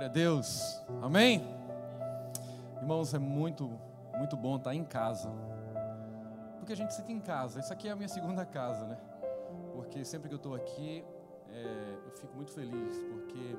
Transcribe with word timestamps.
Glória 0.00 0.08
a 0.08 0.14
Deus. 0.14 0.82
Amém? 1.02 1.46
Irmãos, 2.80 3.12
é 3.12 3.18
muito, 3.18 3.70
muito 4.16 4.34
bom 4.34 4.56
estar 4.56 4.74
em 4.74 4.82
casa. 4.82 5.30
Porque 6.56 6.72
a 6.72 6.76
gente 6.76 6.94
se 6.94 7.02
em 7.12 7.20
casa. 7.20 7.60
Isso 7.60 7.70
aqui 7.70 7.86
é 7.86 7.90
a 7.90 7.96
minha 7.96 8.08
segunda 8.08 8.46
casa, 8.46 8.86
né? 8.86 8.96
Porque 9.74 10.02
sempre 10.02 10.30
que 10.30 10.34
eu 10.34 10.38
estou 10.38 10.54
aqui, 10.54 11.04
é, 11.50 11.98
eu 12.06 12.12
fico 12.12 12.34
muito 12.34 12.50
feliz, 12.50 12.96
porque 13.10 13.58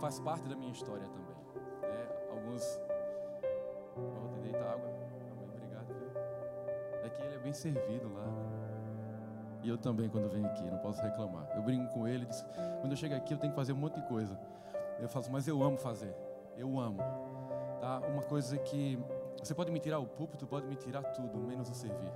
faz 0.00 0.18
parte 0.20 0.48
da 0.48 0.56
minha 0.56 0.72
história 0.72 1.06
também. 1.06 1.36
Né? 1.82 2.08
Alguns. 2.30 2.80
Vou 3.94 4.38
ter 4.38 4.52
deitar 4.52 4.72
água. 4.72 4.88
Amém, 4.88 5.52
obrigado. 5.54 5.88
Viu? 5.88 7.04
Aqui 7.04 7.22
ele 7.24 7.34
é 7.34 7.38
bem 7.40 7.52
servido 7.52 8.10
lá. 8.10 8.24
E 9.62 9.68
eu 9.68 9.76
também, 9.76 10.08
quando 10.08 10.30
venho 10.30 10.46
aqui, 10.46 10.62
não 10.62 10.78
posso 10.78 11.02
reclamar. 11.02 11.46
Eu 11.54 11.62
brinco 11.62 11.92
com 11.92 12.08
ele, 12.08 12.24
diz, 12.24 12.42
quando 12.80 12.92
eu 12.92 12.96
chego 12.96 13.14
aqui, 13.14 13.34
eu 13.34 13.38
tenho 13.38 13.52
que 13.52 13.56
fazer 13.56 13.74
um 13.74 13.76
monte 13.76 14.00
de 14.00 14.08
coisa. 14.08 14.38
Eu 15.00 15.08
faço, 15.08 15.30
mas 15.30 15.46
eu 15.46 15.62
amo 15.62 15.76
fazer. 15.76 16.14
Eu 16.56 16.78
amo. 16.78 16.98
Tá? 17.80 18.00
Uma 18.08 18.22
coisa 18.22 18.56
que 18.58 18.98
você 19.38 19.54
pode 19.54 19.70
me 19.70 19.80
tirar 19.80 19.98
o 19.98 20.06
púlpito, 20.06 20.46
pode 20.46 20.66
me 20.66 20.76
tirar 20.76 21.02
tudo, 21.02 21.38
menos 21.38 21.68
o 21.68 21.74
servir. 21.74 22.12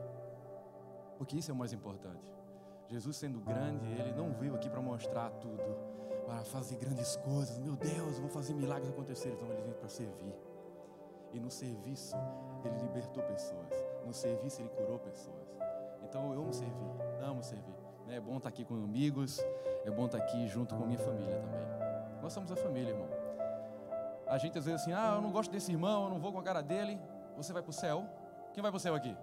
Porque 1.19 1.37
isso 1.37 1.51
é 1.51 1.55
o 1.55 1.57
mais 1.57 1.73
importante. 1.73 2.33
Jesus 2.87 3.17
sendo 3.17 3.41
grande, 3.41 3.87
ele 3.93 4.13
não 4.13 4.33
veio 4.33 4.55
aqui 4.55 4.71
para 4.71 4.81
mostrar 4.81 5.31
tudo, 5.33 5.77
para 6.25 6.43
fazer 6.45 6.77
grandes 6.77 7.17
coisas. 7.17 7.59
Meu 7.59 7.77
Deus, 7.77 8.15
eu 8.15 8.23
vou 8.23 8.31
fazer 8.31 8.55
milagres 8.55 8.89
acontecerem. 8.89 9.37
Então 9.37 9.49
ele 9.53 9.63
veio 9.63 9.75
para 9.75 9.89
servir. 9.89 10.35
E 11.35 11.41
no 11.41 11.51
serviço, 11.51 12.17
ele 12.65 12.79
libertou 12.79 13.23
pessoas. 13.25 13.69
No 14.07 14.15
serviço, 14.15 14.63
ele 14.63 14.71
curou 14.71 14.99
pessoas. 14.99 15.59
Então 16.03 16.33
eu 16.33 16.41
amo 16.41 16.55
servir, 16.55 16.91
amo 17.21 17.43
servir. 17.43 17.75
É 18.09 18.19
bom 18.19 18.39
estar 18.39 18.49
aqui 18.49 18.65
com 18.65 18.75
amigos, 18.75 19.39
é 19.85 19.91
bom 19.91 20.07
estar 20.07 20.17
aqui 20.17 20.49
junto 20.49 20.75
com 20.75 20.87
minha 20.87 20.99
família 20.99 21.39
também. 21.39 21.78
Nós 22.29 22.35
somos 22.35 22.53
a 22.53 22.57
família, 22.57 22.91
irmão. 22.91 23.09
A 24.27 24.37
gente 24.37 24.59
às 24.59 24.67
vezes 24.67 24.83
assim, 24.83 24.93
ah, 24.93 25.15
eu 25.15 25.23
não 25.23 25.33
gosto 25.33 25.51
desse 25.51 25.73
irmão, 25.73 26.05
eu 26.05 26.11
não 26.11 26.19
vou 26.19 26.31
com 26.31 26.39
a 26.39 26.43
cara 26.43 26.63
dele. 26.63 27.01
Você 27.39 27.55
vai 27.55 27.63
para 27.63 27.71
o 27.71 27.73
céu. 27.73 28.05
Quem 28.53 28.61
vai 28.61 28.71
para 28.71 28.77
o 28.77 28.79
céu 28.79 28.95
aqui? 28.95 29.17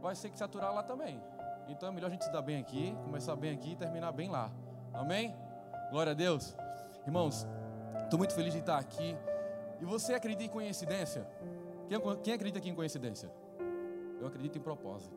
Vai 0.00 0.14
ser 0.14 0.30
que 0.30 0.38
se 0.38 0.42
aturar 0.42 0.72
lá 0.72 0.82
também. 0.82 1.22
Então 1.68 1.90
é 1.90 1.92
melhor 1.92 2.06
a 2.06 2.10
gente 2.10 2.24
se 2.24 2.32
dar 2.32 2.40
bem 2.40 2.58
aqui, 2.58 2.96
começar 3.04 3.36
bem 3.36 3.52
aqui 3.52 3.72
e 3.72 3.76
terminar 3.76 4.12
bem 4.12 4.30
lá. 4.30 4.50
Amém? 4.94 5.36
Glória 5.90 6.12
a 6.12 6.14
Deus. 6.14 6.56
Irmãos, 7.04 7.46
estou 8.04 8.18
muito 8.18 8.32
feliz 8.32 8.54
de 8.54 8.60
estar 8.60 8.78
aqui. 8.78 9.14
E 9.78 9.84
você 9.84 10.14
acredita 10.14 10.42
em 10.42 10.48
coincidência? 10.48 11.28
Quem, 11.86 12.00
quem 12.22 12.32
acredita 12.32 12.60
aqui 12.60 12.70
em 12.70 12.74
coincidência? 12.74 13.30
Eu 14.18 14.26
acredito 14.26 14.56
em 14.56 14.62
propósito. 14.62 15.14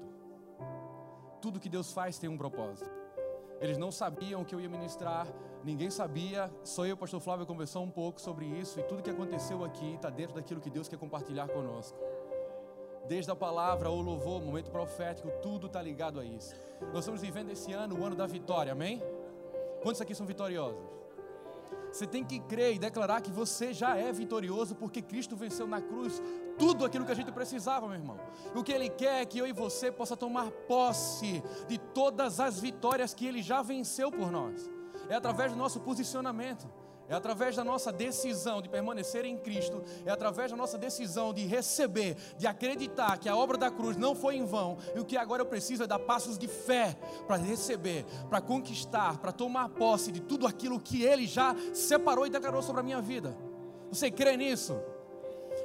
Tudo 1.40 1.62
que 1.62 1.70
Deus 1.70 1.94
faz 1.94 2.20
tem 2.20 2.30
um 2.30 2.38
propósito. 2.38 2.92
Eles 3.62 3.78
não 3.78 3.90
sabiam 3.90 4.44
que 4.44 4.54
eu 4.54 4.60
ia 4.60 4.68
ministrar, 4.68 5.26
ninguém 5.64 5.90
sabia, 5.90 6.52
só 6.64 6.86
eu 6.86 6.96
pastor 6.96 7.20
Flávio 7.20 7.46
conversou 7.46 7.84
um 7.84 7.90
pouco 7.90 8.20
sobre 8.20 8.46
isso 8.46 8.80
e 8.80 8.84
tudo 8.84 9.04
que 9.04 9.10
aconteceu 9.10 9.64
aqui 9.64 9.96
está 9.96 10.10
dentro 10.10 10.36
daquilo 10.36 10.62
que 10.62 10.70
Deus 10.70 10.88
quer 10.88 10.98
compartilhar 10.98 11.48
conosco. 11.48 11.98
Desde 13.08 13.32
a 13.32 13.36
palavra, 13.36 13.90
o 13.90 14.02
louvor, 14.02 14.42
o 14.42 14.46
momento 14.46 14.70
profético, 14.70 15.32
tudo 15.42 15.68
está 15.68 15.82
ligado 15.82 16.20
a 16.20 16.26
isso. 16.26 16.54
Nós 16.94 17.00
estamos 17.00 17.22
vivendo 17.22 17.50
esse 17.50 17.74
ano, 17.74 18.00
o 18.00 18.06
ano 18.06 18.16
da 18.16 18.28
vitória, 18.28 18.72
amém? 18.72 19.02
Quantos 19.82 20.00
aqui 20.00 20.14
são 20.14 20.28
vitoriosos? 20.28 21.00
Você 21.92 22.06
tem 22.06 22.24
que 22.24 22.40
crer 22.40 22.76
e 22.76 22.80
declarar 22.80 23.22
que 23.22 23.32
você 23.32 23.74
já 23.74 23.98
é 23.98 24.12
vitorioso 24.12 24.76
porque 24.76 25.02
Cristo 25.02 25.36
venceu 25.36 25.66
na 25.66 25.82
cruz 25.82 26.22
tudo 26.58 26.86
aquilo 26.86 27.06
que 27.06 27.12
a 27.12 27.16
gente 27.16 27.32
precisava, 27.32 27.88
meu 27.88 27.96
irmão. 27.96 28.20
O 28.56 28.64
que 28.64 28.72
Ele 28.72 28.90
quer 28.90 29.22
é 29.22 29.26
que 29.26 29.40
eu 29.40 29.48
e 29.48 29.54
você 29.54 29.92
possa 29.92 30.16
tomar 30.16 30.52
posse 30.52 31.42
de 31.68 31.78
todas 31.78 32.40
as 32.40 32.60
vitórias 32.60 33.14
que 33.14 33.26
Ele 33.26 33.42
já 33.42 33.62
venceu 33.62 34.12
por 34.12 34.32
nós. 34.32 34.70
É 35.10 35.16
através 35.16 35.52
do 35.52 35.58
nosso 35.58 35.80
posicionamento. 35.80 36.68
É 37.10 37.16
através 37.16 37.56
da 37.56 37.64
nossa 37.64 37.92
decisão 37.92 38.62
de 38.62 38.70
permanecer 38.70 39.26
em 39.26 39.36
Cristo, 39.36 39.82
é 40.06 40.12
através 40.12 40.52
da 40.52 40.56
nossa 40.56 40.78
decisão 40.78 41.34
de 41.34 41.44
receber, 41.44 42.16
de 42.38 42.46
acreditar 42.46 43.18
que 43.18 43.28
a 43.28 43.36
obra 43.36 43.58
da 43.58 43.72
cruz 43.72 43.98
não 43.98 44.14
foi 44.14 44.36
em 44.36 44.46
vão, 44.46 44.78
e 44.96 45.00
o 45.00 45.04
que 45.04 45.18
agora 45.18 45.42
eu 45.42 45.46
preciso 45.48 45.82
é 45.82 45.88
dar 45.88 45.98
passos 45.98 46.38
de 46.38 46.48
fé 46.48 46.96
para 47.26 47.36
receber, 47.36 48.06
para 48.30 48.40
conquistar, 48.40 49.18
para 49.18 49.32
tomar 49.32 49.70
posse 49.70 50.12
de 50.12 50.20
tudo 50.20 50.46
aquilo 50.46 50.80
que 50.80 51.02
Ele 51.02 51.26
já 51.26 51.56
separou 51.74 52.28
e 52.28 52.30
declarou 52.30 52.62
sobre 52.62 52.82
a 52.82 52.84
minha 52.84 53.02
vida. 53.02 53.36
Você 53.92 54.12
crê 54.12 54.38
nisso? 54.38 54.80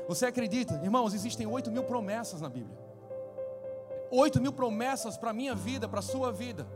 Você 0.09 0.25
acredita? 0.25 0.81
Irmãos, 0.83 1.13
existem 1.13 1.47
oito 1.47 1.71
mil 1.71 1.85
promessas 1.85 2.41
na 2.41 2.49
Bíblia. 2.49 2.79
Oito 4.11 4.41
mil 4.41 4.53
promessas 4.53 5.19
para 5.19 5.29
a 5.29 5.35
minha 5.35 5.55
vida, 5.55 5.87
para 5.87 5.99
a 5.99 6.03
sua 6.03 6.33
vida. 6.33 6.67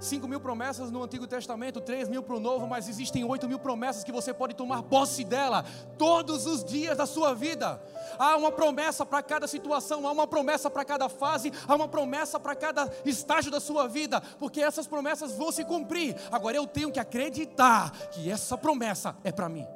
5 0.00 0.28
mil 0.28 0.40
promessas 0.40 0.90
no 0.90 1.02
Antigo 1.02 1.26
Testamento, 1.26 1.80
3 1.80 2.08
mil 2.08 2.22
para 2.22 2.36
o 2.36 2.40
Novo, 2.40 2.66
mas 2.66 2.88
existem 2.88 3.24
8 3.24 3.48
mil 3.48 3.58
promessas 3.58 4.04
que 4.04 4.12
você 4.12 4.32
pode 4.32 4.54
tomar 4.54 4.82
posse 4.82 5.24
dela 5.24 5.64
todos 5.98 6.46
os 6.46 6.64
dias 6.64 6.96
da 6.96 7.06
sua 7.06 7.34
vida. 7.34 7.80
Há 8.18 8.36
uma 8.36 8.52
promessa 8.52 9.04
para 9.04 9.22
cada 9.22 9.46
situação, 9.46 10.06
há 10.06 10.12
uma 10.12 10.26
promessa 10.26 10.70
para 10.70 10.84
cada 10.84 11.08
fase, 11.08 11.52
há 11.66 11.74
uma 11.74 11.88
promessa 11.88 12.38
para 12.38 12.54
cada 12.54 12.90
estágio 13.04 13.50
da 13.50 13.60
sua 13.60 13.86
vida, 13.88 14.20
porque 14.38 14.60
essas 14.60 14.86
promessas 14.86 15.32
vão 15.32 15.50
se 15.50 15.64
cumprir. 15.64 16.16
Agora 16.30 16.56
eu 16.56 16.66
tenho 16.66 16.92
que 16.92 17.00
acreditar 17.00 17.90
que 18.10 18.30
essa 18.30 18.56
promessa 18.56 19.16
é 19.24 19.32
para 19.32 19.48
mim 19.48 19.66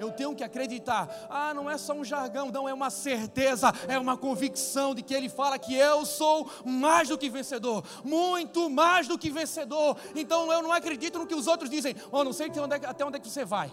eu 0.00 0.10
tenho 0.10 0.34
que 0.34 0.42
acreditar. 0.42 1.08
Ah, 1.28 1.52
não 1.54 1.70
é 1.70 1.76
só 1.76 1.92
um 1.92 2.04
jargão, 2.04 2.50
não, 2.50 2.68
é 2.68 2.74
uma 2.74 2.90
certeza, 2.90 3.72
é 3.86 3.98
uma 3.98 4.16
convicção 4.16 4.94
de 4.94 5.02
que 5.02 5.14
Ele 5.14 5.28
fala 5.28 5.58
que 5.58 5.74
eu 5.74 6.04
sou 6.06 6.50
mais 6.64 7.08
do 7.08 7.18
que 7.18 7.28
vencedor, 7.28 7.84
muito 8.02 8.68
mais 8.70 9.06
do 9.06 9.18
que 9.18 9.30
vencedor. 9.30 9.96
Então 10.16 10.50
eu 10.52 10.62
não 10.62 10.72
acredito 10.72 11.18
no 11.18 11.26
que 11.26 11.34
os 11.34 11.46
outros 11.46 11.68
dizem, 11.68 11.94
oh, 12.10 12.24
não 12.24 12.32
sei 12.32 12.50
até 12.86 13.04
onde 13.04 13.16
é 13.16 13.20
que 13.20 13.28
você 13.28 13.44
vai 13.44 13.70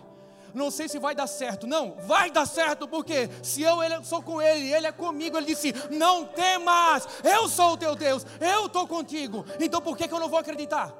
não 0.54 0.72
sei 0.72 0.90
se 0.90 0.98
vai 0.98 1.14
dar 1.14 1.28
certo. 1.28 1.68
Não, 1.68 1.96
vai 2.02 2.32
dar 2.32 2.46
certo, 2.46 2.88
porque 2.88 3.30
se 3.44 3.62
eu 3.62 3.84
ele, 3.84 4.04
sou 4.04 4.22
com 4.22 4.42
ele, 4.42 4.74
ele 4.74 4.88
é 4.88 4.92
comigo, 4.92 5.38
ele 5.38 5.46
disse: 5.46 5.74
Não 5.92 6.26
temas, 6.26 7.08
eu 7.24 7.48
sou 7.48 7.74
o 7.74 7.78
teu 7.78 7.96
Deus, 7.96 8.26
eu 8.42 8.66
estou 8.66 8.88
contigo. 8.88 9.46
Então 9.60 9.82
por 9.82 9.96
que, 9.96 10.08
que 10.08 10.14
eu 10.14 10.20
não 10.20 10.30
vou 10.30 10.40
acreditar? 10.40 10.94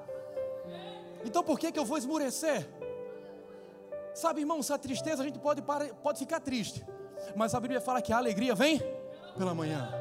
Então 1.26 1.44
por 1.44 1.60
que, 1.60 1.72
que 1.72 1.80
eu 1.80 1.86
vou 1.86 1.98
esmurecer? 1.98 2.77
Sabe, 4.18 4.42
irmãos, 4.42 4.72
a 4.72 4.80
tristeza 4.80 5.22
a 5.22 5.26
gente 5.28 5.38
pode, 5.38 5.62
pode 5.62 6.18
ficar 6.18 6.40
triste, 6.40 6.84
mas 7.36 7.54
a 7.54 7.60
Bíblia 7.60 7.80
fala 7.80 8.02
que 8.02 8.12
a 8.12 8.18
alegria 8.18 8.56
vem 8.56 8.82
pela 9.38 9.54
manhã. 9.54 9.94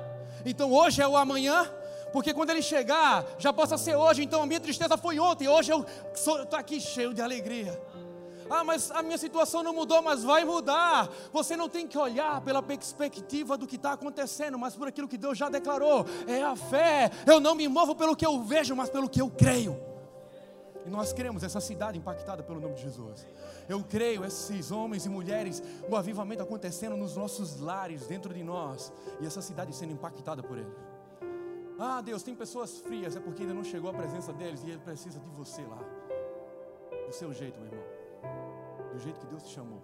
Então 0.43 0.73
hoje 0.73 1.03
é 1.03 1.07
o 1.07 1.19
amanhã, 1.19 1.71
porque 2.15 2.33
quando 2.33 2.49
ele 2.49 2.63
chegar, 2.63 3.27
já 3.39 3.53
possa 3.53 3.77
ser 3.77 3.95
hoje. 3.95 4.23
Então 4.23 4.43
a 4.43 4.47
minha 4.47 4.59
tristeza 4.59 4.97
foi 4.97 5.19
ontem, 5.19 5.49
hoje 5.49 5.71
eu 5.71 5.85
estou 6.15 6.59
aqui 6.59 6.81
cheio 6.81 7.13
de 7.13 7.21
alegria. 7.21 7.79
Ah, 8.49 8.65
mas 8.65 8.91
a 8.91 9.03
minha 9.03 9.19
situação 9.19 9.63
não 9.63 9.75
mudou, 9.75 10.01
mas 10.01 10.25
vai 10.25 10.47
mudar. 10.47 11.11
Você 11.31 11.55
não 11.55 11.69
tem 11.69 11.87
que 11.87 11.99
olhar 11.99 12.41
pela 12.41 12.63
perspectiva 12.63 13.59
do 13.59 13.67
que 13.67 13.77
está 13.77 13.93
acontecendo, 13.93 14.59
mas 14.59 14.75
por 14.75 14.89
aquilo 14.89 15.09
que 15.09 15.19
Deus 15.19 15.37
já 15.37 15.51
declarou. 15.51 16.07
É 16.27 16.43
a 16.43 16.57
fé. 16.57 17.11
Eu 17.27 17.39
não 17.39 17.55
me 17.55 17.69
movo 17.69 17.95
pelo 17.95 18.17
que 18.17 18.25
eu 18.25 18.43
vejo, 18.43 18.75
mas 18.75 18.89
pelo 18.89 19.11
que 19.11 19.21
eu 19.21 19.29
creio. 19.29 19.79
E 20.87 20.91
nós 20.91 21.13
queremos 21.13 21.43
essa 21.43 21.61
cidade 21.61 21.99
impactada 21.99 22.45
pelo 22.45 22.61
nome 22.61 22.75
de 22.75 22.83
Jesus. 22.83 23.27
Eu 23.69 23.83
creio 23.83 24.25
esses 24.25 24.71
homens 24.71 25.05
e 25.05 25.09
mulheres, 25.09 25.61
o 25.89 25.97
avivamento 25.97 26.45
acontecendo 26.45 26.97
nos 26.97 27.17
nossos 27.17 27.59
lares, 27.59 28.07
dentro 28.07 28.33
de 28.33 28.45
nós, 28.45 28.93
e 29.21 29.27
essa 29.27 29.43
cidade 29.43 29.75
sendo 29.75 29.93
impactada 29.93 30.45
por 30.45 30.57
Ele. 30.57 30.73
Ah, 31.77 32.01
Deus, 32.01 32.23
tem 32.23 32.37
pessoas 32.37 32.79
frias, 32.79 33.17
é 33.17 33.21
porque 33.21 33.43
ainda 33.43 33.53
não 33.53 33.65
chegou 33.65 33.91
a 33.91 33.95
presença 33.95 34.33
deles 34.33 34.63
e 34.63 34.71
Ele 34.71 34.79
precisa 34.79 35.19
de 35.19 35.29
você 35.31 35.63
lá. 35.63 35.81
Do 37.07 37.13
seu 37.13 37.33
jeito, 37.33 37.59
meu 37.59 37.69
irmão. 37.69 37.85
Do 38.93 38.99
jeito 39.01 39.19
que 39.19 39.27
Deus 39.27 39.43
te 39.43 39.55
chamou. 39.55 39.83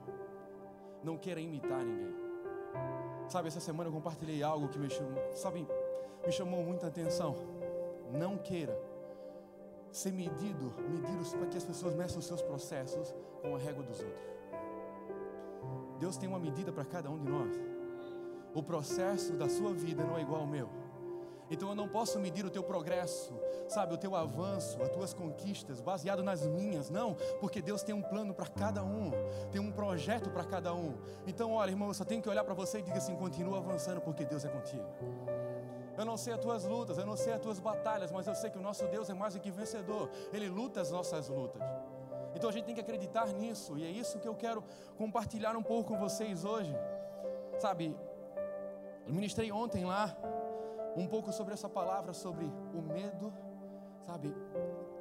Não 1.03 1.19
queira 1.19 1.41
imitar 1.41 1.85
ninguém. 1.85 2.15
Sabe, 3.29 3.49
essa 3.49 3.61
semana 3.61 3.89
eu 3.89 3.93
compartilhei 3.93 4.41
algo 4.43 4.69
que 4.69 4.79
me 4.79 4.89
chamou, 4.89 5.21
sabe, 5.35 5.67
me 6.25 6.33
chamou 6.33 6.63
muita 6.63 6.87
atenção. 6.87 7.35
Não 8.13 8.39
queira 8.39 8.79
ser 9.93 10.13
medido, 10.13 10.73
medido 10.89 11.25
para 11.37 11.47
que 11.47 11.57
as 11.57 11.65
pessoas 11.65 11.95
meçam 11.95 12.19
os 12.19 12.27
seus 12.27 12.43
processos 12.43 13.15
com 13.41 13.55
a 13.55 13.59
régua 13.59 13.83
dos 13.83 14.01
outros. 14.01 14.33
Deus 15.99 16.17
tem 16.17 16.29
uma 16.29 16.39
medida 16.39 16.73
para 16.73 16.85
cada 16.85 17.11
um 17.11 17.19
de 17.19 17.29
nós. 17.31 17.55
O 18.55 18.63
processo 18.63 19.35
da 19.35 19.49
sua 19.49 19.73
vida 19.73 20.03
não 20.05 20.19
é 20.19 20.23
igual 20.23 20.41
ao 20.41 20.47
meu. 20.47 20.69
Então 21.51 21.69
eu 21.69 21.75
não 21.75 21.87
posso 21.87 22.19
medir 22.19 22.47
o 22.47 22.51
teu 22.51 22.63
progresso, 22.63 23.39
sabe, 23.69 23.93
o 23.93 23.99
teu 23.99 24.17
avanço, 24.17 24.83
as 24.83 24.89
tuas 24.89 25.13
conquistas, 25.13 25.83
baseado 25.83 26.23
nas 26.23 26.47
minhas, 26.47 26.89
não, 26.89 27.15
porque 27.41 27.61
Deus 27.61 27.83
tem 27.83 27.95
um 27.95 28.01
plano 28.01 28.33
para 28.33 28.47
cada 28.47 28.83
um, 28.83 29.11
tem 29.51 29.61
um 29.61 29.71
projeto 29.71 30.31
para 30.31 30.45
cada 30.45 30.73
um. 30.73 30.95
Então, 31.27 31.53
olha, 31.53 31.71
irmão, 31.71 31.89
eu 31.89 31.95
só 31.95 32.05
tenho 32.05 32.23
que 32.23 32.29
olhar 32.29 32.43
para 32.43 32.55
você 32.55 32.79
e 32.79 32.83
dizer 32.83 32.97
assim: 32.97 33.15
continua 33.17 33.59
avançando, 33.59 34.01
porque 34.01 34.25
Deus 34.25 34.47
é 34.47 34.49
contigo. 34.49 34.87
Eu 36.03 36.07
não 36.07 36.17
sei 36.17 36.33
as 36.35 36.41
tuas 36.41 36.65
lutas, 36.65 36.99
eu 36.99 37.07
não 37.07 37.17
sei 37.17 37.33
as 37.33 37.41
tuas 37.41 37.61
batalhas, 37.61 38.11
mas 38.11 38.27
eu 38.27 38.35
sei 38.35 38.51
que 38.51 38.59
o 38.59 38.63
nosso 38.69 38.85
Deus 38.95 39.09
é 39.09 39.15
mais 39.15 39.35
do 39.35 39.41
que 39.41 39.51
vencedor. 39.53 40.11
Ele 40.33 40.49
luta 40.49 40.81
as 40.81 40.91
nossas 40.91 41.29
lutas. 41.29 41.63
Então 42.35 42.51
a 42.51 42.53
gente 42.53 42.65
tem 42.65 42.75
que 42.75 42.81
acreditar 42.81 43.27
nisso, 43.29 43.79
e 43.79 43.85
é 43.85 43.91
isso 44.03 44.19
que 44.19 44.27
eu 44.27 44.35
quero 44.35 44.65
compartilhar 44.97 45.55
um 45.57 45.63
pouco 45.63 45.93
com 45.93 45.99
vocês 45.99 46.45
hoje. 46.45 46.75
Sabe, 47.59 47.97
eu 49.07 49.15
ministrei 49.15 49.53
ontem 49.53 49.85
lá 49.85 50.17
um 50.97 51.07
pouco 51.07 51.31
sobre 51.33 51.55
essa 51.55 51.69
palavra, 51.69 52.13
sobre 52.13 52.47
o 52.47 52.83
medo, 52.83 53.33
sabe, 54.05 54.35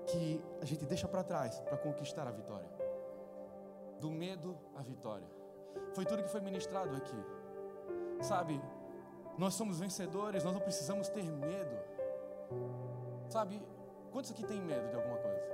que 0.05 0.43
a 0.61 0.65
gente 0.65 0.85
deixa 0.85 1.07
para 1.07 1.23
trás 1.23 1.59
para 1.61 1.77
conquistar 1.77 2.27
a 2.27 2.31
vitória. 2.31 2.69
do 4.01 4.09
medo 4.09 4.57
à 4.75 4.81
vitória. 4.81 5.27
Foi 5.93 6.05
tudo 6.05 6.23
que 6.23 6.29
foi 6.29 6.41
ministrado 6.41 6.95
aqui. 6.95 7.23
Sabe, 8.19 8.59
nós 9.37 9.53
somos 9.53 9.79
vencedores, 9.79 10.43
nós 10.43 10.53
não 10.53 10.61
precisamos 10.61 11.09
ter 11.09 11.23
medo. 11.23 11.77
Sabe, 13.29 13.61
quantos 14.11 14.31
aqui 14.31 14.43
têm 14.43 14.61
medo 14.61 14.89
de 14.89 14.95
alguma 14.95 15.17
coisa? 15.17 15.51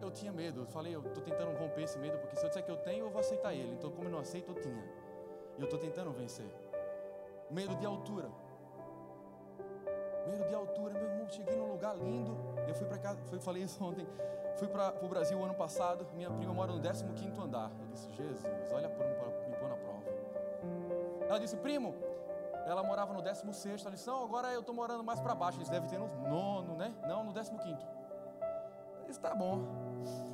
Eu 0.00 0.10
tinha 0.10 0.32
medo, 0.32 0.62
eu 0.62 0.66
falei, 0.66 0.94
eu 0.94 1.00
estou 1.00 1.22
tentando 1.22 1.56
romper 1.58 1.82
esse 1.82 1.98
medo, 1.98 2.18
porque 2.18 2.36
se 2.36 2.42
eu 2.44 2.48
disser 2.48 2.64
que 2.64 2.70
eu 2.70 2.78
tenho, 2.78 3.06
eu 3.06 3.10
vou 3.10 3.20
aceitar 3.20 3.52
ele. 3.52 3.74
Então, 3.74 3.90
como 3.90 4.08
eu 4.08 4.10
não 4.10 4.20
aceito, 4.20 4.50
eu 4.50 4.54
tinha. 4.54 4.84
E 5.58 5.60
eu 5.60 5.64
estou 5.64 5.78
tentando 5.78 6.10
vencer. 6.12 6.50
Medo 7.50 7.74
de 7.76 7.84
altura. 7.84 8.30
Medo 10.30 10.48
de 10.48 10.54
altura, 10.54 10.94
meu 10.94 11.02
irmão. 11.02 11.28
Cheguei 11.28 11.56
num 11.56 11.72
lugar 11.72 11.96
lindo. 11.98 12.36
Eu 12.66 12.74
fui 12.74 12.86
para 12.86 12.98
casa, 12.98 13.18
fui, 13.26 13.38
falei 13.38 13.62
isso 13.62 13.82
ontem. 13.84 14.06
Fui 14.56 14.68
para 14.68 14.94
o 15.02 15.08
Brasil 15.08 15.42
ano 15.42 15.54
passado. 15.54 16.06
Minha 16.14 16.30
prima 16.30 16.54
mora 16.54 16.72
no 16.72 16.80
15 16.80 17.40
andar. 17.40 17.70
Eu 17.80 17.86
disse, 17.88 18.10
Jesus, 18.12 18.72
olha 18.72 18.88
para 18.88 19.06
me 19.06 19.56
pôr 19.56 19.68
na. 19.68 19.87
Ela 21.28 21.38
disse, 21.38 21.56
primo, 21.56 21.94
ela 22.66 22.82
morava 22.82 23.12
no 23.12 23.20
16. 23.20 23.82
Ela 23.82 23.94
disse, 23.94 24.06
não, 24.06 24.24
agora 24.24 24.48
eu 24.52 24.60
estou 24.60 24.74
morando 24.74 25.04
mais 25.04 25.20
para 25.20 25.34
baixo. 25.34 25.58
Eles 25.58 25.68
devem 25.68 25.88
ter 25.88 25.98
no 25.98 26.08
nono, 26.28 26.74
né? 26.74 26.94
Não, 27.06 27.22
no 27.22 27.32
15. 27.32 27.86
Eu 29.00 29.06
disse, 29.06 29.20
tá 29.20 29.34
bom. 29.34 29.66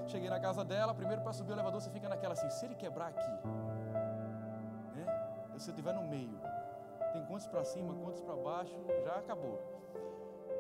Cheguei 0.07 0.31
na 0.31 0.39
casa 0.39 0.65
dela. 0.65 0.95
Primeiro 0.95 1.23
para 1.23 1.33
subir 1.33 1.53
o 1.53 1.55
elevador, 1.55 1.81
você 1.81 1.91
fica 1.91 2.09
naquela 2.09 2.35
assim: 2.35 2.49
se 2.51 2.65
ele 2.65 2.75
quebrar 2.75 3.09
aqui, 3.09 3.31
né? 4.95 5.07
Se 5.59 5.71
eu 5.71 5.73
estiver 5.73 5.95
no 5.95 6.05
meio, 6.05 6.39
tem 7.13 7.25
quantos 7.25 7.47
para 7.47 7.65
cima, 7.65 7.95
quantos 7.95 8.21
para 8.21 8.37
baixo, 8.37 8.75
já 9.05 9.15
acabou. 9.17 9.61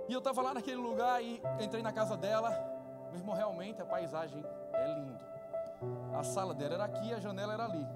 E 0.08 0.12
eu 0.12 0.18
estava 0.18 0.42
lá 0.42 0.54
naquele 0.54 0.76
lugar 0.76 1.22
e 1.22 1.42
entrei 1.60 1.82
na 1.82 1.92
casa 1.92 2.16
dela. 2.16 2.50
Meu 3.10 3.20
irmão, 3.20 3.34
realmente 3.34 3.80
a 3.80 3.86
paisagem 3.86 4.44
é 4.72 4.86
lindo. 4.94 5.18
A 6.16 6.22
sala 6.22 6.54
dela 6.54 6.74
era 6.74 6.84
aqui, 6.84 7.12
a 7.12 7.20
janela 7.20 7.52
era 7.52 7.64
ali. 7.64 7.86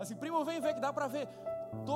Assim, 0.00 0.16
primo, 0.16 0.44
vem 0.44 0.60
ver 0.60 0.74
que 0.74 0.80
dá 0.80 0.92
para 0.92 1.06
ver. 1.06 1.28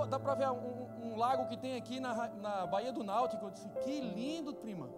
Dá 0.09 0.21
para 0.21 0.35
ver 0.35 0.49
um, 0.51 0.87
um, 1.03 1.17
lago 1.17 1.47
que 1.47 1.57
tem 1.57 1.77
aqui 1.77 1.99
na, 1.99 2.29
na 2.29 2.67
Baía 2.67 2.93
do 2.93 3.03
Náutico. 3.03 3.47
Eu 3.47 3.51
disse, 3.51 3.69
que 3.83 4.01
lindo, 4.01 4.55
prima. 4.55 4.89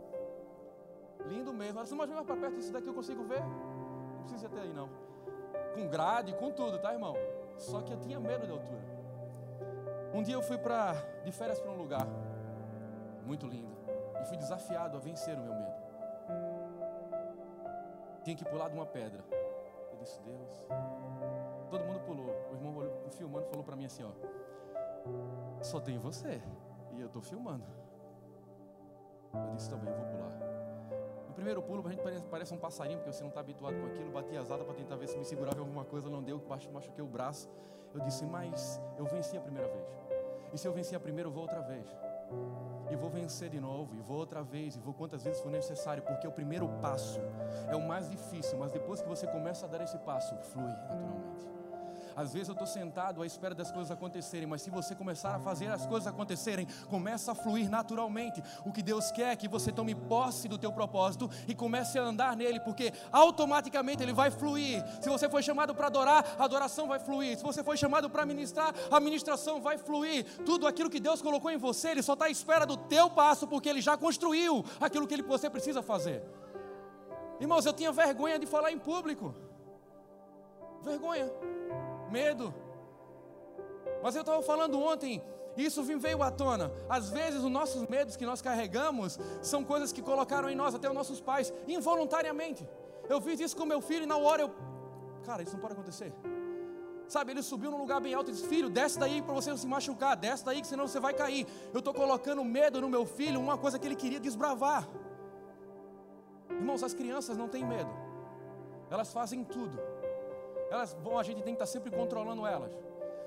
Lindo 1.25 1.53
mesmo. 1.53 1.79
Ela 1.79 1.85
disse, 1.85 1.95
mas 1.95 2.07
vem 2.07 2.17
mais 2.17 2.27
para 2.27 2.37
perto, 2.37 2.59
isso 2.59 2.73
daqui 2.73 2.89
eu 2.89 2.95
consigo 2.95 3.25
ver. 3.25 3.41
Não 3.41 4.23
precisa 4.23 4.49
ter 4.49 4.61
aí 4.61 4.73
não. 4.73 4.91
Com 5.75 5.89
grade, 5.89 6.35
com 6.35 6.51
tudo, 6.51 6.79
tá, 6.79 6.93
irmão? 6.93 7.15
Só 7.57 7.81
que 7.81 7.93
eu 7.93 7.99
tinha 8.01 8.21
medo 8.21 8.45
de 8.45 8.53
altura. 8.53 8.85
Um 10.13 10.23
dia 10.23 10.35
eu 10.35 10.43
fui 10.43 10.59
para 10.59 10.95
de 11.25 11.33
férias 11.33 11.59
para 11.59 11.71
um 11.71 11.77
lugar 11.77 12.07
muito 13.25 13.47
lindo 13.47 13.77
e 14.21 14.25
fui 14.27 14.37
desafiado 14.37 14.97
a 14.97 15.01
vencer 15.01 15.35
o 15.37 15.43
meu 15.43 15.55
medo 15.55 15.87
tinha 18.27 18.37
que 18.37 18.45
pular 18.45 18.69
de 18.69 18.75
uma 18.75 18.87
pedra. 18.87 19.25
Eu 19.31 19.99
disse, 20.01 20.21
Deus. 20.23 20.67
Olhou, 23.07 23.11
filmando 23.11 23.47
falou 23.47 23.65
para 23.65 23.77
mim 23.77 23.87
assim: 23.87 24.03
ó, 24.05 25.63
só 25.63 25.81
tem 25.81 25.99
você. 25.99 26.43
E 26.93 27.01
eu 27.01 27.07
estou 27.07 27.23
filmando. 27.23 27.65
Eu 29.35 29.55
disse 29.55 29.71
também, 29.71 29.91
eu 29.91 29.97
vou 29.97 30.07
pular. 30.07 30.33
No 31.29 31.35
primeiro 31.35 31.63
pulo, 31.63 31.87
a 31.87 31.91
gente 31.91 32.03
parece, 32.03 32.25
parece 32.27 32.55
um 32.55 32.59
passarinho, 32.59 32.99
porque 32.99 33.13
você 33.13 33.23
não 33.23 33.29
está 33.29 33.41
habituado 33.41 33.79
com 33.79 33.87
aquilo. 33.87 34.11
Bati 34.11 34.37
as 34.37 34.51
asas 34.51 34.65
para 34.65 34.75
tentar 34.75 34.97
ver 34.97 35.09
se 35.09 35.19
me 35.19 35.25
segurava 35.25 35.59
em 35.59 35.61
alguma 35.61 35.85
coisa, 35.85 36.09
não 36.09 36.23
deu, 36.23 36.43
machuquei 36.73 37.05
o 37.05 37.07
braço. 37.07 37.51
Eu 37.93 38.01
disse, 38.01 38.25
mas 38.25 38.81
eu 38.97 39.05
venci 39.05 39.37
a 39.37 39.41
primeira 39.41 39.69
vez. 39.69 39.89
E 40.53 40.59
se 40.59 40.67
eu 40.67 40.73
venci 40.73 40.95
a 40.95 41.01
primeira, 41.01 41.29
eu 41.29 41.33
vou 41.33 41.43
outra 41.43 41.61
vez 41.61 41.87
e 42.91 42.97
vou 42.97 43.11
vencer 43.11 43.49
de 43.51 43.61
novo, 43.61 43.95
e 43.95 44.01
vou 44.01 44.19
outra 44.19 44.43
vez, 44.43 44.77
e 44.77 44.81
vou 44.81 44.95
quantas 44.95 45.23
vezes 45.23 45.41
for 45.41 45.51
necessário, 45.51 46.03
porque 46.03 46.27
o 46.27 46.33
primeiro 46.33 46.69
passo 46.81 47.21
é 47.69 47.77
o 47.77 47.87
mais 47.87 48.09
difícil, 48.09 48.59
mas 48.59 48.73
depois 48.73 49.01
que 49.01 49.09
você 49.09 49.27
começa 49.27 49.67
a 49.67 49.69
dar 49.69 49.83
esse 49.83 49.99
passo, 49.99 50.37
flui 50.37 50.71
naturalmente. 50.89 51.56
Às 52.17 52.33
vezes 52.33 52.49
eu 52.49 52.53
estou 52.53 52.67
sentado 52.67 53.21
à 53.21 53.27
espera 53.27 53.55
das 53.55 53.71
coisas 53.71 53.91
acontecerem, 53.91 54.47
mas 54.47 54.63
se 54.63 54.71
você 54.71 54.95
começar 54.95 55.37
a 55.37 55.39
fazer 55.39 55.67
as 55.67 55.85
coisas 55.85 56.07
acontecerem, 56.07 56.67
começa 56.89 57.33
a 57.33 57.35
fluir 57.35 57.69
naturalmente. 57.69 58.43
O 58.65 58.73
que 58.73 58.83
Deus 58.83 59.11
quer 59.11 59.33
é 59.33 59.37
que 59.37 59.47
você 59.47 59.71
tome 59.71 59.95
posse 59.95 60.49
do 60.49 60.57
teu 60.57 60.73
propósito 60.73 61.29
e 61.47 61.55
comece 61.55 61.99
a 61.99 62.03
andar 62.03 62.35
nele, 62.35 62.59
porque 62.61 62.91
automaticamente 63.13 64.03
ele 64.03 64.15
vai 64.15 64.31
fluir. 64.31 64.83
Se 65.03 65.11
você 65.11 65.29
foi 65.29 65.43
chamado 65.43 65.75
para 65.75 65.89
adorar, 65.89 66.37
a 66.39 66.45
adoração 66.45 66.89
vai 66.89 66.99
fluir. 66.99 67.37
Se 67.37 67.45
você 67.45 67.63
foi 67.63 67.77
chamado 67.77 68.09
para 68.09 68.25
ministrar, 68.25 68.75
a 68.91 68.99
ministração 68.99 69.61
vai 69.61 69.77
fluir. 69.77 70.25
Tudo 70.47 70.67
aquilo 70.67 70.89
que 70.89 70.99
Deus 70.99 71.21
colocou 71.21 71.51
em 71.51 71.59
você, 71.59 71.91
ele 71.91 72.03
só 72.03 72.15
está 72.15 72.25
à 72.25 72.31
espera 72.31 72.65
do 72.65 72.79
teu 72.79 73.11
passo, 73.11 73.47
porque 73.47 73.69
ele 73.69 73.83
já 73.83 73.95
construiu 73.95 74.65
aquilo 74.81 75.07
que 75.07 75.21
você 75.23 75.51
precisa 75.51 75.83
fazer. 75.83 76.25
Irmãos, 77.39 77.67
eu 77.67 77.75
tinha 77.75 77.93
vergonha 77.93 78.39
de 78.39 78.47
falar 78.47 78.73
em 78.73 78.79
público. 78.79 79.35
Vergonha 80.83 81.31
medo. 82.11 82.55
Mas 84.03 84.15
eu 84.15 84.21
estava 84.21 84.43
falando 84.43 84.79
ontem, 84.81 85.23
isso 85.57 85.83
veio 85.83 86.23
à 86.23 86.31
tona. 86.31 86.71
Às 86.89 87.11
vezes, 87.11 87.43
os 87.43 87.51
nossos 87.51 87.87
medos 87.89 88.17
que 88.17 88.27
nós 88.27 88.43
carregamos 88.43 89.19
são 89.43 89.65
coisas 89.65 89.93
que 89.93 90.03
colocaram 90.03 90.51
em 90.51 90.55
nós, 90.55 90.75
até 90.75 90.89
os 90.89 90.95
nossos 90.95 91.21
pais, 91.21 91.53
involuntariamente. 91.67 92.69
Eu 93.09 93.21
fiz 93.21 93.41
isso 93.41 93.57
com 93.57 93.65
meu 93.65 93.81
filho 93.81 94.03
e 94.03 94.07
na 94.07 94.17
hora 94.17 94.43
eu. 94.43 94.51
Cara, 95.25 95.43
isso 95.43 95.55
não 95.55 95.61
pode 95.61 95.75
acontecer. 95.75 96.13
Sabe, 97.09 97.31
ele 97.33 97.43
subiu 97.43 97.71
num 97.71 97.79
lugar 97.79 98.01
bem 98.01 98.15
alto 98.15 98.31
e 98.31 98.35
disse: 98.35 98.47
Filho, 98.49 98.69
desce 98.69 98.99
daí 98.99 99.23
para 99.23 99.33
você 99.33 99.51
não 99.51 99.57
se 99.57 99.67
machucar, 99.67 100.17
desce 100.17 100.45
daí 100.45 100.61
que 100.61 100.67
senão 100.67 100.87
você 100.89 100.99
vai 100.99 101.15
cair. 101.15 101.47
Eu 101.73 101.79
estou 101.79 101.95
colocando 101.95 102.45
medo 102.45 102.81
no 102.81 102.89
meu 102.89 103.07
filho, 103.07 103.41
uma 103.41 103.57
coisa 103.57 103.79
que 103.79 103.87
ele 103.87 103.95
queria 103.95 104.19
desbravar. 104.19 104.89
Irmãos, 106.51 106.83
as 106.83 106.95
crianças 106.95 107.37
não 107.37 107.49
têm 107.49 107.65
medo, 107.65 107.91
elas 108.91 109.13
fazem 109.13 109.45
tudo 109.45 109.79
elas 110.71 110.97
vão, 111.03 111.19
a 111.19 111.23
gente 111.23 111.43
tem 111.43 111.55
que 111.55 111.63
estar 111.63 111.67
sempre 111.67 111.91
controlando 111.91 112.47
elas. 112.47 112.77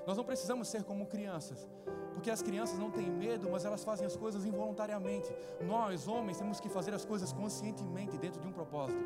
Nós 0.06 0.16
não 0.16 0.24
precisamos 0.24 0.68
ser 0.68 0.82
como 0.82 1.06
crianças, 1.06 1.68
porque 2.14 2.30
as 2.30 2.42
crianças 2.42 2.78
não 2.78 2.90
têm 2.90 3.08
medo, 3.10 3.48
mas 3.50 3.64
elas 3.64 3.84
fazem 3.84 4.06
as 4.06 4.16
coisas 4.16 4.44
involuntariamente. 4.44 5.34
Nós, 5.60 6.08
homens, 6.08 6.38
temos 6.38 6.58
que 6.58 6.68
fazer 6.68 6.94
as 6.94 7.04
coisas 7.04 7.32
conscientemente 7.32 8.16
dentro 8.18 8.40
de 8.40 8.46
um 8.46 8.52
propósito. 8.52 9.00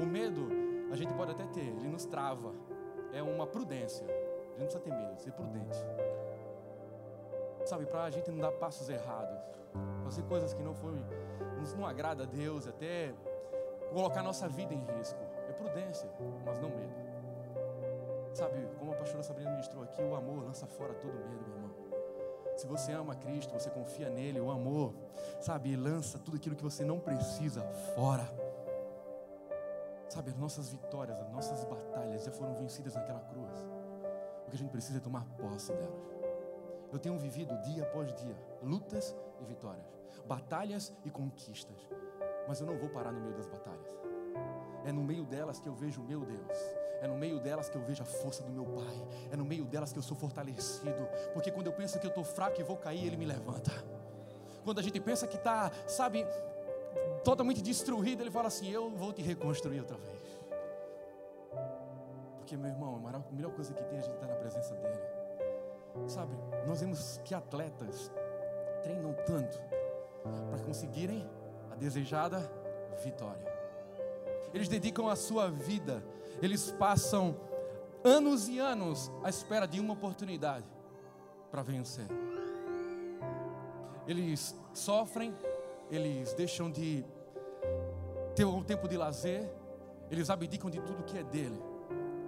O 0.00 0.04
medo, 0.04 0.48
a 0.90 0.96
gente 0.96 1.12
pode 1.14 1.30
até 1.30 1.46
ter, 1.46 1.66
ele 1.66 1.88
nos 1.88 2.04
trava. 2.04 2.52
É 3.12 3.22
uma 3.22 3.46
prudência. 3.46 4.04
A 4.04 4.58
gente 4.58 4.58
não 4.58 4.66
precisa 4.66 4.80
ter 4.80 4.90
medo, 4.90 5.20
ser 5.20 5.32
prudente. 5.32 5.78
Sabe, 7.64 7.86
para 7.86 8.04
a 8.04 8.10
gente 8.10 8.30
não 8.30 8.38
dar 8.38 8.52
passos 8.52 8.88
errados, 8.88 9.38
fazer 10.04 10.22
coisas 10.24 10.54
que 10.54 10.62
não 10.62 10.74
foi, 10.74 10.94
não 11.76 11.86
agrada 11.86 12.22
a 12.22 12.26
Deus, 12.26 12.66
até 12.66 13.12
colocar 13.90 14.22
nossa 14.22 14.48
vida 14.48 14.72
em 14.72 14.84
risco 14.98 15.25
prudência, 15.56 16.08
mas 16.44 16.60
não 16.60 16.70
medo. 16.70 16.94
Sabe, 18.32 18.68
como 18.78 18.92
a 18.92 18.96
pastora 18.96 19.22
Sabrina 19.22 19.50
ministrou 19.50 19.82
aqui, 19.82 20.02
o 20.02 20.14
amor 20.14 20.44
lança 20.44 20.66
fora 20.66 20.92
todo 20.94 21.14
medo, 21.14 21.46
meu 21.46 21.56
irmão. 21.56 21.74
Se 22.56 22.66
você 22.66 22.92
ama 22.92 23.14
Cristo, 23.14 23.52
você 23.52 23.68
confia 23.70 24.08
nele, 24.08 24.40
o 24.40 24.50
amor, 24.50 24.94
sabe, 25.40 25.76
lança 25.76 26.18
tudo 26.18 26.36
aquilo 26.36 26.56
que 26.56 26.62
você 26.62 26.84
não 26.84 26.98
precisa 26.98 27.62
fora. 27.94 28.26
Sabe, 30.08 30.30
as 30.30 30.36
nossas 30.36 30.70
vitórias, 30.70 31.20
as 31.20 31.30
nossas 31.30 31.64
batalhas 31.64 32.24
já 32.24 32.32
foram 32.32 32.54
vencidas 32.54 32.94
naquela 32.94 33.20
cruz. 33.20 33.58
O 34.46 34.50
que 34.50 34.56
a 34.56 34.58
gente 34.58 34.70
precisa 34.70 34.98
é 34.98 35.00
tomar 35.00 35.26
posse 35.36 35.72
delas. 35.72 36.16
Eu 36.92 36.98
tenho 36.98 37.18
vivido 37.18 37.54
dia 37.62 37.82
após 37.82 38.12
dia 38.14 38.36
lutas 38.62 39.14
e 39.40 39.44
vitórias, 39.44 39.86
batalhas 40.26 40.94
e 41.04 41.10
conquistas, 41.10 41.76
mas 42.48 42.60
eu 42.60 42.66
não 42.66 42.76
vou 42.78 42.88
parar 42.88 43.12
no 43.12 43.20
meio 43.20 43.34
das 43.34 43.46
batalhas. 43.46 43.86
É 44.84 44.92
no 44.92 45.02
meio 45.02 45.24
delas 45.24 45.58
que 45.58 45.68
eu 45.68 45.74
vejo 45.74 46.00
o 46.00 46.04
meu 46.04 46.20
Deus. 46.20 46.58
É 47.00 47.06
no 47.06 47.16
meio 47.16 47.38
delas 47.38 47.68
que 47.68 47.76
eu 47.76 47.82
vejo 47.82 48.02
a 48.02 48.06
força 48.06 48.42
do 48.42 48.50
meu 48.50 48.64
Pai. 48.64 49.06
É 49.30 49.36
no 49.36 49.44
meio 49.44 49.64
delas 49.64 49.92
que 49.92 49.98
eu 49.98 50.02
sou 50.02 50.16
fortalecido. 50.16 51.08
Porque 51.32 51.50
quando 51.50 51.66
eu 51.66 51.72
penso 51.72 51.98
que 51.98 52.06
eu 52.06 52.10
estou 52.10 52.24
fraco 52.24 52.60
e 52.60 52.64
vou 52.64 52.76
cair, 52.76 53.06
Ele 53.06 53.16
me 53.16 53.24
levanta. 53.24 53.70
Quando 54.64 54.78
a 54.78 54.82
gente 54.82 54.98
pensa 55.00 55.26
que 55.26 55.36
está, 55.36 55.70
sabe, 55.86 56.26
totalmente 57.22 57.62
destruído, 57.62 58.22
Ele 58.22 58.30
fala 58.30 58.48
assim: 58.48 58.70
Eu 58.70 58.90
vou 58.90 59.12
te 59.12 59.22
reconstruir 59.22 59.80
outra 59.80 59.96
vez. 59.96 60.16
Porque, 62.36 62.56
meu 62.56 62.70
irmão, 62.70 63.02
a 63.06 63.34
melhor 63.34 63.52
coisa 63.52 63.74
que 63.74 63.82
tem 63.84 63.98
é 63.98 64.00
a 64.00 64.04
gente 64.04 64.14
estar 64.14 64.26
tá 64.26 64.32
na 64.32 64.38
presença 64.38 64.74
dEle. 64.74 66.08
Sabe, 66.08 66.36
nós 66.66 66.80
vemos 66.80 67.20
que 67.24 67.34
atletas 67.34 68.12
treinam 68.82 69.14
tanto 69.26 69.58
para 70.50 70.58
conseguirem 70.64 71.28
a 71.70 71.74
desejada 71.74 72.38
vitória 73.02 73.55
eles 74.52 74.68
dedicam 74.68 75.08
a 75.08 75.16
sua 75.16 75.50
vida, 75.50 76.04
eles 76.40 76.70
passam 76.72 77.36
anos 78.04 78.48
e 78.48 78.58
anos 78.58 79.10
à 79.22 79.28
espera 79.28 79.66
de 79.66 79.80
uma 79.80 79.94
oportunidade 79.94 80.66
para 81.50 81.62
vencer. 81.62 82.06
Eles 84.06 84.54
sofrem, 84.72 85.34
eles 85.90 86.32
deixam 86.34 86.70
de 86.70 87.04
ter 88.34 88.44
um 88.44 88.62
tempo 88.62 88.86
de 88.86 88.96
lazer, 88.96 89.50
eles 90.10 90.30
abdicam 90.30 90.70
de 90.70 90.80
tudo 90.80 91.02
que 91.02 91.18
é 91.18 91.24
dele, 91.24 91.60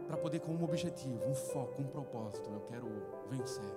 para 0.07 0.17
poder 0.17 0.41
com 0.41 0.53
um 0.53 0.65
objetivo, 0.65 1.25
um 1.29 1.35
foco, 1.35 1.81
um 1.81 1.87
propósito. 1.87 2.51
Eu 2.51 2.61
quero 2.63 2.89
vencer. 3.31 3.73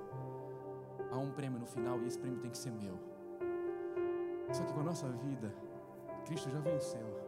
Há 1.12 1.18
um 1.18 1.30
prêmio 1.32 1.60
no 1.60 1.66
final 1.66 2.00
e 2.02 2.08
esse 2.08 2.18
prêmio 2.18 2.40
tem 2.40 2.50
que 2.50 2.58
ser 2.58 2.72
meu. 2.72 2.98
Só 4.52 4.64
que 4.64 4.74
com 4.74 4.80
a 4.80 4.84
nossa 4.84 5.08
vida, 5.08 5.54
Cristo 6.26 6.50
já 6.50 6.60
venceu. 6.60 7.21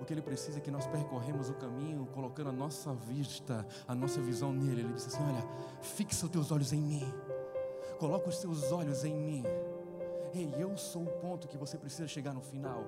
O 0.00 0.04
que 0.04 0.14
ele 0.14 0.22
precisa 0.22 0.58
é 0.58 0.60
que 0.60 0.70
nós 0.70 0.86
percorremos 0.86 1.50
o 1.50 1.54
caminho 1.54 2.06
colocando 2.06 2.48
a 2.48 2.52
nossa 2.52 2.94
vista, 2.94 3.66
a 3.86 3.94
nossa 3.94 4.20
visão 4.20 4.52
nele. 4.52 4.80
Ele 4.80 4.94
disse 4.94 5.08
assim: 5.08 5.22
Olha, 5.22 5.44
fixa 5.82 6.24
os 6.24 6.32
teus 6.32 6.50
olhos 6.50 6.72
em 6.72 6.80
mim, 6.80 7.14
coloca 7.98 8.28
os 8.28 8.38
teus 8.38 8.72
olhos 8.72 9.04
em 9.04 9.14
mim. 9.14 9.44
Ei, 10.32 10.54
eu 10.58 10.76
sou 10.76 11.02
o 11.02 11.10
ponto 11.20 11.48
que 11.48 11.58
você 11.58 11.76
precisa 11.76 12.08
chegar 12.08 12.32
no 12.32 12.40
final. 12.40 12.84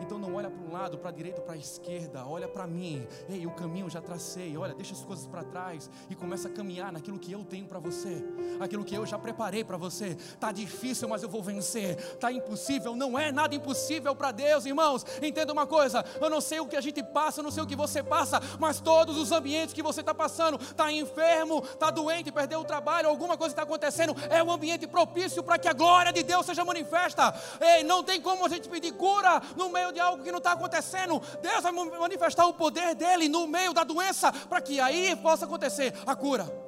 Então 0.00 0.18
não 0.18 0.34
olha 0.34 0.50
para 0.50 0.62
um 0.62 0.72
lado, 0.72 0.98
para 0.98 1.10
a 1.10 1.12
direita, 1.12 1.40
para 1.40 1.54
a 1.54 1.58
esquerda, 1.58 2.26
olha 2.26 2.48
para 2.48 2.66
mim. 2.66 3.06
Ei, 3.28 3.46
o 3.46 3.50
caminho 3.50 3.88
já 3.88 4.00
tracei. 4.00 4.56
Olha, 4.56 4.74
deixa 4.74 4.94
as 4.94 5.02
coisas 5.02 5.26
para 5.26 5.44
trás 5.44 5.90
e 6.08 6.14
começa 6.14 6.48
a 6.48 6.50
caminhar 6.50 6.92
naquilo 6.92 7.18
que 7.18 7.32
eu 7.32 7.44
tenho 7.44 7.66
para 7.66 7.78
você, 7.78 8.24
aquilo 8.60 8.84
que 8.84 8.94
eu 8.94 9.06
já 9.06 9.18
preparei 9.18 9.64
para 9.64 9.76
você. 9.76 10.16
Tá 10.38 10.52
difícil, 10.52 11.08
mas 11.08 11.22
eu 11.22 11.28
vou 11.28 11.42
vencer. 11.42 11.96
Tá 12.18 12.30
impossível, 12.32 12.94
não 12.94 13.18
é 13.18 13.32
nada 13.32 13.54
impossível 13.54 14.14
para 14.14 14.32
Deus, 14.32 14.66
irmãos. 14.66 15.04
Entenda 15.22 15.52
uma 15.52 15.66
coisa, 15.66 16.04
eu 16.20 16.30
não 16.30 16.40
sei 16.40 16.60
o 16.60 16.66
que 16.66 16.76
a 16.76 16.80
gente 16.80 17.02
passa, 17.02 17.40
eu 17.40 17.44
não 17.44 17.50
sei 17.50 17.62
o 17.62 17.66
que 17.66 17.76
você 17.76 18.02
passa, 18.02 18.40
mas 18.58 18.80
todos 18.80 19.16
os 19.16 19.32
ambientes 19.32 19.74
que 19.74 19.82
você 19.82 20.00
está 20.00 20.14
passando, 20.14 20.58
tá 20.74 20.90
enfermo, 20.90 21.60
tá 21.62 21.90
doente, 21.90 22.32
perdeu 22.32 22.60
o 22.60 22.64
trabalho, 22.64 23.08
alguma 23.08 23.36
coisa 23.36 23.52
está 23.52 23.62
acontecendo, 23.62 24.14
é 24.30 24.42
um 24.42 24.50
ambiente 24.50 24.86
propício 24.86 25.42
para 25.42 25.58
que 25.58 25.68
a 25.68 25.72
glória 25.72 26.12
de 26.12 26.22
Deus 26.22 26.46
seja 26.46 26.64
manifesta. 26.64 27.34
Ei, 27.60 27.82
não 27.82 28.02
tem 28.02 28.20
como 28.20 28.44
a 28.44 28.48
gente 28.48 28.68
pedir 28.68 28.92
cura 28.92 29.42
no 29.56 29.68
meio 29.68 29.85
meio 29.86 29.92
de 29.92 30.00
algo 30.00 30.22
que 30.22 30.30
não 30.30 30.38
está 30.38 30.52
acontecendo, 30.52 31.20
Deus 31.40 31.62
vai 31.62 31.72
manifestar 31.72 32.46
o 32.46 32.54
poder 32.54 32.94
dele 32.94 33.28
no 33.28 33.46
meio 33.46 33.72
da 33.72 33.84
doença, 33.84 34.32
para 34.32 34.60
que 34.60 34.80
aí 34.80 35.14
possa 35.16 35.44
acontecer 35.44 35.94
a 36.06 36.14
cura. 36.14 36.66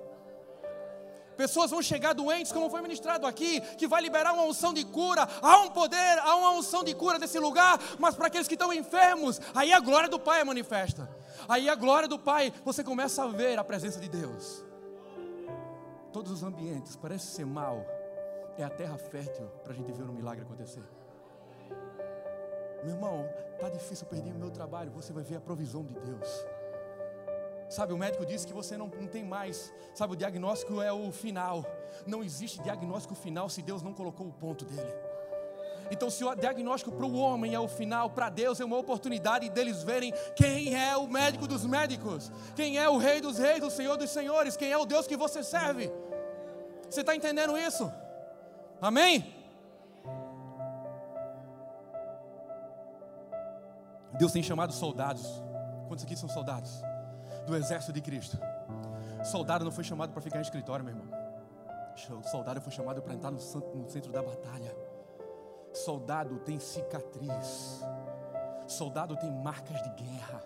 Pessoas 1.37 1.71
vão 1.71 1.81
chegar 1.81 2.15
doentes, 2.15 2.51
como 2.51 2.69
foi 2.69 2.83
ministrado 2.83 3.25
aqui, 3.25 3.61
que 3.77 3.87
vai 3.87 4.03
liberar 4.03 4.33
uma 4.33 4.43
unção 4.43 4.75
de 4.75 4.85
cura. 4.85 5.29
Há 5.41 5.59
um 5.61 5.71
poder, 5.71 6.19
há 6.19 6.35
uma 6.35 6.51
unção 6.51 6.83
de 6.83 6.93
cura 6.95 7.17
nesse 7.17 7.39
lugar, 7.39 7.79
mas 7.99 8.17
para 8.17 8.27
aqueles 8.27 8.49
que 8.49 8.55
estão 8.55 8.73
enfermos, 8.73 9.41
aí 9.55 9.73
a 9.73 9.79
glória 9.79 10.09
do 10.09 10.19
Pai 10.19 10.41
é 10.41 10.45
manifesta. 10.45 11.09
Aí 11.49 11.69
a 11.69 11.77
glória 11.77 12.09
do 12.09 12.19
Pai, 12.19 12.53
você 12.65 12.83
começa 12.83 13.23
a 13.23 13.29
ver 13.29 13.57
a 13.57 13.63
presença 13.63 14.01
de 14.01 14.09
Deus. 14.09 14.65
Todos 16.13 16.33
os 16.33 16.43
ambientes, 16.43 16.97
parece 16.97 17.27
ser 17.27 17.47
mal, 17.47 17.87
é 18.57 18.65
a 18.65 18.71
terra 18.71 18.99
fértil 18.99 19.47
para 19.63 19.73
a 19.73 19.77
gente 19.77 19.93
ver 19.93 20.03
um 20.03 20.13
milagre 20.13 20.43
acontecer. 20.43 20.98
Meu 22.83 22.95
irmão, 22.95 23.29
tá 23.59 23.69
difícil 23.69 24.07
perder 24.07 24.33
o 24.33 24.39
meu 24.39 24.51
trabalho. 24.51 24.91
Você 24.93 25.13
vai 25.13 25.23
ver 25.23 25.37
a 25.37 25.41
provisão 25.41 25.85
de 25.85 25.95
Deus. 25.95 26.29
Sabe, 27.69 27.93
o 27.93 27.99
médico 27.99 28.25
disse 28.25 28.47
que 28.47 28.53
você 28.53 28.77
não, 28.77 28.87
não 28.87 29.07
tem 29.07 29.25
mais. 29.25 29.73
Sabe, 29.95 30.15
o 30.15 30.17
diagnóstico 30.17 30.81
é 30.81 30.93
o 30.93 31.13
final. 31.13 31.65
Não 32.07 32.23
existe 32.23 32.63
diagnóstico 32.63 33.15
final 33.15 33.49
se 33.49 33.61
Deus 33.61 33.83
não 33.83 33.93
colocou 33.93 34.27
o 34.27 34.33
ponto 34.33 34.65
dele. 34.65 34.95
Então, 35.91 36.11
se 36.11 36.25
o 36.25 36.35
diagnóstico 36.35 36.93
para 36.93 37.07
o 37.07 37.15
homem 37.15 37.55
é 37.55 37.61
o 37.61 37.69
final, 37.69 38.11
para 38.11 38.29
Deus 38.29 38.61
é 38.61 38.65
uma 38.65 38.77
oportunidade 38.77 39.49
deles 39.49 39.83
verem 39.83 40.13
quem 40.35 40.75
é 40.75 40.97
o 40.97 41.07
médico 41.07 41.47
dos 41.47 41.65
médicos, 41.65 42.31
quem 42.55 42.79
é 42.79 42.89
o 42.89 42.99
rei 42.99 43.21
dos 43.21 43.39
reis, 43.39 43.63
o 43.63 43.71
senhor 43.71 43.97
dos 43.97 44.11
senhores, 44.11 44.57
quem 44.57 44.71
é 44.71 44.77
o 44.77 44.85
Deus 44.85 45.07
que 45.07 45.17
você 45.17 45.43
serve. 45.43 45.91
Você 46.89 47.01
está 47.01 47.15
entendendo 47.15 47.57
isso? 47.57 47.91
Amém? 48.81 49.38
Deus 54.19 54.33
tem 54.33 54.43
chamado 54.43 54.73
soldados. 54.73 55.43
Quantos 55.87 56.05
aqui 56.05 56.17
são 56.17 56.29
soldados? 56.29 56.83
Do 57.47 57.57
exército 57.57 57.93
de 57.93 58.01
Cristo. 58.01 58.37
Soldado 59.25 59.65
não 59.65 59.73
foi 59.73 59.85
chamado 59.85 60.13
para 60.13 60.21
ficar 60.21 60.39
em 60.39 60.43
escritório, 60.43 60.85
meu 60.85 60.95
irmão. 60.95 61.09
Soldado 62.25 62.61
foi 62.61 62.73
chamado 62.73 63.01
para 63.01 63.15
entrar 63.15 63.31
no 63.31 63.41
centro 63.41 64.13
da 64.13 64.23
batalha. 64.23 64.77
Soldado 65.73 66.39
tem 66.41 66.59
cicatriz. 66.59 67.81
Soldado 68.67 69.17
tem 69.17 69.31
marcas 69.31 69.83
de 69.83 69.91
guerra. 69.91 70.43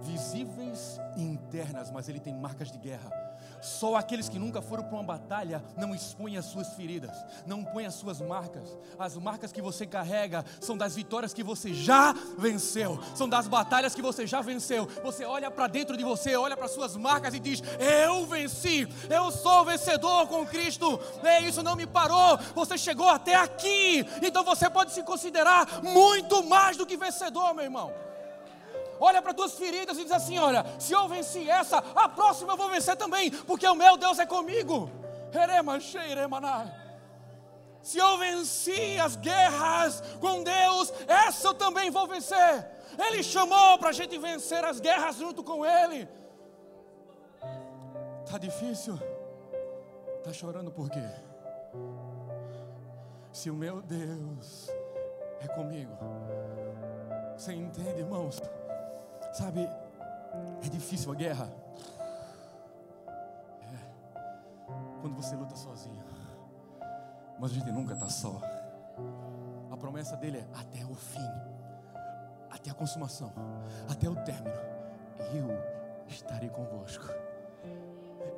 Visíveis 0.00 1.00
e 1.16 1.22
internas, 1.22 1.90
mas 1.90 2.08
ele 2.08 2.20
tem 2.20 2.34
marcas 2.34 2.70
de 2.70 2.78
guerra. 2.78 3.27
Só 3.60 3.96
aqueles 3.96 4.28
que 4.28 4.38
nunca 4.38 4.62
foram 4.62 4.84
para 4.84 4.94
uma 4.94 5.02
batalha 5.02 5.62
não 5.76 5.94
expõem 5.94 6.36
as 6.36 6.46
suas 6.46 6.74
feridas, 6.74 7.14
não 7.46 7.64
põem 7.64 7.86
as 7.86 7.94
suas 7.94 8.20
marcas. 8.20 8.76
As 8.98 9.16
marcas 9.16 9.52
que 9.52 9.62
você 9.62 9.86
carrega 9.86 10.44
são 10.60 10.76
das 10.76 10.94
vitórias 10.94 11.34
que 11.34 11.42
você 11.42 11.72
já 11.72 12.12
venceu, 12.36 13.00
são 13.14 13.28
das 13.28 13.48
batalhas 13.48 13.94
que 13.94 14.02
você 14.02 14.26
já 14.26 14.40
venceu. 14.40 14.86
Você 15.02 15.24
olha 15.24 15.50
para 15.50 15.66
dentro 15.66 15.96
de 15.96 16.04
você, 16.04 16.36
olha 16.36 16.56
para 16.56 16.68
suas 16.68 16.96
marcas 16.96 17.34
e 17.34 17.40
diz: 17.40 17.62
Eu 17.78 18.26
venci, 18.26 18.88
eu 19.10 19.30
sou 19.30 19.64
vencedor 19.64 20.26
com 20.28 20.46
Cristo. 20.46 20.98
É, 21.22 21.40
isso 21.42 21.62
não 21.62 21.76
me 21.76 21.86
parou. 21.86 22.38
Você 22.54 22.78
chegou 22.78 23.08
até 23.08 23.34
aqui, 23.34 24.06
então 24.22 24.44
você 24.44 24.70
pode 24.70 24.92
se 24.92 25.02
considerar 25.02 25.82
muito 25.82 26.44
mais 26.44 26.76
do 26.76 26.86
que 26.86 26.96
vencedor, 26.96 27.54
meu 27.54 27.64
irmão 27.64 28.07
olha 29.00 29.22
para 29.22 29.34
tuas 29.34 29.54
feridas 29.54 29.98
e 29.98 30.02
diz 30.02 30.12
assim: 30.12 30.38
Olha, 30.38 30.64
se 30.78 30.92
eu 30.92 31.08
venci 31.08 31.48
essa, 31.48 31.78
a 31.78 32.08
próxima 32.08 32.52
eu 32.52 32.56
vou 32.56 32.68
vencer 32.68 32.96
também, 32.96 33.30
porque 33.30 33.66
o 33.66 33.74
meu 33.74 33.96
Deus 33.96 34.18
é 34.18 34.26
comigo. 34.26 34.90
Se 37.82 37.98
eu 37.98 38.18
venci 38.18 38.98
as 38.98 39.16
guerras 39.16 40.02
com 40.20 40.42
Deus, 40.42 40.92
essa 41.06 41.48
eu 41.48 41.54
também 41.54 41.90
vou 41.90 42.06
vencer. 42.06 42.66
Ele 42.98 43.22
chamou 43.22 43.78
para 43.78 43.90
a 43.90 43.92
gente 43.92 44.18
vencer 44.18 44.64
as 44.64 44.80
guerras 44.80 45.16
junto 45.16 45.42
com 45.42 45.64
Ele. 45.64 46.08
Está 48.24 48.38
difícil? 48.38 48.98
Está 50.18 50.32
chorando 50.32 50.70
por 50.70 50.90
quê? 50.90 51.08
Se 53.32 53.50
o 53.50 53.54
meu 53.54 53.80
Deus 53.80 54.68
é 55.40 55.48
comigo, 55.48 55.96
você 57.36 57.52
entende, 57.52 58.00
irmãos? 58.00 58.42
Sabe, 59.38 59.70
é 60.64 60.68
difícil 60.68 61.12
a 61.12 61.14
guerra. 61.14 61.48
É. 63.62 63.78
Quando 65.00 65.14
você 65.14 65.36
luta 65.36 65.54
sozinho. 65.54 66.02
Mas 67.38 67.52
a 67.52 67.54
gente 67.54 67.70
nunca 67.70 67.94
está 67.94 68.08
só. 68.08 68.40
A 69.70 69.76
promessa 69.76 70.16
dele 70.16 70.38
é 70.38 70.48
até 70.58 70.84
o 70.84 70.92
fim, 70.92 71.30
até 72.50 72.72
a 72.72 72.74
consumação, 72.74 73.32
até 73.88 74.10
o 74.10 74.16
término. 74.24 74.56
Eu 75.32 76.08
estarei 76.08 76.50
convosco. 76.50 77.04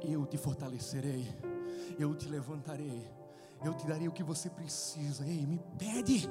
Eu 0.02 0.26
te 0.26 0.36
fortalecerei. 0.36 1.34
Eu 1.98 2.14
te 2.14 2.28
levantarei. 2.28 3.10
Eu 3.64 3.72
te 3.72 3.86
darei 3.86 4.06
o 4.06 4.12
que 4.12 4.22
você 4.22 4.50
precisa. 4.50 5.24
Ei, 5.24 5.46
me 5.46 5.58
pede. 5.78 6.28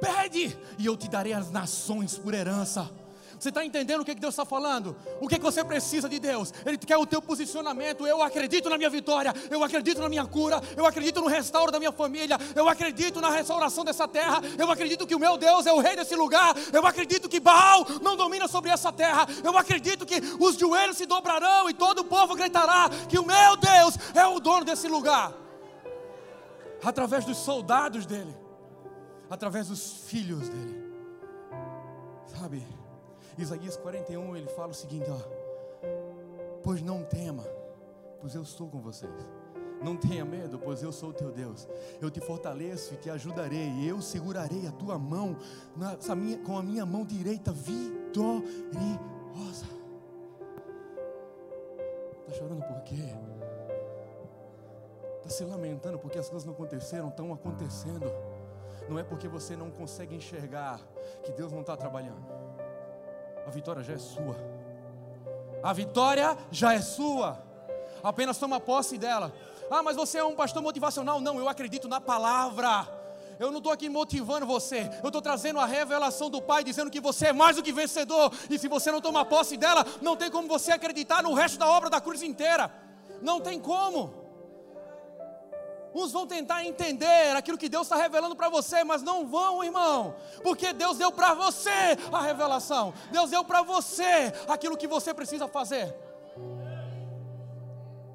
Pede. 0.00 0.58
E 0.76 0.84
eu 0.84 0.96
te 0.96 1.08
darei 1.08 1.34
as 1.34 1.52
nações 1.52 2.18
por 2.18 2.34
herança. 2.34 2.90
Você 3.38 3.50
está 3.50 3.64
entendendo 3.64 4.00
o 4.00 4.04
que 4.04 4.14
Deus 4.14 4.32
está 4.32 4.44
falando? 4.44 4.96
O 5.20 5.28
que 5.28 5.38
você 5.38 5.62
precisa 5.62 6.08
de 6.08 6.18
Deus? 6.18 6.52
Ele 6.64 6.78
quer 6.78 6.96
o 6.96 7.06
teu 7.06 7.20
posicionamento. 7.20 8.06
Eu 8.06 8.22
acredito 8.22 8.70
na 8.70 8.78
minha 8.78 8.88
vitória, 8.88 9.34
eu 9.50 9.62
acredito 9.62 10.00
na 10.00 10.08
minha 10.08 10.24
cura, 10.24 10.60
eu 10.76 10.86
acredito 10.86 11.20
no 11.20 11.26
restauro 11.26 11.70
da 11.70 11.78
minha 11.78 11.92
família, 11.92 12.38
eu 12.54 12.68
acredito 12.68 13.20
na 13.20 13.30
restauração 13.30 13.84
dessa 13.84 14.08
terra, 14.08 14.40
eu 14.58 14.70
acredito 14.70 15.06
que 15.06 15.14
o 15.14 15.18
meu 15.18 15.36
Deus 15.36 15.66
é 15.66 15.72
o 15.72 15.80
rei 15.80 15.96
desse 15.96 16.16
lugar, 16.16 16.54
eu 16.72 16.86
acredito 16.86 17.28
que 17.28 17.38
Baal 17.40 17.86
não 18.02 18.16
domina 18.16 18.48
sobre 18.48 18.70
essa 18.70 18.92
terra, 18.92 19.26
eu 19.44 19.56
acredito 19.56 20.06
que 20.06 20.16
os 20.40 20.56
joelhos 20.56 20.96
se 20.96 21.06
dobrarão 21.06 21.68
e 21.68 21.74
todo 21.74 22.00
o 22.00 22.04
povo 22.04 22.34
gritará 22.34 22.88
que 23.08 23.18
o 23.18 23.26
meu 23.26 23.56
Deus 23.56 23.98
é 24.14 24.26
o 24.26 24.40
dono 24.40 24.64
desse 24.64 24.88
lugar. 24.88 25.32
Através 26.82 27.24
dos 27.24 27.38
soldados 27.38 28.06
dele, 28.06 28.34
através 29.28 29.68
dos 29.68 30.04
filhos 30.06 30.48
dele. 30.48 30.86
Sabe? 32.26 32.75
Isaías 33.38 33.76
41, 33.76 34.36
ele 34.36 34.48
fala 34.48 34.70
o 34.70 34.74
seguinte: 34.74 35.06
ó, 35.10 35.46
Pois 36.66 36.82
não 36.82 37.04
tema, 37.04 37.44
pois 38.20 38.34
eu 38.34 38.42
estou 38.42 38.68
com 38.68 38.80
vocês. 38.80 39.12
Não 39.80 39.96
tenha 39.96 40.24
medo, 40.24 40.58
pois 40.58 40.82
eu 40.82 40.90
sou 40.90 41.10
o 41.10 41.12
teu 41.12 41.30
Deus. 41.30 41.68
Eu 42.00 42.10
te 42.10 42.20
fortaleço 42.20 42.94
e 42.94 42.96
te 42.96 43.08
ajudarei. 43.08 43.68
E 43.68 43.86
eu 43.86 44.02
segurarei 44.02 44.66
a 44.66 44.72
tua 44.72 44.98
mão 44.98 45.36
minha, 46.16 46.38
com 46.38 46.58
a 46.58 46.62
minha 46.62 46.86
mão 46.86 47.04
direita 47.04 47.52
vitoriosa. 47.52 48.46
Está 52.20 52.32
chorando 52.32 52.64
por 52.64 52.82
quê? 52.82 53.14
Está 55.18 55.28
se 55.28 55.44
lamentando 55.44 55.98
porque 56.00 56.18
as 56.18 56.28
coisas 56.28 56.44
não 56.44 56.54
aconteceram, 56.54 57.08
estão 57.08 57.32
acontecendo. 57.32 58.10
Não 58.88 58.98
é 58.98 59.04
porque 59.04 59.28
você 59.28 59.54
não 59.54 59.70
consegue 59.70 60.16
enxergar 60.16 60.80
que 61.22 61.32
Deus 61.32 61.52
não 61.52 61.60
está 61.60 61.76
trabalhando 61.76 62.55
a 63.46 63.50
vitória 63.50 63.82
já 63.82 63.94
é 63.94 63.98
sua. 63.98 64.36
A 65.62 65.72
vitória 65.72 66.36
já 66.50 66.74
é 66.74 66.80
sua. 66.80 67.42
Apenas 68.02 68.38
toma 68.38 68.60
posse 68.60 68.98
dela. 68.98 69.32
Ah, 69.70 69.82
mas 69.82 69.96
você 69.96 70.18
é 70.18 70.24
um 70.24 70.34
pastor 70.34 70.62
motivacional? 70.62 71.20
Não, 71.20 71.38
eu 71.38 71.48
acredito 71.48 71.88
na 71.88 72.00
palavra. 72.00 72.88
Eu 73.38 73.50
não 73.50 73.58
estou 73.58 73.72
aqui 73.72 73.88
motivando 73.88 74.46
você, 74.46 74.90
eu 75.02 75.08
estou 75.08 75.20
trazendo 75.20 75.60
a 75.60 75.66
revelação 75.66 76.30
do 76.30 76.40
Pai, 76.40 76.64
dizendo 76.64 76.90
que 76.90 77.00
você 77.00 77.26
é 77.26 77.32
mais 77.34 77.56
do 77.56 77.62
que 77.62 77.70
vencedor, 77.70 78.32
e 78.48 78.58
se 78.58 78.66
você 78.66 78.90
não 78.90 78.98
tomar 78.98 79.26
posse 79.26 79.58
dela, 79.58 79.84
não 80.00 80.16
tem 80.16 80.30
como 80.30 80.48
você 80.48 80.72
acreditar 80.72 81.22
no 81.22 81.34
resto 81.34 81.58
da 81.58 81.70
obra 81.70 81.90
da 81.90 82.00
cruz 82.00 82.22
inteira, 82.22 82.72
não 83.20 83.38
tem 83.38 83.60
como. 83.60 84.25
Uns 85.96 86.12
vão 86.12 86.26
tentar 86.26 86.62
entender 86.62 87.34
aquilo 87.34 87.56
que 87.56 87.70
Deus 87.70 87.86
está 87.86 87.96
revelando 87.96 88.36
para 88.36 88.50
você, 88.50 88.84
mas 88.84 89.02
não 89.02 89.26
vão, 89.26 89.64
irmão, 89.64 90.14
porque 90.42 90.74
Deus 90.74 90.98
deu 90.98 91.10
para 91.10 91.32
você 91.32 91.70
a 92.12 92.20
revelação, 92.20 92.92
Deus 93.10 93.30
deu 93.30 93.42
para 93.42 93.62
você 93.62 94.30
aquilo 94.46 94.76
que 94.76 94.86
você 94.86 95.14
precisa 95.14 95.48
fazer. 95.48 95.96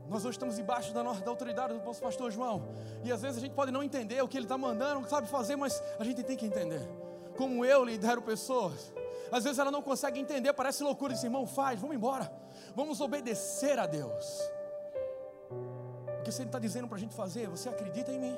Nós 0.08 0.24
hoje 0.24 0.36
estamos 0.36 0.60
embaixo 0.60 0.94
da, 0.94 1.02
da 1.02 1.32
autoridade 1.32 1.74
do 1.74 1.84
nosso 1.84 2.00
pastor 2.00 2.30
João, 2.30 2.68
e 3.04 3.12
às 3.12 3.24
vezes 3.24 3.40
a 3.40 3.42
gente 3.42 3.56
pode 3.56 3.72
não 3.72 3.82
entender 3.82 4.22
o 4.22 4.28
que 4.28 4.38
ele 4.38 4.46
está 4.46 4.60
mandando, 4.60 5.10
sabe 5.10 5.28
fazer, 5.28 5.56
mas 5.56 5.82
a 5.98 6.04
gente 6.04 6.22
tem 6.22 6.38
que 6.38 6.46
entender. 6.46 6.88
Como 7.36 7.66
eu 7.66 7.84
lidero 7.84 8.22
pessoas, 8.22 8.94
às 9.32 9.44
vezes 9.44 9.58
ela 9.58 9.72
não 9.72 9.82
consegue 9.82 10.20
entender, 10.20 10.54
parece 10.54 10.84
loucura, 10.84 11.16
diz, 11.16 11.24
irmão, 11.24 11.48
faz, 11.48 11.80
vamos 11.80 11.96
embora, 11.96 12.32
vamos 12.76 13.02
obedecer 13.02 13.80
a 13.80 13.88
Deus. 13.88 14.40
Porque 16.32 16.44
Ele 16.44 16.48
está 16.48 16.60
dizendo 16.60 16.88
para 16.88 16.96
a 16.96 17.00
gente 17.00 17.14
fazer, 17.14 17.50
você 17.50 17.68
acredita 17.68 18.10
em 18.10 18.18
mim? 18.18 18.38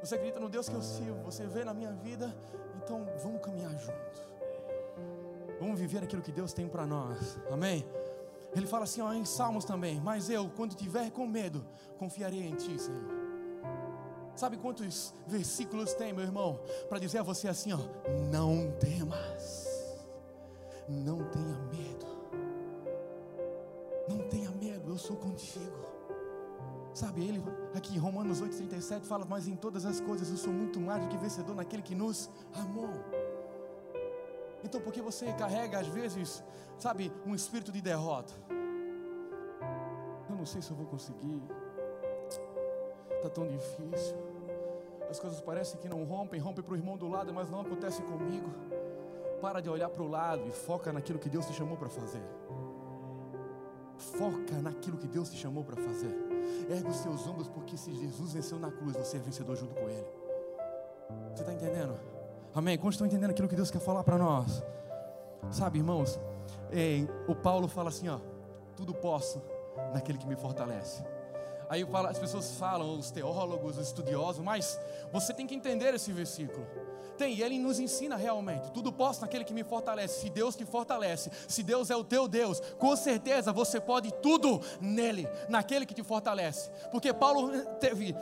Você 0.00 0.14
acredita 0.14 0.38
no 0.38 0.48
Deus 0.48 0.68
que 0.68 0.74
eu 0.76 0.80
sirvo? 0.80 1.20
Você 1.24 1.44
vê 1.48 1.64
na 1.64 1.74
minha 1.74 1.90
vida? 1.90 2.32
Então 2.76 3.04
vamos 3.20 3.42
caminhar 3.42 3.72
juntos. 3.72 4.22
Vamos 5.58 5.80
viver 5.80 6.04
aquilo 6.04 6.22
que 6.22 6.30
Deus 6.30 6.52
tem 6.52 6.68
para 6.68 6.86
nós. 6.86 7.36
Amém? 7.50 7.84
Ele 8.54 8.68
fala 8.68 8.84
assim 8.84 9.00
ó, 9.00 9.12
em 9.12 9.24
Salmos 9.24 9.64
também: 9.64 10.00
Mas 10.00 10.30
eu, 10.30 10.48
quando 10.50 10.76
tiver 10.76 11.10
com 11.10 11.26
medo, 11.26 11.66
confiarei 11.98 12.40
em 12.40 12.54
Ti, 12.54 12.78
Senhor. 12.78 13.02
Sabe 14.36 14.56
quantos 14.56 15.12
versículos 15.26 15.94
tem, 15.94 16.12
meu 16.12 16.22
irmão, 16.22 16.60
para 16.88 17.00
dizer 17.00 17.18
a 17.18 17.22
você 17.24 17.48
assim: 17.48 17.72
ó, 17.72 17.80
Não 18.30 18.70
temas, 18.78 19.98
não 20.88 21.24
tenha 21.24 21.58
medo, 21.72 22.06
não 24.08 24.18
tenha 24.28 24.50
medo, 24.52 24.92
eu 24.92 24.98
sou 24.98 25.16
contigo. 25.16 25.97
Sabe, 26.98 27.24
ele 27.24 27.40
aqui 27.76 27.94
em 27.94 27.98
Romanos 27.98 28.42
8,37 28.42 29.02
fala, 29.02 29.24
mas 29.24 29.46
em 29.46 29.54
todas 29.54 29.86
as 29.86 30.00
coisas 30.00 30.28
eu 30.30 30.36
sou 30.36 30.52
muito 30.52 30.80
mais 30.80 31.00
do 31.00 31.08
que 31.08 31.16
vencedor 31.16 31.54
naquele 31.54 31.80
que 31.80 31.94
nos 31.94 32.28
amou. 32.52 32.90
Então, 34.64 34.80
porque 34.80 35.00
você 35.00 35.32
carrega 35.34 35.78
às 35.78 35.86
vezes, 35.86 36.42
sabe, 36.76 37.12
um 37.24 37.36
espírito 37.36 37.70
de 37.70 37.80
derrota? 37.80 38.34
Eu 40.28 40.34
não 40.34 40.44
sei 40.44 40.60
se 40.60 40.72
eu 40.72 40.76
vou 40.76 40.86
conseguir. 40.86 41.40
Está 43.14 43.30
tão 43.30 43.46
difícil. 43.46 44.16
As 45.08 45.20
coisas 45.20 45.40
parecem 45.40 45.78
que 45.78 45.88
não 45.88 46.02
rompem, 46.02 46.40
rompem 46.40 46.64
para 46.64 46.74
o 46.74 46.76
irmão 46.76 46.96
do 46.96 47.06
lado, 47.06 47.32
mas 47.32 47.48
não 47.48 47.60
acontece 47.60 48.02
comigo. 48.02 48.50
Para 49.40 49.60
de 49.60 49.70
olhar 49.70 49.88
para 49.88 50.02
o 50.02 50.08
lado 50.08 50.48
e 50.48 50.50
foca 50.50 50.92
naquilo 50.92 51.20
que 51.20 51.30
Deus 51.30 51.46
te 51.46 51.52
chamou 51.52 51.76
para 51.76 51.88
fazer. 51.88 52.24
Foca 53.96 54.60
naquilo 54.60 54.98
que 54.98 55.06
Deus 55.06 55.30
te 55.30 55.36
chamou 55.36 55.62
para 55.62 55.76
fazer. 55.76 56.27
Ergue 56.68 56.88
os 56.88 56.96
seus 56.96 57.26
ombros, 57.26 57.48
porque 57.48 57.76
se 57.76 57.92
Jesus 57.94 58.32
venceu 58.32 58.58
na 58.58 58.70
cruz, 58.70 58.96
você 58.96 59.16
é 59.16 59.20
vencedor 59.20 59.56
junto 59.56 59.74
com 59.74 59.88
Ele. 59.88 60.06
Você 61.34 61.42
está 61.42 61.52
entendendo? 61.52 61.98
Amém? 62.54 62.76
Quantos 62.76 62.94
estão 62.94 63.06
entendendo 63.06 63.30
aquilo 63.30 63.48
que 63.48 63.56
Deus 63.56 63.70
quer 63.70 63.80
falar 63.80 64.02
para 64.02 64.18
nós? 64.18 64.62
Sabe, 65.50 65.78
irmãos, 65.78 66.18
é, 66.70 67.06
o 67.26 67.34
Paulo 67.34 67.68
fala 67.68 67.88
assim: 67.88 68.08
ó, 68.08 68.18
tudo 68.76 68.92
posso 68.94 69.40
naquele 69.92 70.18
que 70.18 70.26
me 70.26 70.36
fortalece. 70.36 71.02
Aí 71.68 71.86
as 72.08 72.18
pessoas 72.18 72.56
falam, 72.56 72.98
os 72.98 73.10
teólogos, 73.10 73.76
os 73.76 73.86
estudiosos, 73.88 74.42
mas 74.42 74.78
você 75.12 75.34
tem 75.34 75.46
que 75.46 75.54
entender 75.54 75.94
esse 75.94 76.12
versículo. 76.12 76.66
Tem, 77.18 77.34
e 77.34 77.42
ele 77.42 77.58
nos 77.58 77.80
ensina 77.80 78.14
realmente. 78.14 78.70
Tudo 78.70 78.92
posso 78.92 79.22
naquele 79.22 79.42
que 79.42 79.52
me 79.52 79.64
fortalece. 79.64 80.20
Se 80.20 80.30
Deus 80.30 80.54
te 80.54 80.64
fortalece, 80.64 81.30
se 81.48 81.64
Deus 81.64 81.90
é 81.90 81.96
o 81.96 82.04
teu 82.04 82.28
Deus, 82.28 82.60
com 82.78 82.94
certeza 82.94 83.52
você 83.52 83.80
pode 83.80 84.12
tudo 84.22 84.60
nele, 84.80 85.28
naquele 85.48 85.84
que 85.84 85.94
te 85.94 86.04
fortalece. 86.04 86.70
Porque 86.92 87.12
Paulo 87.12 87.50
teve 87.80 88.14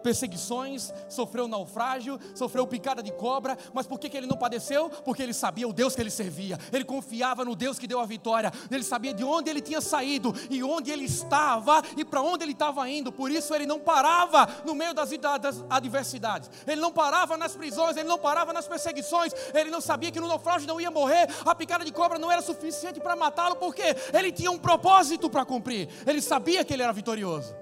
perseguições, 0.00 0.94
sofreu 1.08 1.48
naufrágio, 1.48 2.20
sofreu 2.34 2.66
picada 2.68 3.02
de 3.02 3.10
cobra, 3.10 3.58
mas 3.74 3.86
por 3.86 3.98
que, 3.98 4.08
que 4.08 4.16
ele 4.16 4.28
não 4.28 4.36
padeceu? 4.36 4.88
Porque 4.88 5.22
ele 5.24 5.34
sabia 5.34 5.66
o 5.66 5.72
Deus 5.72 5.96
que 5.96 6.00
ele 6.00 6.10
servia, 6.10 6.56
ele 6.72 6.84
confiava 6.84 7.44
no 7.44 7.56
Deus 7.56 7.80
que 7.80 7.86
deu 7.88 7.98
a 7.98 8.06
vitória, 8.06 8.52
ele 8.70 8.84
sabia 8.84 9.12
de 9.12 9.24
onde 9.24 9.50
ele 9.50 9.60
tinha 9.60 9.80
saído 9.80 10.32
e 10.48 10.62
onde 10.62 10.92
ele 10.92 11.04
estava 11.04 11.82
e 11.96 12.04
para 12.04 12.22
onde 12.22 12.44
ele 12.44 12.52
estava 12.52 12.69
indo, 12.88 13.12
por 13.12 13.30
isso 13.30 13.54
ele 13.54 13.66
não 13.66 13.78
parava 13.78 14.48
no 14.64 14.74
meio 14.74 14.94
das, 14.94 15.10
das 15.10 15.64
adversidades, 15.68 16.50
ele 16.66 16.80
não 16.80 16.92
parava 16.92 17.36
nas 17.36 17.56
prisões, 17.56 17.96
ele 17.96 18.08
não 18.08 18.18
parava 18.18 18.52
nas 18.52 18.66
perseguições, 18.66 19.32
ele 19.54 19.70
não 19.70 19.80
sabia 19.80 20.10
que 20.10 20.20
no 20.20 20.28
naufrágio 20.28 20.66
não 20.68 20.80
ia 20.80 20.90
morrer, 20.90 21.28
a 21.44 21.54
picada 21.54 21.84
de 21.84 21.92
cobra 21.92 22.18
não 22.18 22.30
era 22.30 22.42
suficiente 22.42 23.00
para 23.00 23.16
matá-lo, 23.16 23.56
porque 23.56 23.82
ele 24.12 24.32
tinha 24.32 24.50
um 24.50 24.58
propósito 24.58 25.28
para 25.28 25.44
cumprir, 25.44 25.88
ele 26.06 26.22
sabia 26.22 26.64
que 26.64 26.72
ele 26.72 26.82
era 26.82 26.92
vitorioso. 26.92 27.54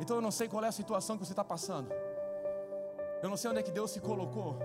Então 0.00 0.16
eu 0.16 0.22
não 0.22 0.30
sei 0.30 0.48
qual 0.48 0.64
é 0.64 0.68
a 0.68 0.72
situação 0.72 1.16
que 1.16 1.26
você 1.26 1.32
está 1.32 1.44
passando. 1.44 1.92
Eu 3.22 3.28
não 3.28 3.36
sei 3.36 3.50
onde 3.50 3.60
é 3.60 3.62
que 3.62 3.70
Deus 3.70 3.90
se 3.90 4.00
colocou 4.00 4.56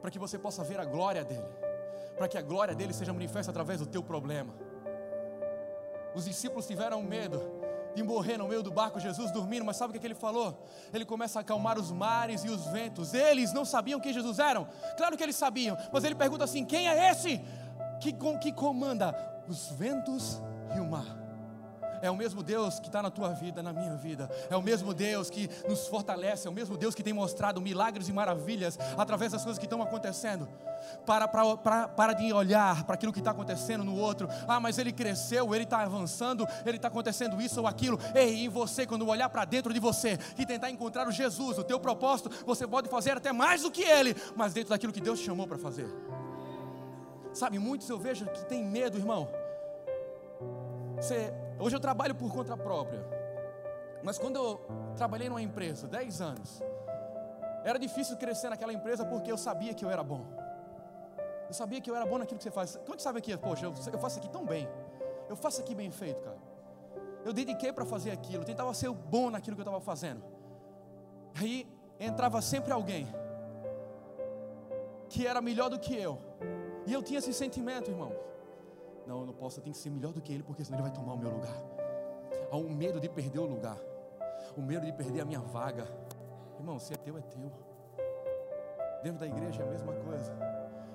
para 0.00 0.10
que 0.10 0.18
você 0.18 0.38
possa 0.38 0.62
ver 0.62 0.78
a 0.78 0.84
glória 0.84 1.24
dele, 1.24 1.48
para 2.16 2.28
que 2.28 2.38
a 2.38 2.42
glória 2.42 2.74
dele 2.74 2.94
seja 2.94 3.12
manifesta 3.12 3.50
através 3.50 3.80
do 3.80 3.86
teu 3.86 4.02
problema. 4.02 4.54
Os 6.14 6.24
discípulos 6.24 6.66
tiveram 6.66 7.02
medo 7.02 7.57
de 7.98 8.04
morrer 8.04 8.36
no 8.38 8.46
meio 8.46 8.62
do 8.62 8.70
barco, 8.70 9.00
Jesus 9.00 9.30
dormindo, 9.30 9.64
mas 9.64 9.76
sabe 9.76 9.90
o 9.90 9.92
que, 9.92 9.98
é 9.98 10.00
que 10.00 10.06
ele 10.06 10.14
falou? 10.14 10.64
Ele 10.94 11.04
começa 11.04 11.38
a 11.38 11.42
acalmar 11.42 11.78
os 11.78 11.90
mares 11.90 12.44
e 12.44 12.48
os 12.48 12.66
ventos. 12.66 13.12
Eles 13.12 13.52
não 13.52 13.64
sabiam 13.64 14.00
quem 14.00 14.12
Jesus 14.12 14.38
era? 14.38 14.64
Claro 14.96 15.16
que 15.16 15.22
eles 15.22 15.36
sabiam, 15.36 15.76
mas 15.92 16.04
ele 16.04 16.14
pergunta 16.14 16.44
assim: 16.44 16.64
quem 16.64 16.88
é 16.88 17.10
esse 17.10 17.40
que, 18.00 18.14
que 18.40 18.52
comanda 18.52 19.14
os 19.48 19.68
ventos 19.70 20.40
e 20.76 20.80
o 20.80 20.86
mar? 20.86 21.27
É 22.02 22.10
o 22.10 22.16
mesmo 22.16 22.42
Deus 22.42 22.78
que 22.78 22.86
está 22.86 23.02
na 23.02 23.10
tua 23.10 23.30
vida, 23.30 23.62
na 23.62 23.72
minha 23.72 23.94
vida. 23.96 24.30
É 24.50 24.56
o 24.56 24.62
mesmo 24.62 24.94
Deus 24.94 25.30
que 25.30 25.48
nos 25.68 25.86
fortalece. 25.86 26.46
É 26.46 26.50
o 26.50 26.54
mesmo 26.54 26.76
Deus 26.76 26.94
que 26.94 27.02
tem 27.02 27.12
mostrado 27.12 27.60
milagres 27.60 28.08
e 28.08 28.12
maravilhas 28.12 28.78
através 28.96 29.32
das 29.32 29.42
coisas 29.42 29.58
que 29.58 29.66
estão 29.66 29.82
acontecendo. 29.82 30.48
Para, 31.04 31.26
para, 31.26 31.56
para, 31.56 31.88
para 31.88 32.12
de 32.12 32.32
olhar 32.32 32.84
para 32.84 32.94
aquilo 32.94 33.12
que 33.12 33.18
está 33.18 33.30
acontecendo 33.30 33.84
no 33.84 33.96
outro. 33.96 34.28
Ah, 34.46 34.60
mas 34.60 34.78
ele 34.78 34.92
cresceu, 34.92 35.54
ele 35.54 35.64
está 35.64 35.80
avançando, 35.80 36.46
ele 36.64 36.76
está 36.76 36.88
acontecendo 36.88 37.40
isso 37.40 37.60
ou 37.60 37.66
aquilo. 37.66 37.98
Ei, 38.14 38.44
em 38.44 38.48
você, 38.48 38.86
quando 38.86 39.06
olhar 39.08 39.28
para 39.28 39.44
dentro 39.44 39.72
de 39.72 39.80
você 39.80 40.18
e 40.38 40.46
tentar 40.46 40.70
encontrar 40.70 41.06
o 41.08 41.12
Jesus, 41.12 41.58
o 41.58 41.64
teu 41.64 41.80
propósito, 41.80 42.30
você 42.46 42.66
pode 42.66 42.88
fazer 42.88 43.16
até 43.16 43.32
mais 43.32 43.62
do 43.62 43.70
que 43.70 43.82
ele, 43.82 44.14
mas 44.36 44.52
dentro 44.52 44.70
daquilo 44.70 44.92
que 44.92 45.00
Deus 45.00 45.18
te 45.18 45.26
chamou 45.26 45.46
para 45.46 45.58
fazer. 45.58 45.88
Sabe, 47.32 47.58
muitos 47.58 47.88
eu 47.88 47.98
vejo 47.98 48.26
que 48.26 48.44
tem 48.46 48.64
medo, 48.64 48.98
irmão. 48.98 49.28
Você 50.96 51.32
Hoje 51.60 51.74
eu 51.74 51.80
trabalho 51.80 52.14
por 52.14 52.32
conta 52.32 52.56
própria. 52.56 53.04
Mas 54.02 54.18
quando 54.18 54.36
eu 54.36 54.60
trabalhei 54.96 55.28
numa 55.28 55.42
empresa, 55.42 55.88
10 55.88 56.20
anos, 56.20 56.62
era 57.64 57.78
difícil 57.78 58.16
crescer 58.16 58.48
naquela 58.48 58.72
empresa 58.72 59.04
porque 59.04 59.30
eu 59.30 59.36
sabia 59.36 59.74
que 59.74 59.84
eu 59.84 59.90
era 59.90 60.02
bom. 60.02 60.24
Eu 61.48 61.54
sabia 61.54 61.80
que 61.80 61.90
eu 61.90 61.96
era 61.96 62.06
bom 62.06 62.18
naquilo 62.18 62.38
que 62.38 62.44
você 62.44 62.50
faz. 62.50 62.78
Quanto 62.86 63.02
sabe 63.02 63.18
aqui, 63.18 63.36
poxa, 63.36 63.66
eu, 63.66 63.74
eu 63.92 63.98
faço 63.98 64.18
aqui 64.18 64.28
tão 64.28 64.44
bem. 64.44 64.68
Eu 65.28 65.36
faço 65.36 65.60
aqui 65.60 65.74
bem 65.74 65.90
feito, 65.90 66.22
cara. 66.22 66.38
Eu 67.24 67.32
dediquei 67.32 67.72
para 67.72 67.84
fazer 67.84 68.10
aquilo, 68.10 68.44
tentava 68.44 68.72
ser 68.72 68.90
bom 68.90 69.30
naquilo 69.30 69.56
que 69.56 69.60
eu 69.60 69.64
estava 69.64 69.80
fazendo. 69.80 70.22
Aí 71.34 71.66
entrava 71.98 72.40
sempre 72.40 72.72
alguém 72.72 73.08
que 75.08 75.26
era 75.26 75.40
melhor 75.40 75.68
do 75.68 75.78
que 75.78 75.94
eu. 75.94 76.18
E 76.86 76.92
eu 76.92 77.02
tinha 77.02 77.18
esse 77.18 77.32
sentimento, 77.32 77.90
irmão. 77.90 78.12
Não, 79.08 79.20
eu 79.20 79.26
não 79.26 79.32
posso, 79.32 79.58
eu 79.58 79.62
tenho 79.64 79.74
que 79.74 79.80
ser 79.80 79.88
melhor 79.88 80.12
do 80.12 80.20
que 80.20 80.30
ele, 80.30 80.42
porque 80.42 80.62
senão 80.62 80.78
ele 80.78 80.86
vai 80.86 80.92
tomar 80.92 81.14
o 81.14 81.16
meu 81.16 81.30
lugar. 81.30 81.56
Há 82.52 82.56
um 82.58 82.68
medo 82.68 83.00
de 83.00 83.08
perder 83.08 83.38
o 83.38 83.46
lugar, 83.46 83.78
o 84.54 84.60
medo 84.60 84.84
de 84.84 84.92
perder 84.92 85.22
a 85.22 85.24
minha 85.24 85.40
vaga. 85.40 85.88
Irmão, 86.58 86.78
se 86.78 86.92
é 86.92 86.96
teu, 86.98 87.16
é 87.16 87.22
teu. 87.22 87.50
Dentro 89.02 89.20
da 89.20 89.26
igreja 89.26 89.62
é 89.62 89.66
a 89.66 89.70
mesma 89.70 89.94
coisa. 89.94 90.36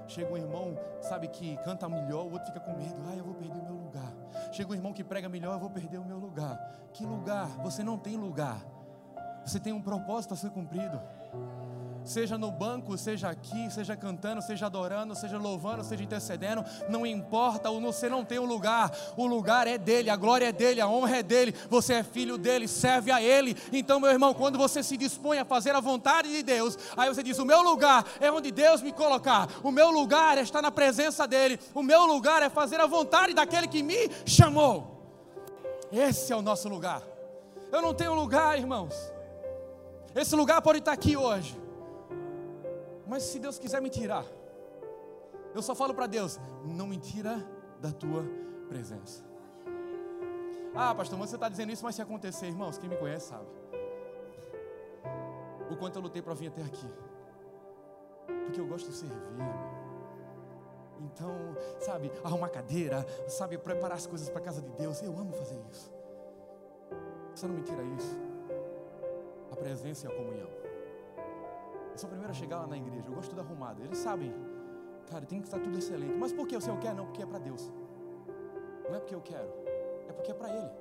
Chega 0.08 0.32
um 0.32 0.38
irmão, 0.38 0.78
sabe, 1.02 1.28
que 1.28 1.58
canta 1.64 1.90
melhor, 1.90 2.26
o 2.26 2.34
outro 2.34 2.46
fica 2.46 2.60
com 2.60 2.78
medo. 2.78 3.02
Ah, 3.10 3.16
eu 3.16 3.24
vou 3.24 3.34
perder 3.34 3.60
o 3.60 3.64
meu 3.64 3.74
lugar. 3.74 4.14
Chega 4.52 4.72
um 4.72 4.76
irmão 4.76 4.94
que 4.94 5.04
prega 5.04 5.28
melhor, 5.28 5.54
eu 5.54 5.60
vou 5.60 5.72
perder 5.72 5.98
o 5.98 6.06
meu 6.06 6.20
lugar. 6.20 6.88
Que 6.94 7.08
lugar? 7.08 7.48
Você 7.64 7.84
não 7.84 7.98
tem 7.98 8.16
lugar. 8.16 8.64
Você 9.44 9.60
tem 9.60 9.74
um 9.74 9.82
propósito 9.82 10.36
a 10.36 10.38
ser 10.38 10.52
cumprido 10.52 11.02
seja 12.06 12.38
no 12.38 12.52
banco, 12.52 12.98
seja 12.98 13.30
aqui, 13.30 13.70
seja 13.72 13.96
cantando, 13.96 14.42
seja 14.42 14.66
adorando, 14.66 15.16
seja 15.16 15.38
louvando, 15.38 15.84
seja 15.84 16.04
intercedendo, 16.04 16.64
não 16.90 17.06
importa, 17.06 17.70
você 17.70 18.10
não 18.10 18.24
tem 18.24 18.40
um 18.40 18.46
lugar, 18.46 18.92
o 19.16 19.26
lugar 19.26 19.68
é 19.68 19.78
dele, 19.78 20.10
a 20.10 20.16
glória 20.16 20.48
é 20.48 20.52
dele, 20.52 20.82
a 20.82 20.88
honra 20.88 21.18
é 21.18 21.24
dele, 21.24 21.54
você 21.70 21.96
é 21.96 22.04
filho 22.04 22.38
dele, 22.38 22.68
serve 22.68 23.12
a 23.12 23.22
ele. 23.22 23.56
Então, 23.72 24.00
meu 24.00 24.10
irmão, 24.10 24.34
quando 24.34 24.58
você 24.58 24.82
se 24.82 24.98
dispõe 24.98 25.40
a 25.40 25.46
fazer 25.46 25.76
a 25.76 25.80
vontade 25.80 26.30
de 26.30 26.44
Deus, 26.44 26.78
aí 26.98 27.10
você 27.10 27.24
diz: 27.24 27.40
O 27.40 27.46
meu 27.46 27.62
lugar 27.62 28.06
é 28.20 28.32
onde 28.32 28.52
Deus 28.52 28.82
me 28.82 28.92
colocar, 28.92 29.48
o 29.64 29.72
meu 29.72 29.92
lugar 29.92 30.38
é 30.38 30.42
estar 30.42 30.62
na 30.62 30.72
presença 30.72 31.28
dele, 31.28 31.60
o 31.74 31.84
meu 31.84 32.06
lugar 32.06 32.42
é 32.42 32.50
fazer 32.50 32.80
a 32.80 32.88
vontade 32.88 33.34
daquele 33.34 33.68
que 33.68 33.84
me 33.84 34.10
chamou. 34.26 34.94
Esse 35.92 36.34
é 36.34 36.36
o 36.36 36.42
nosso 36.42 36.68
lugar. 36.68 37.04
Eu 37.72 37.82
não 37.82 37.94
tenho 37.94 38.14
lugar, 38.14 38.58
irmãos. 38.58 38.96
Esse 40.16 40.36
lugar 40.36 40.62
pode 40.62 40.80
estar 40.80 40.92
aqui 40.92 41.18
hoje. 41.18 41.63
Mas 43.08 43.24
se 43.24 43.40
Deus 43.40 43.60
quiser 43.60 43.82
me 43.82 43.90
tirar, 43.90 44.26
eu 45.54 45.62
só 45.62 45.76
falo 45.76 45.94
para 45.94 46.08
Deus: 46.08 46.40
não 46.66 46.88
me 46.88 46.98
tira 46.98 47.46
da 47.80 47.92
tua 47.92 48.24
presença. 48.68 49.24
Ah, 50.76 50.96
pastor, 50.96 51.20
você 51.20 51.36
está 51.36 51.48
dizendo 51.48 51.72
isso, 51.72 51.84
mas 51.84 51.96
se 51.96 52.02
acontecer, 52.02 52.48
irmãos, 52.48 52.78
quem 52.78 52.90
me 52.90 52.98
conhece 52.98 53.28
sabe. 53.28 53.46
o 55.70 55.76
quanto 55.76 55.98
eu 55.98 56.02
lutei 56.02 56.22
para 56.22 56.34
vir 56.34 56.48
até 56.48 56.62
aqui. 56.62 56.88
Porque 58.46 58.60
eu 58.60 58.68
gosto 58.68 58.90
de 58.90 58.96
servir. 58.96 59.18
Então, 61.02 61.32
sabe, 61.80 62.12
arrumar 62.24 62.50
cadeira, 62.50 63.06
sabe, 63.28 63.58
preparar 63.58 63.98
as 63.98 64.08
coisas 64.08 64.30
para 64.30 64.40
a 64.40 64.44
casa 64.44 64.62
de 64.62 64.70
Deus. 64.72 65.02
Eu 65.02 65.12
amo 65.18 65.34
fazer 65.34 65.60
isso. 65.72 65.92
Você 67.36 67.48
não 67.48 67.56
me 67.56 67.62
tira 67.62 67.84
isso. 67.98 68.18
A 69.52 69.56
presença 69.56 70.08
e 70.08 70.12
a 70.12 70.16
comunhão. 70.16 70.63
Eu 71.94 71.98
sou 71.98 72.08
o 72.08 72.10
primeiro 72.10 72.32
a 72.32 72.34
chegar 72.34 72.58
lá 72.58 72.68
na 72.68 72.76
igreja. 72.76 73.08
Eu 73.08 73.14
gosto 73.14 73.30
tudo 73.30 73.42
arrumado. 73.42 73.82
Eles 73.84 74.00
sabem, 74.00 74.34
cara, 75.10 75.26
tem 75.26 75.40
que 75.40 75.48
estar 75.48 75.60
tudo 75.60 75.78
excelente. 75.78 76.16
Mas 76.16 76.34
por 76.34 76.48
que 76.48 76.58
o 76.58 76.62
Senhor 76.62 76.80
quer? 76.80 76.94
Não, 76.96 77.06
porque 77.06 77.22
é 77.22 77.26
para 77.26 77.38
Deus. 77.38 77.72
Não 78.90 78.96
é 78.96 79.00
porque 79.00 79.16
eu 79.16 79.22
quero, 79.22 79.50
é 80.10 80.12
porque 80.12 80.32
é 80.32 80.34
para 80.34 80.50
Ele. 80.50 80.72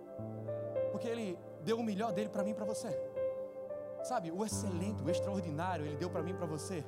Porque 0.90 1.06
Ele 1.06 1.38
deu 1.62 1.78
o 1.78 1.82
melhor 1.82 2.12
dele 2.12 2.30
para 2.30 2.42
mim 2.42 2.50
e 2.50 2.54
para 2.54 2.64
você. 2.64 2.88
Sabe, 4.02 4.32
o 4.32 4.44
excelente, 4.44 5.02
o 5.02 5.10
extraordinário, 5.10 5.84
Ele 5.84 5.96
deu 5.96 6.10
para 6.10 6.22
mim 6.22 6.30
e 6.32 6.34
para 6.34 6.46
você, 6.46 6.84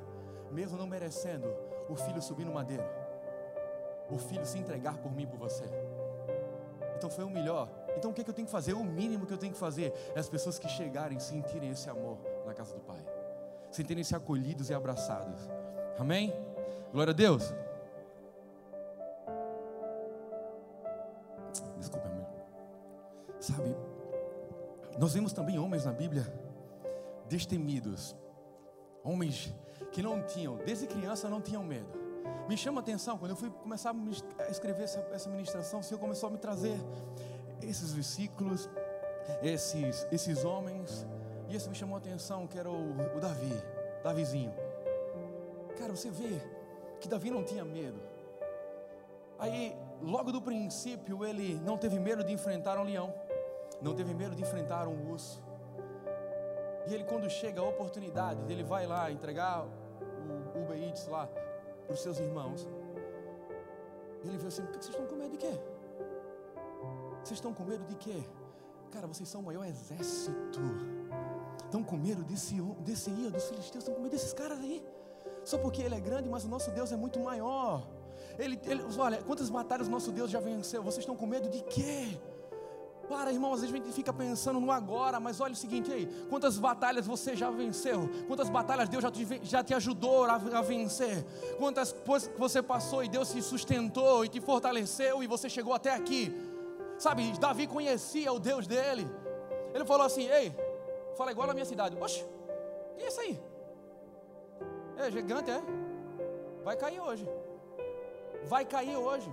mesmo 0.51 0.77
não 0.77 0.87
merecendo 0.87 1.47
o 1.87 1.95
filho 1.95 2.21
subir 2.21 2.45
no 2.45 2.53
madeiro, 2.53 2.83
o 4.09 4.17
filho 4.17 4.45
se 4.45 4.57
entregar 4.57 4.97
por 4.97 5.11
mim 5.11 5.23
e 5.23 5.27
por 5.27 5.37
você. 5.37 5.65
Então 6.97 7.09
foi 7.09 7.23
o 7.23 7.29
melhor. 7.29 7.69
Então 7.95 8.11
o 8.11 8.13
que, 8.13 8.21
é 8.21 8.23
que 8.23 8.29
eu 8.29 8.33
tenho 8.33 8.45
que 8.45 8.51
fazer? 8.51 8.73
O 8.73 8.83
mínimo 8.83 9.25
que 9.25 9.33
eu 9.33 9.37
tenho 9.37 9.53
que 9.53 9.59
fazer 9.59 9.93
é 10.15 10.19
as 10.19 10.27
pessoas 10.27 10.59
que 10.59 10.67
chegarem 10.67 11.19
sentirem 11.19 11.69
esse 11.69 11.89
amor 11.89 12.17
na 12.45 12.53
casa 12.53 12.73
do 12.73 12.81
Pai, 12.81 13.03
sentirem-se 13.75 14.15
acolhidos 14.15 14.69
e 14.69 14.73
abraçados. 14.73 15.49
Amém? 15.99 16.33
Glória 16.91 17.11
a 17.11 17.15
Deus. 17.15 17.53
Desculpa, 21.77 22.07
amor. 22.07 22.25
Sabe, 23.39 23.75
nós 24.97 25.13
vemos 25.13 25.33
também 25.33 25.59
homens 25.59 25.85
na 25.85 25.91
Bíblia 25.91 26.25
destemidos, 27.27 28.15
homens 29.03 29.53
que 29.91 30.01
não 30.01 30.21
tinham, 30.23 30.57
desde 30.57 30.87
criança 30.87 31.29
não 31.29 31.41
tinham 31.41 31.63
medo. 31.63 32.05
Me 32.47 32.55
chama 32.55 32.79
a 32.79 32.83
atenção, 32.83 33.17
quando 33.17 33.31
eu 33.31 33.37
fui 33.37 33.49
começar 33.49 33.93
a 34.39 34.49
escrever 34.49 34.83
essa, 34.83 34.99
essa 35.11 35.29
ministração, 35.29 35.79
o 35.79 35.83
Senhor 35.83 35.99
começou 35.99 36.29
a 36.29 36.31
me 36.31 36.37
trazer 36.37 36.77
esses 37.61 37.91
versículos, 37.91 38.69
esses, 39.41 40.07
esses 40.11 40.45
homens, 40.45 41.05
e 41.47 41.55
esse 41.55 41.69
me 41.69 41.75
chamou 41.75 41.95
a 41.95 41.99
atenção, 41.99 42.47
que 42.47 42.57
era 42.57 42.69
o, 42.69 42.91
o 43.15 43.19
Davi, 43.19 43.53
Davizinho. 44.03 44.53
Cara, 45.77 45.95
você 45.95 46.09
vê 46.09 46.39
que 46.99 47.07
Davi 47.07 47.29
não 47.29 47.43
tinha 47.43 47.63
medo. 47.63 47.99
Aí, 49.37 49.75
logo 50.01 50.31
do 50.31 50.41
princípio, 50.41 51.25
ele 51.25 51.55
não 51.63 51.77
teve 51.77 51.99
medo 51.99 52.23
de 52.23 52.31
enfrentar 52.31 52.79
um 52.79 52.83
leão, 52.83 53.13
não 53.81 53.93
teve 53.93 54.13
medo 54.13 54.35
de 54.35 54.41
enfrentar 54.41 54.87
um 54.87 55.11
urso. 55.11 55.43
E 56.87 56.93
ele, 56.93 57.03
quando 57.03 57.29
chega 57.29 57.61
a 57.61 57.63
oportunidade, 57.63 58.41
ele 58.51 58.63
vai 58.63 58.85
lá 58.85 59.11
entregar 59.11 59.65
o 59.65 60.61
Uber 60.61 60.77
lá 61.09 61.27
para 61.85 61.93
os 61.93 62.01
seus 62.01 62.19
irmãos. 62.19 62.67
Ele 64.23 64.37
vê 64.37 64.47
assim: 64.47 64.63
por 64.63 64.77
que 64.77 64.85
vocês 64.85 64.95
estão 64.95 65.07
com 65.07 65.15
medo 65.15 65.31
de 65.31 65.37
quê? 65.37 65.59
Vocês 67.23 67.37
estão 67.37 67.53
com 67.53 67.63
medo 67.63 67.83
de 67.85 67.95
quê? 67.95 68.23
Cara, 68.91 69.07
vocês 69.07 69.27
são 69.27 69.41
o 69.41 69.43
maior 69.43 69.65
exército. 69.65 70.61
Estão 71.75 71.83
com 71.83 71.97
medo 71.97 72.23
desse, 72.23 72.55
desse 72.85 73.09
ia 73.09 73.29
dos 73.29 73.49
filisteus, 73.49 73.83
estão 73.83 73.93
com 73.93 73.99
medo 73.99 74.13
desses 74.13 74.31
caras 74.31 74.57
aí. 74.59 74.81
Só 75.43 75.57
porque 75.57 75.81
ele 75.81 75.93
é 75.93 75.99
grande, 75.99 76.29
mas 76.29 76.45
o 76.45 76.47
nosso 76.47 76.71
Deus 76.71 76.89
é 76.93 76.95
muito 76.95 77.19
maior. 77.19 77.85
Ele, 78.39 78.57
ele, 78.65 78.81
olha, 78.97 79.21
quantas 79.23 79.49
batalhas 79.49 79.89
o 79.89 79.91
nosso 79.91 80.09
Deus 80.13 80.31
já 80.31 80.39
venceu? 80.39 80.81
Vocês 80.81 80.99
estão 80.99 81.17
com 81.17 81.27
medo 81.27 81.49
de 81.49 81.61
quê? 81.63 82.17
Para, 83.09 83.29
irmão, 83.29 83.51
às 83.51 83.59
vezes 83.59 83.75
a 83.75 83.77
gente 83.77 83.91
fica 83.91 84.13
pensando 84.13 84.61
no 84.61 84.71
agora, 84.71 85.19
mas 85.19 85.41
olha 85.41 85.51
o 85.51 85.55
seguinte 85.57 85.91
aí: 85.91 86.05
quantas 86.29 86.57
batalhas 86.57 87.05
você 87.05 87.35
já 87.35 87.51
venceu? 87.51 88.09
Quantas 88.25 88.47
batalhas 88.47 88.87
Deus 88.87 89.03
já 89.03 89.11
te, 89.11 89.41
já 89.43 89.61
te 89.61 89.73
ajudou 89.73 90.23
a, 90.23 90.35
a 90.35 90.61
vencer? 90.61 91.25
Quantas 91.57 91.91
coisas 91.91 92.31
você 92.37 92.63
passou 92.63 93.03
e 93.03 93.09
Deus 93.09 93.33
te 93.33 93.41
sustentou 93.41 94.23
e 94.23 94.29
te 94.29 94.39
fortaleceu 94.39 95.21
e 95.21 95.27
você 95.27 95.49
chegou 95.49 95.73
até 95.73 95.93
aqui? 95.93 96.33
Sabe, 96.97 97.33
Davi 97.37 97.67
conhecia 97.67 98.31
o 98.31 98.39
Deus 98.39 98.65
dele. 98.65 99.05
Ele 99.73 99.83
falou 99.83 100.05
assim: 100.05 100.29
Ei, 100.29 100.55
fala 101.15 101.31
igual 101.31 101.47
na 101.47 101.53
minha 101.53 101.65
cidade. 101.65 101.97
Oxe, 101.99 102.25
e 102.97 103.07
isso 103.07 103.19
aí? 103.21 103.39
É 104.97 105.11
gigante, 105.11 105.51
é? 105.51 105.61
Vai 106.63 106.75
cair 106.75 106.99
hoje. 106.99 107.27
Vai 108.45 108.65
cair 108.65 108.95
hoje. 108.95 109.31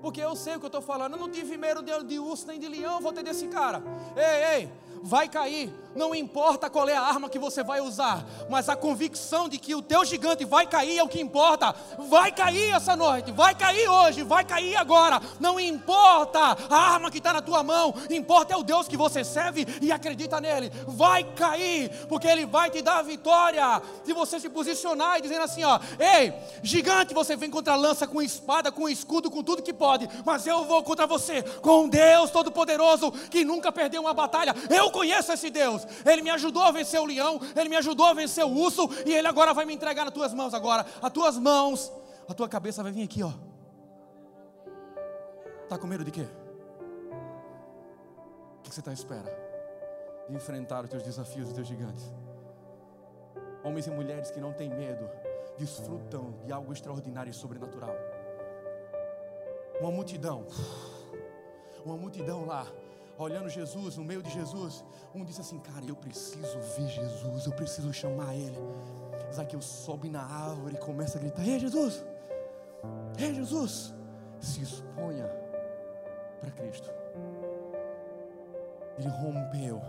Porque 0.00 0.20
eu 0.20 0.34
sei 0.36 0.56
o 0.56 0.58
que 0.58 0.64
eu 0.64 0.68
estou 0.68 0.82
falando. 0.82 1.14
Eu 1.14 1.18
não 1.18 1.30
tive 1.30 1.56
medo 1.56 1.82
de, 1.82 2.04
de 2.04 2.18
urso 2.18 2.46
nem 2.46 2.58
de 2.58 2.68
leão, 2.68 3.00
vou 3.00 3.12
ter 3.12 3.22
desse 3.22 3.48
cara. 3.48 3.82
Ei, 4.16 4.62
ei, 4.62 4.72
vai 5.02 5.28
cair. 5.28 5.72
Não 5.98 6.14
importa 6.14 6.70
qual 6.70 6.88
é 6.88 6.96
a 6.96 7.02
arma 7.02 7.28
que 7.28 7.40
você 7.40 7.60
vai 7.60 7.80
usar, 7.80 8.24
mas 8.48 8.68
a 8.68 8.76
convicção 8.76 9.48
de 9.48 9.58
que 9.58 9.74
o 9.74 9.82
teu 9.82 10.04
gigante 10.04 10.44
vai 10.44 10.64
cair 10.64 10.96
é 10.96 11.02
o 11.02 11.08
que 11.08 11.20
importa. 11.20 11.74
Vai 12.08 12.30
cair 12.30 12.70
essa 12.70 12.94
noite, 12.94 13.32
vai 13.32 13.52
cair 13.52 13.88
hoje, 13.88 14.22
vai 14.22 14.44
cair 14.44 14.76
agora. 14.76 15.20
Não 15.40 15.58
importa 15.58 16.56
a 16.70 16.76
arma 16.92 17.10
que 17.10 17.18
está 17.18 17.32
na 17.32 17.42
tua 17.42 17.64
mão, 17.64 17.92
importa 18.10 18.54
é 18.54 18.56
o 18.56 18.62
Deus 18.62 18.86
que 18.86 18.96
você 18.96 19.24
serve 19.24 19.66
e 19.82 19.90
acredita 19.90 20.40
nele. 20.40 20.70
Vai 20.86 21.24
cair, 21.24 21.90
porque 22.08 22.28
ele 22.28 22.46
vai 22.46 22.70
te 22.70 22.80
dar 22.80 22.98
a 22.98 23.02
vitória. 23.02 23.82
Se 24.04 24.12
você 24.12 24.38
se 24.38 24.48
posicionar 24.48 25.18
e 25.18 25.22
dizendo 25.22 25.42
assim: 25.42 25.64
ó, 25.64 25.80
ei, 25.98 26.32
gigante, 26.62 27.12
você 27.12 27.34
vem 27.34 27.50
contra 27.50 27.72
a 27.72 27.76
lança 27.76 28.06
com 28.06 28.22
espada, 28.22 28.70
com 28.70 28.88
escudo, 28.88 29.32
com 29.32 29.42
tudo 29.42 29.64
que 29.64 29.72
pode, 29.72 30.08
mas 30.24 30.46
eu 30.46 30.64
vou 30.64 30.80
contra 30.84 31.08
você 31.08 31.42
com 31.42 31.88
Deus 31.88 32.30
Todo-Poderoso 32.30 33.10
que 33.10 33.44
nunca 33.44 33.72
perdeu 33.72 34.00
uma 34.00 34.14
batalha. 34.14 34.54
Eu 34.70 34.92
conheço 34.92 35.32
esse 35.32 35.50
Deus. 35.50 35.87
Ele 36.04 36.22
me 36.22 36.30
ajudou 36.30 36.62
a 36.62 36.70
vencer 36.70 37.00
o 37.00 37.04
leão, 37.04 37.40
ele 37.56 37.68
me 37.68 37.76
ajudou 37.76 38.06
a 38.06 38.14
vencer 38.14 38.44
o 38.44 38.50
urso, 38.50 38.88
e 39.06 39.12
ele 39.14 39.26
agora 39.28 39.52
vai 39.54 39.64
me 39.64 39.74
entregar 39.74 40.04
nas 40.04 40.14
tuas 40.14 40.32
mãos 40.32 40.54
agora. 40.54 40.86
As 41.00 41.12
tuas 41.12 41.38
mãos, 41.38 41.92
a 42.28 42.34
tua 42.34 42.48
cabeça 42.48 42.82
vai 42.82 42.92
vir 42.92 43.04
aqui, 43.04 43.22
ó. 43.22 43.32
Tá 45.68 45.76
com 45.78 45.86
medo 45.86 46.04
de 46.04 46.10
quê? 46.10 46.26
O 48.58 48.62
que 48.62 48.74
você 48.74 48.80
está 48.80 48.90
à 48.90 48.94
espera? 48.94 49.30
De 50.28 50.34
enfrentar 50.34 50.84
os 50.84 50.90
teus 50.90 51.02
desafios, 51.02 51.48
os 51.48 51.54
teus 51.54 51.66
gigantes. 51.66 52.04
Homens 53.62 53.86
e 53.86 53.90
mulheres 53.90 54.30
que 54.30 54.40
não 54.40 54.52
têm 54.52 54.70
medo, 54.70 55.08
desfrutam 55.58 56.34
de 56.44 56.52
algo 56.52 56.72
extraordinário 56.72 57.30
e 57.30 57.34
sobrenatural. 57.34 57.94
Uma 59.80 59.90
multidão, 59.90 60.46
uma 61.84 61.96
multidão 61.96 62.44
lá, 62.44 62.66
olhando 63.18 63.48
Jesus, 63.48 63.96
no 63.96 64.04
meio 64.04 64.22
de 64.22 64.30
Jesus, 64.30 64.84
um 65.14 65.24
disse 65.24 65.40
assim: 65.40 65.58
Cara, 65.58 65.84
eu 65.86 65.96
preciso 65.96 66.58
ver 66.76 66.88
Jesus, 66.88 67.46
eu 67.46 67.52
preciso 67.52 67.92
chamar 67.92 68.34
Ele. 68.34 68.58
Zaqueu 69.34 69.60
sobe 69.60 70.08
na 70.08 70.22
árvore 70.22 70.76
e 70.76 70.78
começa 70.78 71.18
a 71.18 71.20
gritar: 71.20 71.46
Ei, 71.46 71.58
Jesus! 71.58 72.04
Ei, 73.18 73.34
Jesus! 73.34 73.92
Se 74.40 74.62
exponha 74.62 75.28
para 76.40 76.50
Cristo. 76.52 76.88
Ele 78.96 79.08
rompeu 79.08 79.82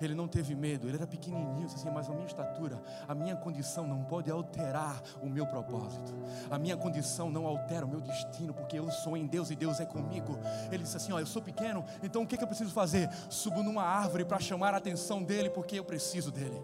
ele 0.00 0.14
não 0.14 0.28
teve 0.28 0.54
medo, 0.54 0.88
ele 0.88 0.96
era 0.96 1.06
pequenininho, 1.06 1.66
assim, 1.66 1.90
mas 1.90 2.08
a 2.08 2.12
minha 2.12 2.26
estatura, 2.26 2.80
a 3.06 3.14
minha 3.14 3.36
condição 3.36 3.86
não 3.86 4.04
pode 4.04 4.30
alterar 4.30 5.02
o 5.22 5.28
meu 5.28 5.46
propósito. 5.46 6.14
A 6.50 6.58
minha 6.58 6.76
condição 6.76 7.30
não 7.30 7.46
altera 7.46 7.84
o 7.84 7.88
meu 7.88 8.00
destino, 8.00 8.52
porque 8.52 8.78
eu 8.78 8.90
sou 8.90 9.16
em 9.16 9.26
Deus 9.26 9.50
e 9.50 9.56
Deus 9.56 9.80
é 9.80 9.86
comigo. 9.86 10.38
Ele 10.70 10.82
disse 10.82 10.96
assim: 10.96 11.12
Ó, 11.12 11.20
eu 11.20 11.26
sou 11.26 11.42
pequeno, 11.42 11.84
então 12.02 12.22
o 12.22 12.26
que, 12.26 12.36
que 12.36 12.42
eu 12.42 12.48
preciso 12.48 12.70
fazer? 12.70 13.08
Subo 13.28 13.62
numa 13.62 13.84
árvore 13.84 14.24
para 14.24 14.38
chamar 14.38 14.74
a 14.74 14.78
atenção 14.78 15.22
dele, 15.22 15.50
porque 15.50 15.78
eu 15.78 15.84
preciso 15.84 16.30
dele. 16.30 16.60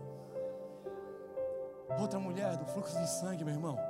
Outra 1.98 2.20
mulher 2.20 2.56
do 2.56 2.64
fluxo 2.66 2.98
de 2.98 3.08
sangue, 3.08 3.44
meu 3.44 3.54
irmão 3.54 3.89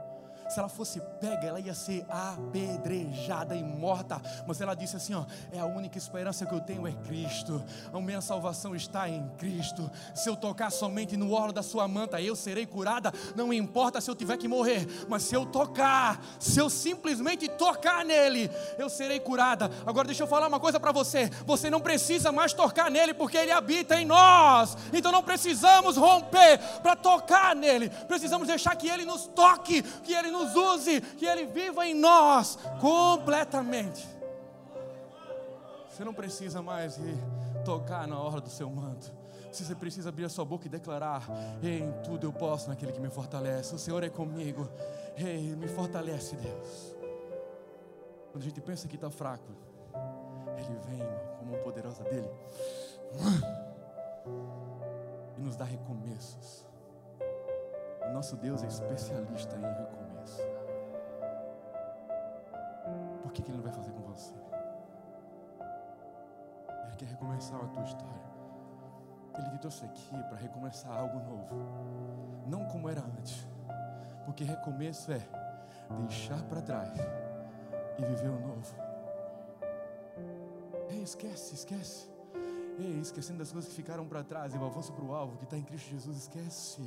se 0.51 0.59
ela 0.59 0.69
fosse 0.69 1.01
pega, 1.21 1.47
ela 1.47 1.61
ia 1.61 1.75
ser 1.75 2.05
apedrejada 2.09 3.55
e 3.55 3.63
morta. 3.63 4.21
Mas 4.47 4.61
ela 4.61 4.75
disse 4.75 4.97
assim: 4.97 5.15
ó, 5.15 5.25
é 5.53 5.61
a 5.61 5.65
única 5.65 5.97
esperança 5.97 6.45
que 6.45 6.53
eu 6.53 6.61
tenho 6.61 6.87
é 6.87 6.93
Cristo. 6.93 7.63
A 7.93 8.01
minha 8.01 8.21
salvação 8.21 8.75
está 8.75 9.09
em 9.09 9.29
Cristo. 9.39 9.91
Se 10.15 10.29
eu 10.29 10.37
tocar 10.37 10.71
somente 10.71 11.17
no 11.17 11.33
órgão 11.33 11.53
da 11.53 11.63
sua 11.63 11.87
manta, 11.87 12.21
eu 12.21 12.35
serei 12.35 12.67
curada. 12.67 13.13
Não 13.37 13.53
importa 13.53 14.01
se 14.01 14.11
eu 14.11 14.15
tiver 14.15 14.37
que 14.37 14.49
morrer, 14.49 14.87
mas 15.09 15.23
se 15.23 15.35
eu 15.35 15.47
tocar, 15.47 16.21
se 16.39 16.59
eu 16.59 16.69
simplesmente 16.69 17.49
tocar 17.49 18.05
nele, 18.05 18.51
eu 18.79 18.89
serei 18.89 19.21
curada. 19.21 19.71
Agora 19.87 20.07
deixa 20.07 20.23
eu 20.23 20.29
falar 20.29 20.49
uma 20.49 20.61
coisa 20.61 20.81
para 20.81 20.91
você: 20.91 21.31
você 21.47 21.71
não 21.71 21.81
precisa 21.81 22.33
mais 22.33 22.53
tocar 22.53 22.91
nele, 22.91 23.15
porque 23.15 23.37
ele 23.37 23.53
habita 23.53 24.01
em 24.01 24.05
nós. 24.05 24.77
Então 24.93 25.13
não 25.13 25.23
precisamos 25.23 25.97
romper 25.97 26.59
para 26.83 26.97
tocar 26.97 27.55
nele. 27.55 27.91
Precisamos 28.09 28.49
deixar 28.49 28.75
que 28.75 28.89
ele 28.89 29.05
nos 29.05 29.27
toque, 29.27 29.83
que 29.83 30.13
ele 30.13 30.31
nos 30.31 30.40
nos 30.41 30.55
use, 30.55 31.01
que 31.01 31.27
Ele 31.27 31.47
viva 31.47 31.87
em 31.87 31.95
nós 31.95 32.59
completamente. 32.81 34.07
Você 35.89 36.05
não 36.05 36.15
precisa 36.15 36.63
mais 36.63 36.97
ir 36.99 37.19
tocar 37.65 38.07
na 38.07 38.19
hora 38.19 38.41
do 38.41 38.49
seu 38.49 38.71
manto. 38.71 39.13
Você 39.53 39.75
precisa 39.75 40.09
abrir 40.11 40.25
a 40.25 40.29
sua 40.29 40.45
boca 40.45 40.67
e 40.67 40.71
declarar: 40.71 41.29
Em 41.63 41.93
tudo 42.03 42.27
eu 42.27 42.33
posso 42.33 42.69
naquele 42.69 42.93
que 42.93 43.01
me 43.01 43.11
fortalece. 43.11 43.75
O 43.75 43.79
Senhor 43.79 44.03
é 44.03 44.09
comigo. 44.09 44.69
Ei, 45.17 45.55
me 45.57 45.67
fortalece, 45.67 46.37
Deus. 46.37 46.95
Quando 48.31 48.43
a 48.43 48.47
gente 48.47 48.61
pensa 48.61 48.87
que 48.87 48.95
está 48.95 49.11
fraco, 49.11 49.53
Ele 50.57 50.79
vem 50.89 51.01
com 51.39 51.45
a 51.45 51.49
mão 51.51 51.63
poderosa 51.65 52.05
dele 52.05 52.31
e 55.37 55.41
nos 55.41 55.57
dá 55.57 55.65
recomeços. 55.65 56.65
O 58.09 58.13
nosso 58.13 58.37
Deus 58.37 58.63
é 58.63 58.67
especialista 58.67 59.57
em 59.57 59.61
recomeço. 59.61 60.10
Por 63.31 63.35
que, 63.35 63.43
que 63.43 63.51
Ele 63.53 63.59
não 63.59 63.63
vai 63.65 63.73
fazer 63.73 63.93
com 63.93 64.03
você? 64.03 64.35
Ele 66.89 66.97
quer 66.97 67.05
recomeçar 67.05 67.61
a 67.65 67.69
tua 67.69 67.85
história. 67.85 68.31
Ele 69.39 69.51
te 69.51 69.59
trouxe 69.59 69.85
aqui 69.85 70.21
para 70.25 70.37
recomeçar 70.37 70.99
algo 70.99 71.21
novo. 71.21 71.55
Não 72.49 72.65
como 72.65 72.89
era 72.89 73.01
antes. 73.01 73.47
Porque 74.25 74.43
recomeço 74.43 75.13
é 75.13 75.21
deixar 76.01 76.43
para 76.49 76.61
trás 76.61 76.99
e 77.99 78.05
viver 78.05 78.31
o 78.31 78.41
novo. 78.41 78.75
Ei, 80.89 81.01
esquece, 81.01 81.55
esquece. 81.55 82.10
Ei, 82.81 82.99
esquecendo 82.99 83.41
das 83.41 83.53
coisas 83.53 83.69
que 83.69 83.77
ficaram 83.77 84.07
para 84.07 84.25
trás 84.25 84.55
e 84.55 84.57
o 84.57 84.65
avanço 84.65 84.91
para 84.95 85.05
o 85.05 85.15
alvo 85.15 85.37
que 85.37 85.45
está 85.45 85.59
em 85.59 85.63
Cristo 85.63 85.91
Jesus, 85.91 86.17
esquece. 86.17 86.83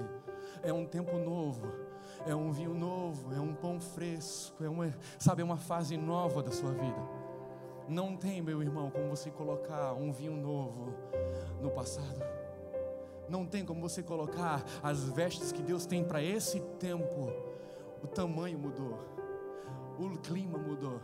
É 0.64 0.74
um 0.74 0.88
tempo 0.88 1.16
novo, 1.20 1.68
é 2.26 2.34
um 2.34 2.52
vinho 2.52 2.74
novo, 2.74 3.32
é 3.32 3.40
um 3.40 3.54
pão 3.54 3.80
fresco, 3.80 4.64
é 4.64 4.70
uma, 4.70 4.92
sabe, 5.20 5.44
é 5.44 5.46
uma 5.46 5.58
fase 5.58 5.96
nova 5.96 6.42
da 6.42 6.52
sua 6.52 6.72
vida. 6.72 7.00
Não 7.88 8.18
tem, 8.18 8.42
meu 8.42 8.60
irmão, 8.64 8.90
como 8.90 9.08
você 9.08 9.30
colocar 9.30 9.94
um 9.94 10.12
vinho 10.12 10.36
novo 10.36 10.96
no 11.62 11.70
passado. 11.70 12.24
Não 13.30 13.46
tem 13.46 13.64
como 13.64 13.80
você 13.80 14.02
colocar 14.02 14.64
as 14.82 15.04
vestes 15.10 15.52
que 15.52 15.62
Deus 15.62 15.86
tem 15.86 16.04
para 16.04 16.24
esse 16.24 16.60
tempo. 16.80 17.32
O 18.02 18.08
tamanho 18.08 18.58
mudou, 18.58 19.00
o 20.00 20.18
clima 20.18 20.58
mudou. 20.58 21.00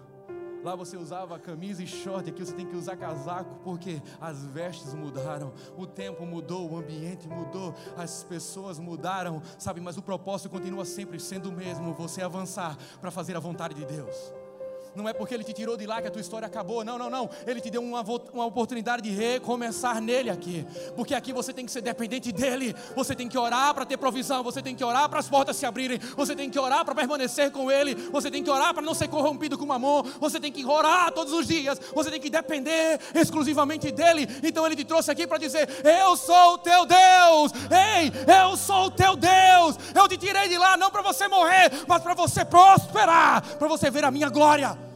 Lá 0.64 0.76
você 0.76 0.98
usava 0.98 1.40
camisa 1.40 1.84
e 1.84 1.88
short, 1.88 2.30
aqui 2.30 2.46
você 2.46 2.54
tem 2.54 2.66
que 2.66 2.76
usar 2.76 2.98
casaco, 2.98 3.60
porque 3.64 4.02
as 4.20 4.46
vestes 4.46 4.94
mudaram, 4.94 5.54
o 5.78 5.86
tempo 5.86 6.26
mudou, 6.26 6.70
o 6.70 6.78
ambiente 6.78 7.28
mudou, 7.28 7.74
as 7.98 8.24
pessoas 8.24 8.80
mudaram, 8.80 9.42
sabe? 9.58 9.80
Mas 9.80 9.98
o 9.98 10.02
propósito 10.02 10.50
continua 10.50 10.86
sempre 10.86 11.20
sendo 11.20 11.50
o 11.50 11.54
mesmo: 11.54 11.94
você 11.94 12.22
avançar 12.22 12.78
para 13.00 13.12
fazer 13.12 13.36
a 13.36 13.40
vontade 13.40 13.74
de 13.74 13.86
Deus. 13.86 14.39
Não 15.00 15.10
é 15.10 15.14
porque 15.14 15.34
Ele 15.34 15.44
te 15.44 15.54
tirou 15.54 15.78
de 15.78 15.86
lá 15.86 16.02
que 16.02 16.08
a 16.08 16.12
tua 16.12 16.22
história 16.22 16.46
acabou. 16.46 16.84
Não, 16.84 16.98
não, 16.98 17.10
não. 17.10 17.30
Ele 17.48 17.62
te 17.62 17.70
deu 17.70 17.82
uma, 17.82 18.04
uma 18.34 18.46
oportunidade 18.46 19.02
de 19.02 19.12
recomeçar 19.12 20.02
nele 20.02 20.30
aqui. 20.30 20.66
Porque 20.96 21.16
aqui 21.16 21.32
você 21.32 21.54
tem 21.54 21.66
que 21.66 21.72
ser 21.72 21.82
dependente 21.82 22.32
dEle. 22.32 22.76
Você 22.96 23.16
tem 23.16 23.30
que 23.30 23.38
orar 23.38 23.74
para 23.74 23.86
ter 23.86 23.98
provisão. 23.98 24.44
Você 24.44 24.62
tem 24.62 24.76
que 24.76 24.84
orar 24.84 25.08
para 25.10 25.20
as 25.20 25.30
portas 25.30 25.56
se 25.56 25.66
abrirem. 25.66 26.00
Você 26.18 26.36
tem 26.36 26.50
que 26.50 26.60
orar 26.60 26.84
para 26.84 26.94
permanecer 26.94 27.52
com 27.52 27.72
Ele. 27.72 27.96
Você 27.96 28.30
tem 28.30 28.44
que 28.44 28.50
orar 28.50 28.74
para 28.74 28.84
não 28.84 28.94
ser 28.94 29.08
corrompido 29.08 29.58
com 29.58 29.66
mamon. 29.66 30.04
Você 30.20 30.40
tem 30.40 30.52
que 30.52 30.66
orar 30.66 31.12
todos 31.12 31.34
os 31.34 31.48
dias. 31.48 31.80
Você 31.94 32.12
tem 32.12 32.20
que 32.20 32.30
depender 32.30 33.00
exclusivamente 33.16 33.92
dEle. 33.92 34.28
Então 34.44 34.66
Ele 34.66 34.76
te 34.76 34.84
trouxe 34.84 35.10
aqui 35.12 35.26
para 35.26 35.38
dizer: 35.38 35.68
Eu 35.84 36.18
sou 36.18 36.54
o 36.54 36.58
teu 36.58 36.86
Deus. 36.86 37.52
Ei, 37.70 38.12
eu 38.42 38.58
sou 38.58 38.88
o 38.88 38.92
teu 38.92 39.16
Deus. 39.16 39.78
Eu 39.96 40.08
te 40.08 40.18
tirei 40.18 40.50
de 40.50 40.58
lá 40.58 40.76
não 40.76 40.92
para 40.92 41.02
você 41.02 41.28
morrer, 41.28 41.72
mas 41.88 42.02
para 42.02 42.14
você 42.14 42.44
prosperar. 42.44 43.42
Para 43.58 43.68
você 43.68 43.90
ver 43.90 44.04
a 44.04 44.12
minha 44.12 44.30
glória. 44.30 44.89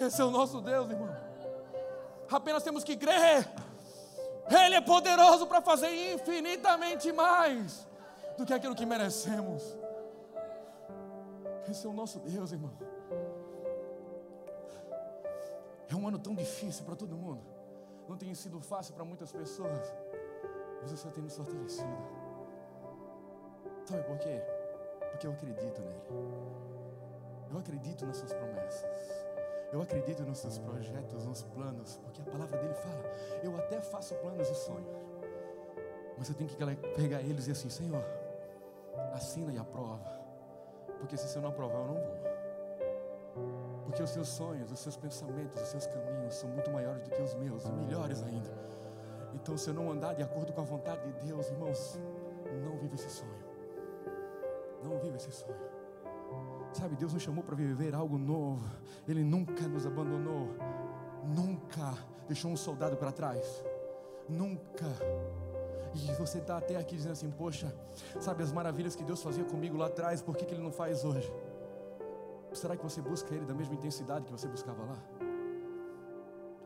Esse 0.00 0.20
é 0.20 0.24
o 0.24 0.30
nosso 0.30 0.60
Deus, 0.60 0.90
irmão. 0.90 1.14
Apenas 2.30 2.62
temos 2.62 2.82
que 2.82 2.96
crer. 2.96 3.48
Ele 4.50 4.74
é 4.74 4.80
poderoso 4.80 5.46
para 5.46 5.60
fazer 5.62 5.88
infinitamente 6.12 7.12
mais 7.12 7.86
do 8.36 8.44
que 8.44 8.52
aquilo 8.52 8.74
que 8.74 8.84
merecemos. 8.84 9.62
Esse 11.70 11.86
é 11.86 11.88
o 11.88 11.92
nosso 11.92 12.18
Deus, 12.18 12.52
irmão. 12.52 12.72
É 15.88 15.94
um 15.94 16.08
ano 16.08 16.18
tão 16.18 16.34
difícil 16.34 16.84
para 16.84 16.96
todo 16.96 17.16
mundo. 17.16 17.42
Não 18.08 18.16
tem 18.16 18.34
sido 18.34 18.60
fácil 18.60 18.92
para 18.94 19.04
muitas 19.04 19.30
pessoas. 19.30 19.94
Mas 20.82 20.98
Senhor 20.98 21.12
tem 21.12 21.22
nos 21.22 21.36
fortalecido. 21.36 22.24
Sabe 23.86 24.02
por 24.02 24.18
quê? 24.18 24.42
Porque 25.14 25.28
eu 25.28 25.32
acredito 25.32 25.80
nele. 25.80 26.02
Eu 27.48 27.58
acredito 27.58 28.04
nas 28.04 28.16
suas 28.16 28.32
promessas. 28.32 29.24
Eu 29.72 29.80
acredito 29.80 30.24
nos 30.24 30.38
seus 30.38 30.58
projetos, 30.58 31.24
nos 31.24 31.42
planos, 31.42 32.00
porque 32.02 32.20
a 32.20 32.24
palavra 32.24 32.58
dele 32.58 32.74
fala: 32.74 33.02
eu 33.44 33.56
até 33.56 33.80
faço 33.80 34.14
planos 34.16 34.48
e 34.48 34.54
sonhos, 34.54 34.96
mas 36.18 36.28
eu 36.28 36.34
tenho 36.34 36.50
que 36.50 36.56
pegar 36.96 37.20
eles 37.20 37.30
e 37.30 37.34
dizer 37.34 37.52
assim: 37.52 37.70
Senhor, 37.70 38.04
assina 39.12 39.52
e 39.52 39.58
aprova, 39.58 40.04
porque 40.98 41.16
se 41.16 41.28
você 41.28 41.38
não 41.38 41.50
aprovar, 41.50 41.78
eu 41.78 41.86
não 41.86 41.94
vou. 41.94 42.24
Porque 43.84 44.02
os 44.02 44.10
seus 44.10 44.28
sonhos, 44.28 44.70
os 44.72 44.80
seus 44.80 44.96
pensamentos, 44.96 45.62
os 45.62 45.68
seus 45.68 45.86
caminhos 45.86 46.34
são 46.34 46.48
muito 46.50 46.70
maiores 46.72 47.02
do 47.02 47.10
que 47.10 47.22
os 47.22 47.34
meus, 47.34 47.64
melhores 47.70 48.20
ainda. 48.22 48.50
Então, 49.32 49.56
se 49.56 49.70
eu 49.70 49.74
não 49.74 49.92
andar 49.92 50.14
de 50.14 50.22
acordo 50.22 50.52
com 50.52 50.60
a 50.60 50.64
vontade 50.64 51.02
de 51.04 51.26
Deus, 51.26 51.50
irmãos, 51.50 51.98
não 52.64 52.78
vive 52.78 52.94
esse 52.96 53.10
sonho. 53.10 53.43
Não 54.84 54.98
viva 54.98 55.16
esse 55.16 55.32
sonho. 55.32 55.56
Sabe, 56.72 56.96
Deus 56.96 57.12
nos 57.12 57.22
chamou 57.22 57.42
para 57.42 57.54
viver 57.54 57.94
algo 57.94 58.18
novo. 58.18 58.64
Ele 59.08 59.24
nunca 59.24 59.66
nos 59.66 59.86
abandonou. 59.86 60.48
Nunca 61.24 61.94
deixou 62.28 62.50
um 62.50 62.56
soldado 62.56 62.96
para 62.96 63.10
trás. 63.10 63.64
Nunca. 64.28 64.86
E 65.94 66.12
você 66.14 66.38
está 66.38 66.58
até 66.58 66.76
aqui 66.76 66.96
dizendo 66.96 67.12
assim: 67.12 67.30
Poxa, 67.30 67.72
sabe 68.20 68.42
as 68.42 68.52
maravilhas 68.52 68.96
que 68.96 69.04
Deus 69.04 69.22
fazia 69.22 69.44
comigo 69.44 69.76
lá 69.76 69.86
atrás, 69.86 70.20
por 70.20 70.36
que, 70.36 70.44
que 70.44 70.54
Ele 70.54 70.62
não 70.62 70.72
faz 70.72 71.04
hoje? 71.04 71.32
Será 72.52 72.76
que 72.76 72.82
você 72.82 73.00
busca 73.00 73.32
Ele 73.34 73.44
da 73.44 73.54
mesma 73.54 73.74
intensidade 73.74 74.24
que 74.24 74.32
você 74.32 74.48
buscava 74.48 74.82
lá? 74.84 74.98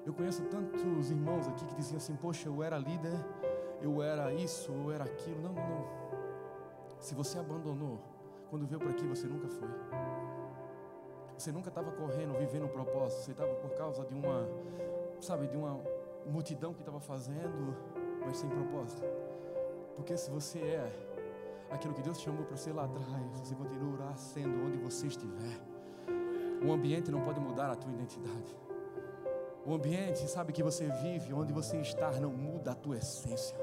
Eu 0.07 0.15
conheço 0.15 0.43
tantos 0.45 1.11
irmãos 1.11 1.47
aqui 1.49 1.67
que 1.67 1.75
diziam 1.75 1.99
assim: 1.99 2.17
Poxa, 2.17 2.49
eu 2.49 2.63
era 2.63 2.79
líder, 2.79 3.23
eu 3.83 4.03
era 4.03 4.33
isso, 4.33 4.73
eu 4.73 4.91
era 4.91 5.05
aquilo. 5.05 5.43
Não, 5.43 5.53
não, 5.53 5.69
não. 5.69 5.87
Se 6.99 7.15
você 7.15 7.39
abandonou, 7.39 8.01
quando 8.51 8.67
veio 8.67 8.81
para 8.81 8.91
aqui 8.91 9.07
você 9.07 9.27
nunca 9.27 9.49
foi. 9.49 9.69
Você 11.37 11.53
nunca 11.53 11.69
estava 11.69 11.91
correndo, 11.93 12.37
vivendo 12.39 12.65
um 12.65 12.69
propósito. 12.69 13.23
Você 13.23 13.31
estava 13.31 13.55
por 13.55 13.71
causa 13.77 14.05
de 14.05 14.15
uma, 14.15 14.49
sabe, 15.21 15.47
de 15.47 15.57
uma 15.57 15.81
multidão 16.27 16.75
que 16.75 16.81
estava 16.81 17.01
fazendo, 17.01 17.77
mas 18.25 18.39
sem 18.39 18.49
propósito. 18.49 19.03
Porque 19.95 20.17
se 20.17 20.31
você 20.31 20.59
é 20.59 20.93
aquilo 21.71 21.95
que 21.95 22.03
Deus 22.03 22.21
chamou 22.21 22.45
para 22.45 22.57
ser 22.57 22.73
lá 22.73 22.85
atrás, 22.85 23.41
você 23.41 23.55
continuará 23.55 24.15
sendo 24.17 24.67
onde 24.67 24.79
você 24.79 25.07
estiver. 25.07 25.61
O 26.67 26.73
ambiente 26.73 27.11
não 27.11 27.21
pode 27.21 27.39
mudar 27.39 27.71
a 27.71 27.77
tua 27.77 27.93
identidade. 27.93 28.57
O 29.65 29.75
ambiente, 29.75 30.27
sabe, 30.29 30.53
que 30.53 30.63
você 30.63 30.89
vive, 31.03 31.33
onde 31.35 31.53
você 31.53 31.77
está, 31.79 32.11
não 32.13 32.31
muda 32.31 32.73
a 32.73 32.75
tua 32.75 32.97
essência. 32.97 33.57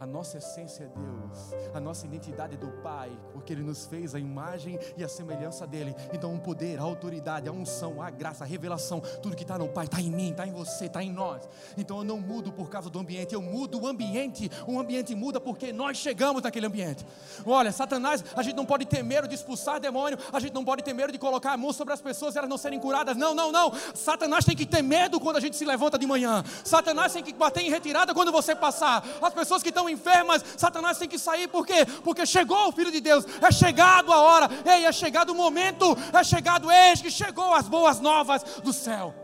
A 0.00 0.06
nossa 0.06 0.38
essência 0.38 0.84
é 0.84 0.86
Deus, 0.86 1.74
a 1.74 1.78
nossa 1.78 2.06
identidade 2.06 2.54
é 2.54 2.56
do 2.56 2.68
Pai, 2.82 3.12
porque 3.34 3.52
Ele 3.52 3.62
nos 3.62 3.84
fez 3.84 4.14
a 4.14 4.18
imagem 4.18 4.78
e 4.96 5.04
a 5.04 5.08
semelhança 5.08 5.66
dEle. 5.66 5.94
Então, 6.10 6.34
o 6.34 6.40
poder, 6.40 6.78
a 6.78 6.82
autoridade, 6.82 7.46
a 7.46 7.52
unção, 7.52 8.00
a 8.00 8.08
graça, 8.08 8.42
a 8.42 8.46
revelação, 8.46 9.02
tudo 9.22 9.36
que 9.36 9.42
está 9.42 9.58
no 9.58 9.68
Pai 9.68 9.84
está 9.84 10.00
em 10.00 10.10
mim, 10.10 10.30
está 10.30 10.46
em 10.46 10.52
você, 10.52 10.86
está 10.86 11.02
em 11.02 11.12
nós. 11.12 11.46
Então, 11.76 11.98
eu 11.98 12.04
não 12.04 12.18
mudo 12.18 12.50
por 12.50 12.70
causa 12.70 12.88
do 12.88 12.98
ambiente, 12.98 13.34
eu 13.34 13.42
mudo 13.42 13.78
o 13.78 13.86
ambiente. 13.86 14.50
O 14.66 14.80
ambiente 14.80 15.14
muda 15.14 15.38
porque 15.38 15.70
nós 15.70 15.98
chegamos 15.98 16.42
naquele 16.42 16.64
ambiente. 16.64 17.04
Olha, 17.44 17.70
Satanás, 17.70 18.24
a 18.34 18.42
gente 18.42 18.56
não 18.56 18.64
pode 18.64 18.86
ter 18.86 19.02
medo 19.02 19.28
de 19.28 19.34
expulsar 19.34 19.78
demônio, 19.78 20.18
a 20.32 20.40
gente 20.40 20.54
não 20.54 20.64
pode 20.64 20.82
ter 20.82 20.94
medo 20.94 21.12
de 21.12 21.18
colocar 21.18 21.52
a 21.52 21.58
mão 21.58 21.74
sobre 21.74 21.92
as 21.92 22.00
pessoas 22.00 22.34
e 22.34 22.38
elas 22.38 22.48
não 22.48 22.56
serem 22.56 22.80
curadas. 22.80 23.18
Não, 23.18 23.34
não, 23.34 23.52
não. 23.52 23.70
Satanás 23.94 24.46
tem 24.46 24.56
que 24.56 24.64
ter 24.64 24.80
medo 24.80 25.20
quando 25.20 25.36
a 25.36 25.40
gente 25.40 25.58
se 25.58 25.64
levanta 25.66 25.98
de 25.98 26.06
manhã. 26.06 26.42
Satanás 26.64 27.12
tem 27.12 27.22
que 27.22 27.34
bater 27.34 27.60
em 27.60 27.68
retirada 27.68 28.14
quando 28.14 28.32
você 28.32 28.56
passar. 28.56 29.04
As 29.20 29.34
pessoas 29.34 29.62
que 29.62 29.68
estão 29.68 29.89
enfermas, 29.90 30.44
Satanás 30.56 30.98
tem 30.98 31.08
que 31.08 31.18
sair, 31.18 31.48
por 31.48 31.66
quê? 31.66 31.84
Porque 32.04 32.24
chegou 32.24 32.68
o 32.68 32.72
Filho 32.72 32.90
de 32.90 33.00
Deus, 33.00 33.24
é 33.40 33.50
chegado 33.50 34.12
a 34.12 34.20
hora, 34.20 34.48
ei, 34.64 34.84
é 34.84 34.92
chegado 34.92 35.30
o 35.30 35.34
momento, 35.34 35.96
é 36.12 36.24
chegado, 36.24 36.70
eis 36.70 37.02
que 37.02 37.10
chegou 37.10 37.54
as 37.54 37.68
boas 37.68 38.00
novas 38.00 38.42
do 38.62 38.72
céu. 38.72 39.14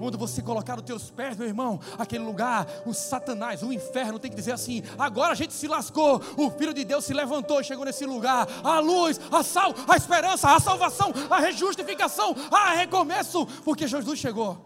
Onde 0.00 0.16
você 0.16 0.40
colocar 0.40 0.78
os 0.78 0.84
teus 0.84 1.10
pés, 1.10 1.36
meu 1.36 1.46
irmão, 1.46 1.78
aquele 1.98 2.24
lugar, 2.24 2.66
o 2.86 2.94
Satanás, 2.94 3.62
o 3.62 3.72
inferno 3.72 4.18
tem 4.18 4.30
que 4.30 4.36
dizer 4.36 4.52
assim: 4.52 4.82
agora 4.98 5.32
a 5.32 5.34
gente 5.34 5.52
se 5.52 5.68
lascou, 5.68 6.20
o 6.36 6.50
Filho 6.50 6.72
de 6.72 6.84
Deus 6.84 7.04
se 7.04 7.12
levantou 7.12 7.60
e 7.60 7.64
chegou 7.64 7.84
nesse 7.84 8.06
lugar. 8.06 8.48
A 8.64 8.78
luz, 8.78 9.20
a 9.30 9.42
sal, 9.42 9.74
a 9.86 9.96
esperança, 9.96 10.50
a 10.50 10.60
salvação, 10.60 11.12
a 11.28 11.38
rejustificação, 11.40 12.34
a 12.50 12.72
recomeço, 12.72 13.46
porque 13.64 13.86
Jesus 13.86 14.18
chegou. 14.18 14.58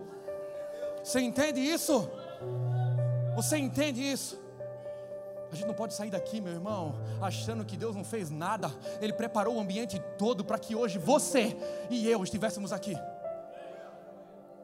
Você 1.02 1.20
entende 1.20 1.60
isso? 1.60 2.08
Você 3.34 3.56
entende 3.56 4.00
isso? 4.00 4.45
A 5.56 5.58
gente 5.58 5.68
não 5.68 5.74
pode 5.74 5.94
sair 5.94 6.10
daqui, 6.10 6.38
meu 6.38 6.52
irmão, 6.52 6.94
achando 7.18 7.64
que 7.64 7.78
Deus 7.78 7.96
não 7.96 8.04
fez 8.04 8.28
nada. 8.28 8.70
Ele 9.00 9.14
preparou 9.14 9.56
o 9.56 9.60
ambiente 9.60 9.98
todo 10.18 10.44
para 10.44 10.58
que 10.58 10.76
hoje 10.76 10.98
você 10.98 11.56
e 11.88 12.06
eu 12.10 12.22
estivéssemos 12.22 12.74
aqui. 12.74 12.94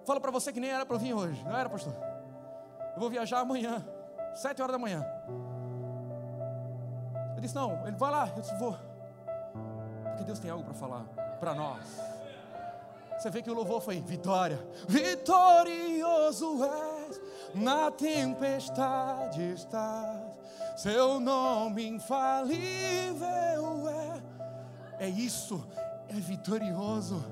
Fala 0.04 0.20
para 0.20 0.30
você 0.30 0.52
que 0.52 0.60
nem 0.60 0.68
era 0.68 0.84
para 0.84 0.98
vir 0.98 1.14
hoje, 1.14 1.42
não 1.44 1.56
era, 1.56 1.70
pastor? 1.70 1.94
Eu 2.94 3.00
vou 3.00 3.08
viajar 3.08 3.40
amanhã, 3.40 3.82
sete 4.34 4.60
horas 4.60 4.72
da 4.72 4.78
manhã. 4.78 5.02
Eu 7.36 7.40
disse: 7.40 7.54
Não, 7.54 7.86
ele 7.86 7.96
vai 7.96 8.10
lá. 8.10 8.30
Eu 8.36 8.42
disse: 8.42 8.54
Vou, 8.56 8.76
porque 10.10 10.24
Deus 10.24 10.38
tem 10.38 10.50
algo 10.50 10.62
para 10.62 10.74
falar 10.74 11.04
para 11.40 11.54
nós. 11.54 11.80
Você 13.18 13.30
vê 13.30 13.40
que 13.40 13.50
o 13.50 13.54
louvor 13.54 13.80
foi 13.80 13.98
vitória. 13.98 14.58
Vitorioso 14.86 16.62
és, 16.62 17.20
na 17.54 17.90
tempestade 17.90 19.54
estás. 19.54 20.31
Seu 20.76 21.20
nome 21.20 21.86
infalível 21.86 22.58
é. 23.88 24.22
É 25.06 25.08
isso, 25.08 25.64
é 26.08 26.14
vitorioso. 26.14 27.24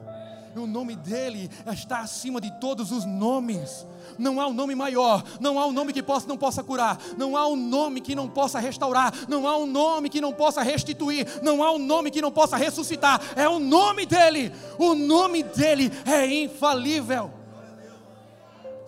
O 0.56 0.66
nome 0.66 0.96
dele 0.96 1.48
está 1.72 2.00
acima 2.00 2.40
de 2.40 2.50
todos 2.58 2.90
os 2.90 3.04
nomes. 3.04 3.86
Não 4.18 4.40
há 4.40 4.48
um 4.48 4.52
nome 4.52 4.74
maior, 4.74 5.22
não 5.40 5.58
há 5.58 5.66
um 5.66 5.72
nome 5.72 5.92
que 5.92 6.02
possa, 6.02 6.26
não 6.26 6.36
possa 6.36 6.62
curar, 6.62 6.98
não 7.16 7.36
há 7.36 7.46
um 7.46 7.54
nome 7.54 8.00
que 8.00 8.14
não 8.14 8.28
possa 8.28 8.58
restaurar, 8.58 9.12
não 9.28 9.46
há 9.46 9.56
um 9.56 9.66
nome 9.66 10.08
que 10.08 10.20
não 10.20 10.32
possa 10.32 10.62
restituir, 10.62 11.26
não 11.42 11.62
há 11.62 11.72
um 11.72 11.78
nome 11.78 12.10
que 12.10 12.20
não 12.20 12.32
possa 12.32 12.56
ressuscitar. 12.56 13.20
É 13.36 13.48
o 13.48 13.60
nome 13.60 14.04
dele. 14.04 14.52
O 14.78 14.94
nome 14.94 15.44
dele 15.44 15.90
é 16.04 16.26
infalível. 16.26 17.30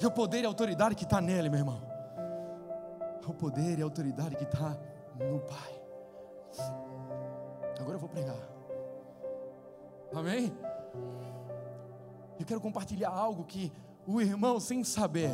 E 0.01 0.07
o 0.07 0.11
poder 0.11 0.43
e 0.43 0.45
a 0.45 0.49
autoridade 0.49 0.97
que 0.97 1.05
está 1.05 1.21
nele, 1.21 1.49
meu 1.49 1.61
irmão. 1.61 1.92
O 3.27 3.35
poder 3.35 3.79
e 3.79 3.83
a 3.83 3.85
autoridade 3.85 4.37
que 4.37 4.45
está 4.45 4.77
no 5.19 5.41
Pai. 5.41 5.83
Agora 7.79 7.97
eu 7.97 7.99
vou 7.99 8.09
pregar. 8.09 8.37
Amém? 10.15 10.53
Eu 12.39 12.45
quero 12.45 12.61
compartilhar 12.61 13.11
algo 13.11 13.45
que 13.45 13.73
o 14.07 14.21
irmão, 14.21 14.59
sem 14.59 14.83
saber, 14.83 15.31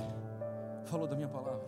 falou 0.85 1.07
da 1.07 1.17
minha 1.17 1.29
palavra. 1.29 1.67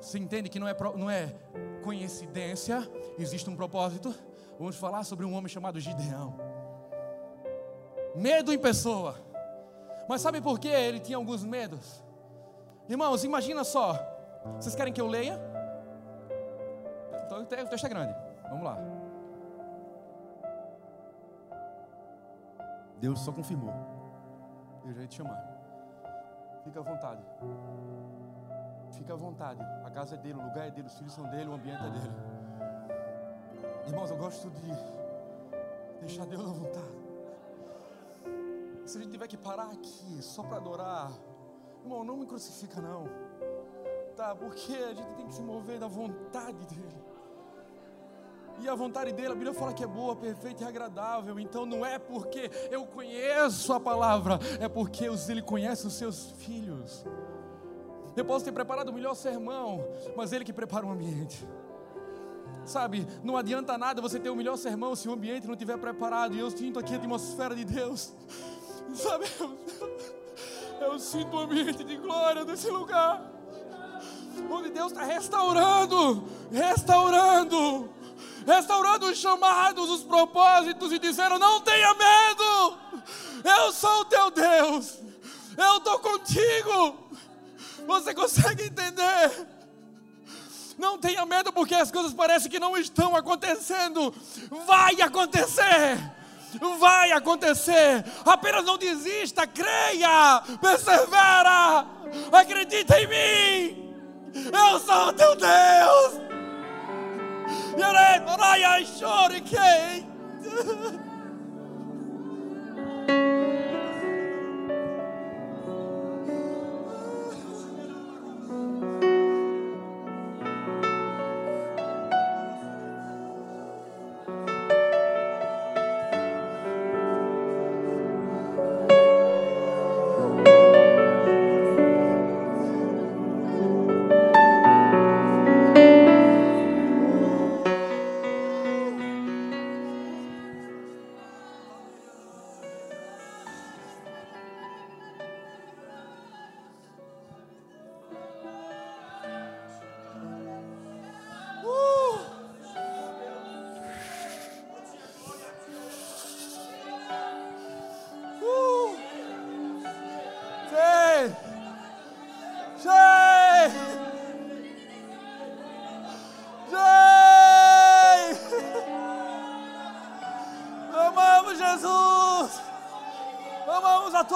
Você 0.00 0.18
entende 0.18 0.48
que 0.48 0.58
não 0.58 0.66
é, 0.66 0.74
não 0.96 1.10
é 1.10 1.34
coincidência, 1.82 2.90
existe 3.18 3.48
um 3.48 3.56
propósito. 3.56 4.14
Vamos 4.58 4.76
falar 4.76 5.04
sobre 5.04 5.26
um 5.26 5.34
homem 5.34 5.48
chamado 5.48 5.78
Gideão. 5.78 6.34
Medo 8.16 8.52
em 8.52 8.58
pessoa. 8.58 9.14
Mas 10.08 10.22
sabe 10.22 10.40
por 10.40 10.58
que 10.58 10.68
ele 10.68 10.98
tinha 10.98 11.16
alguns 11.16 11.44
medos? 11.44 12.02
Irmãos, 12.88 13.22
imagina 13.22 13.62
só. 13.62 14.09
Vocês 14.56 14.74
querem 14.74 14.92
que 14.92 15.00
eu 15.00 15.06
leia? 15.06 15.38
Então 17.26 17.42
o 17.42 17.46
texto 17.46 17.86
é 17.86 17.88
grande. 17.88 18.14
Vamos 18.48 18.64
lá. 18.64 18.76
Deus 22.98 23.20
só 23.20 23.32
confirmou. 23.32 23.72
Eu 24.84 24.92
já 24.92 25.02
ia 25.02 25.06
te 25.06 25.16
chamar. 25.16 25.42
Fica 26.64 26.80
à 26.80 26.82
vontade. 26.82 27.22
Fica 28.92 29.12
à 29.14 29.16
vontade. 29.16 29.62
A 29.84 29.90
casa 29.90 30.16
é 30.16 30.18
dele, 30.18 30.38
o 30.38 30.42
lugar 30.42 30.66
é 30.66 30.70
dele, 30.70 30.86
os 30.86 30.98
filhos 30.98 31.12
são 31.12 31.24
dele, 31.30 31.48
o 31.48 31.54
ambiente 31.54 31.82
é 31.82 31.90
dele. 31.90 32.12
Irmãos, 33.86 34.10
eu 34.10 34.16
gosto 34.16 34.50
de 34.50 34.72
deixar 36.00 36.26
Deus 36.26 36.42
à 36.42 36.52
vontade. 36.52 37.00
Se 38.84 38.98
a 38.98 39.00
gente 39.00 39.12
tiver 39.12 39.28
que 39.28 39.36
parar 39.36 39.70
aqui 39.70 40.22
só 40.22 40.42
para 40.42 40.56
adorar, 40.56 41.12
irmão, 41.82 42.02
não 42.04 42.16
me 42.16 42.26
crucifica 42.26 42.80
não. 42.80 43.29
Tá? 44.20 44.34
Porque 44.34 44.74
a 44.74 44.92
gente 44.92 45.14
tem 45.16 45.26
que 45.26 45.32
se 45.32 45.40
mover 45.40 45.78
da 45.78 45.88
vontade 45.88 46.66
dele. 46.66 47.02
E 48.58 48.68
a 48.68 48.74
vontade 48.74 49.14
dele, 49.14 49.28
a 49.28 49.34
Bíblia 49.34 49.54
fala 49.54 49.72
que 49.72 49.82
é 49.82 49.86
boa, 49.86 50.14
perfeita 50.14 50.62
e 50.62 50.66
agradável. 50.66 51.40
Então 51.40 51.64
não 51.64 51.86
é 51.86 51.98
porque 51.98 52.50
eu 52.70 52.84
conheço 52.84 53.72
a 53.72 53.80
palavra, 53.80 54.38
é 54.60 54.68
porque 54.68 55.06
ele 55.06 55.40
conhece 55.40 55.86
os 55.86 55.94
seus 55.94 56.32
filhos. 56.32 57.02
Eu 58.14 58.22
posso 58.22 58.44
ter 58.44 58.52
preparado 58.52 58.90
o 58.90 58.92
melhor 58.92 59.14
sermão, 59.14 59.82
mas 60.14 60.34
ele 60.34 60.44
que 60.44 60.52
prepara 60.52 60.84
o 60.84 60.90
ambiente. 60.90 61.48
Sabe, 62.66 63.06
não 63.24 63.38
adianta 63.38 63.78
nada 63.78 64.02
você 64.02 64.20
ter 64.20 64.28
o 64.28 64.36
melhor 64.36 64.58
sermão 64.58 64.94
se 64.94 65.08
o 65.08 65.12
ambiente 65.12 65.46
não 65.46 65.54
estiver 65.54 65.78
preparado. 65.78 66.34
E 66.34 66.40
eu 66.40 66.50
sinto 66.50 66.78
aqui 66.78 66.92
a 66.92 66.98
atmosfera 66.98 67.54
de 67.54 67.64
Deus. 67.64 68.12
Sabe, 68.92 69.24
eu, 69.40 70.88
eu 70.88 70.98
sinto 70.98 71.34
o 71.34 71.40
ambiente 71.40 71.82
de 71.82 71.96
glória 71.96 72.44
desse 72.44 72.68
lugar. 72.68 73.39
Onde 74.50 74.70
Deus 74.70 74.92
está 74.92 75.04
restaurando, 75.04 76.24
restaurando 76.52 77.90
restaurando 78.46 79.06
os 79.06 79.18
chamados, 79.18 79.88
os 79.90 80.02
propósitos 80.02 80.92
e 80.92 80.98
dizendo: 80.98 81.38
Não 81.38 81.60
tenha 81.60 81.94
medo, 81.94 82.78
eu 83.44 83.72
sou 83.72 84.00
o 84.00 84.04
teu 84.04 84.30
Deus, 84.30 84.98
eu 85.56 85.76
estou 85.78 85.98
contigo. 85.98 87.10
Você 87.86 88.14
consegue 88.14 88.64
entender? 88.64 89.48
Não 90.78 90.98
tenha 90.98 91.26
medo 91.26 91.52
porque 91.52 91.74
as 91.74 91.90
coisas 91.90 92.14
parecem 92.14 92.50
que 92.50 92.58
não 92.58 92.76
estão 92.76 93.16
acontecendo. 93.16 94.14
Vai 94.66 95.00
acontecer. 95.00 95.98
Vai 96.78 97.12
acontecer. 97.12 98.04
Apenas 98.24 98.64
não 98.64 98.78
desista, 98.78 99.46
creia, 99.46 100.42
persevera. 100.60 101.86
Acredita 102.32 102.98
em 103.00 103.06
mim. 103.06 103.89
Eu 104.34 104.78
sou 104.78 105.12
teu 105.12 105.36
Deus. 105.36 106.20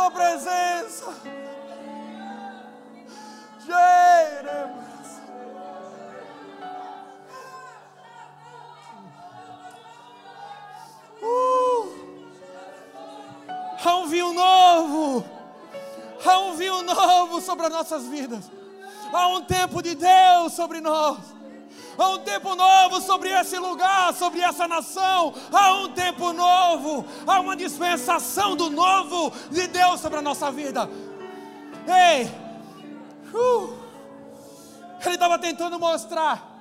Yare, 0.04 0.44
Maraya, 0.44 1.94
Shori, 13.82 14.04
Kate. 14.04 15.24
nossas 17.84 18.06
vidas. 18.06 18.50
Há 19.12 19.28
um 19.28 19.42
tempo 19.42 19.82
de 19.82 19.94
Deus 19.94 20.52
sobre 20.54 20.80
nós. 20.80 21.33
Há 21.96 22.08
um 22.10 22.18
tempo 22.18 22.54
novo 22.54 23.00
sobre 23.00 23.30
esse 23.30 23.58
lugar, 23.58 24.12
sobre 24.14 24.40
essa 24.40 24.66
nação. 24.66 25.34
Há 25.52 25.72
um 25.74 25.88
tempo 25.90 26.32
novo. 26.32 27.04
Há 27.26 27.40
uma 27.40 27.56
dispensação 27.56 28.56
do 28.56 28.70
novo 28.70 29.32
de 29.50 29.66
Deus 29.66 30.00
sobre 30.00 30.18
a 30.18 30.22
nossa 30.22 30.50
vida. 30.50 30.88
Ei! 31.86 32.30
Uh, 33.32 33.74
ele 35.04 35.14
estava 35.14 35.38
tentando 35.38 35.78
mostrar 35.78 36.54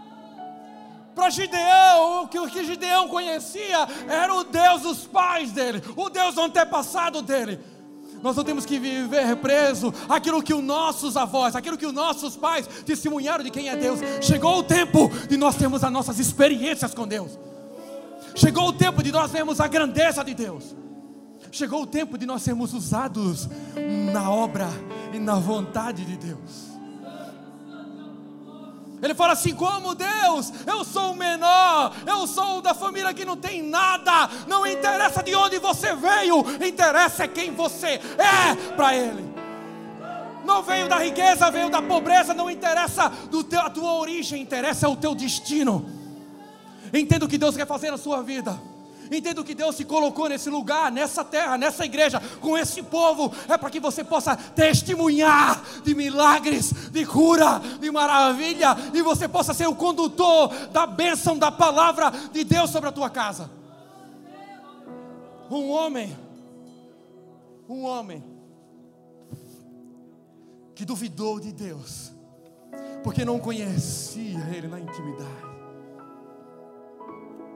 para 1.14 1.30
Gideão, 1.30 2.28
que 2.28 2.40
o 2.40 2.50
que 2.50 2.64
Gideão 2.64 3.08
conhecia 3.08 3.88
era 4.08 4.34
o 4.34 4.44
Deus 4.44 4.82
dos 4.82 5.06
pais 5.06 5.52
dele, 5.52 5.82
o 5.96 6.10
Deus 6.10 6.38
antepassado 6.38 7.22
dele. 7.22 7.60
Nós 8.24 8.38
não 8.38 8.44
temos 8.46 8.66
que 8.66 8.80
viver 8.80 9.36
preso 9.36 9.94
aquilo 10.08 10.42
que 10.42 10.54
os 10.54 10.64
nossos 10.64 11.18
avós, 11.18 11.58
aquilo 11.58 11.78
que 11.78 11.86
os 11.86 11.92
nossos 11.92 12.38
pais 12.38 12.66
testemunharam 12.86 13.44
de 13.44 13.52
quem 13.52 13.68
é 13.68 13.76
Deus. 13.76 14.00
Chegou 14.22 14.60
o 14.60 14.64
tempo 14.64 15.12
de 15.28 15.36
nós 15.36 15.58
termos 15.58 15.84
as 15.84 15.92
nossas 15.92 16.18
experiências 16.20 16.94
com 16.94 17.06
Deus. 17.06 17.38
Chegou 18.34 18.70
o 18.70 18.74
tempo 18.74 19.04
de 19.04 19.12
nós 19.12 19.30
vermos 19.30 19.60
a 19.60 19.68
grandeza 19.68 20.24
de 20.24 20.34
Deus. 20.34 20.74
Chegou 21.52 21.82
o 21.84 21.86
tempo 21.86 22.18
de 22.18 22.26
nós 22.26 22.42
sermos 22.42 22.74
usados 22.74 23.50
na 24.14 24.32
obra 24.32 24.70
e 25.14 25.20
na 25.20 25.36
vontade 25.36 26.06
de 26.06 26.16
Deus. 26.16 26.73
Ele 29.04 29.14
fala 29.14 29.34
assim: 29.34 29.54
como 29.54 29.94
Deus, 29.94 30.54
eu 30.66 30.86
sou 30.86 31.12
o 31.12 31.16
menor, 31.16 31.94
eu 32.08 32.26
sou 32.26 32.62
da 32.62 32.74
família 32.74 33.14
que 33.14 33.26
não 33.26 33.36
tem 33.36 33.62
nada, 33.62 34.30
não 34.48 34.66
interessa 34.66 35.22
de 35.22 35.36
onde 35.36 35.60
você 35.60 35.94
veio, 35.94 36.40
interessa 36.66 37.26
é 37.26 37.28
quem 37.28 37.52
você 37.52 38.00
é 38.18 38.56
para 38.78 38.96
Ele. 38.96 39.34
Não 40.46 40.64
veio 40.64 40.88
da 40.88 40.98
riqueza, 40.98 41.52
veio 41.52 41.70
da 41.70 41.82
pobreza, 41.82 42.34
não 42.34 42.50
interessa 42.50 43.10
do 43.30 43.44
teu, 43.44 43.60
a 43.60 43.70
tua 43.70 43.94
origem, 43.94 44.42
interessa 44.42 44.88
o 44.88 44.96
teu 44.96 45.14
destino. 45.14 45.86
Entenda 46.94 47.26
o 47.26 47.28
que 47.28 47.38
Deus 47.38 47.58
quer 47.58 47.68
fazer 47.68 47.92
na 47.92 47.98
sua 47.98 48.22
vida. 48.22 48.58
Entenda 49.12 49.44
que 49.44 49.54
Deus 49.54 49.76
se 49.76 49.86
colocou 49.86 50.30
nesse 50.30 50.50
lugar, 50.50 50.92
nessa 50.92 51.24
terra, 51.24 51.58
nessa 51.58 51.86
igreja, 51.86 52.22
com 52.40 52.58
esse 52.58 52.82
povo, 52.82 53.34
é 53.48 53.58
para 53.58 53.70
que 53.70 53.80
você 53.80 54.04
possa 54.04 54.36
testemunhar 54.36 55.64
de 55.84 55.94
milagres, 55.94 56.74
de 56.92 57.06
cura, 57.06 57.62
de 57.80 57.92
maravilha, 57.92 58.76
e 58.94 59.02
você 59.02 59.28
possa 59.28 59.54
ser 59.54 59.68
o 59.68 59.76
condutor 59.76 60.50
da 60.72 60.86
bênção 60.86 61.38
da 61.38 61.52
palavra 61.52 62.12
de 62.32 62.44
Deus 62.44 62.70
sobre 62.70 62.90
a 62.90 62.92
tua 62.92 63.10
casa. 63.10 63.50
Um 65.50 65.70
homem, 65.70 66.18
um 67.70 67.84
homem, 67.84 68.24
que 70.74 70.86
duvidou 70.86 71.40
de 71.40 71.52
Deus, 71.52 72.12
porque 73.04 73.24
não 73.24 73.40
conhecia 73.40 74.40
Ele 74.52 74.68
na 74.68 74.80
intimidade. 74.80 75.53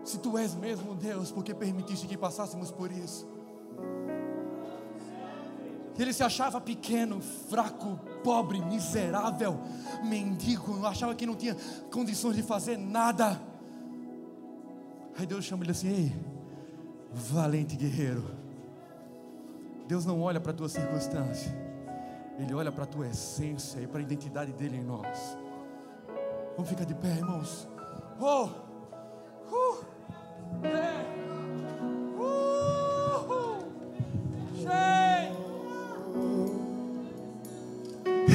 Se 0.08 0.20
tu 0.20 0.38
és 0.38 0.55
mesmo 0.55 0.95
Deus, 0.95 1.34
porque 1.34 1.53
permitiste 1.53 2.08
que 2.08 2.18
passássemos 2.18 2.72
por 2.72 2.89
isso? 2.89 3.28
Ele 5.99 6.14
se 6.14 6.24
achava 6.24 6.62
pequeno, 6.62 7.20
fraco, 7.20 7.99
pobre, 8.24 8.62
miserável, 8.62 9.60
mendigo, 10.05 10.86
achava 10.86 11.14
que 11.14 11.26
não 11.26 11.36
tinha 11.36 11.58
condições 11.91 12.38
de 12.38 12.41
fazer 12.41 12.78
nada. 12.78 13.38
Aí 15.18 15.26
Deus 15.26 15.43
chama 15.43 15.66
ele 15.66 15.72
assim: 15.72 15.89
Ei, 15.89 16.16
valente 17.12 17.76
guerreiro. 17.76 18.24
Deus 19.89 20.05
não 20.05 20.22
olha 20.22 20.39
para 20.39 20.53
a 20.53 20.55
tua 20.55 20.70
circunstância, 20.70 21.53
Ele 22.39 22.53
olha 22.53 22.72
para 22.72 22.86
a 22.86 22.88
tua 22.88 23.08
essência 23.08 23.82
e 23.82 23.88
para 23.88 23.99
a 23.99 24.03
identidade 24.03 24.53
dele 24.53 24.78
em 24.78 24.84
nós. 24.84 25.38
Vamos 26.55 26.70
ficar 26.70 26.86
de 26.86 26.95
pé, 26.95 27.10
irmãos. 27.10 27.68
Oh! 28.22 28.68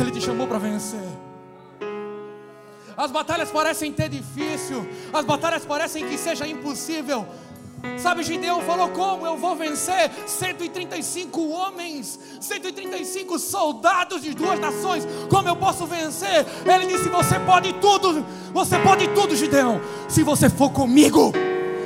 Ele 0.00 0.10
te 0.10 0.20
chamou 0.20 0.46
para 0.46 0.58
vencer. 0.58 1.00
As 2.96 3.10
batalhas 3.10 3.50
parecem 3.50 3.92
ter 3.92 4.08
difícil, 4.08 4.86
as 5.12 5.24
batalhas 5.24 5.64
parecem 5.64 6.06
que 6.06 6.18
seja 6.18 6.46
impossível. 6.46 7.26
Sabe, 7.98 8.22
Gideão 8.22 8.60
falou: 8.62 8.90
Como 8.90 9.26
eu 9.26 9.36
vou 9.36 9.56
vencer 9.56 10.10
135 10.26 11.48
homens, 11.48 12.18
135 12.40 13.38
soldados 13.38 14.22
de 14.22 14.34
duas 14.34 14.58
nações? 14.60 15.06
Como 15.28 15.48
eu 15.48 15.56
posso 15.56 15.86
vencer? 15.86 16.46
Ele 16.64 16.86
disse: 16.86 17.08
Você 17.08 17.40
pode 17.40 17.72
tudo, 17.74 18.24
você 18.52 18.78
pode 18.78 19.08
tudo, 19.08 19.34
Gideão, 19.34 19.80
se 20.08 20.22
você 20.22 20.48
for 20.48 20.70
comigo 20.70 21.32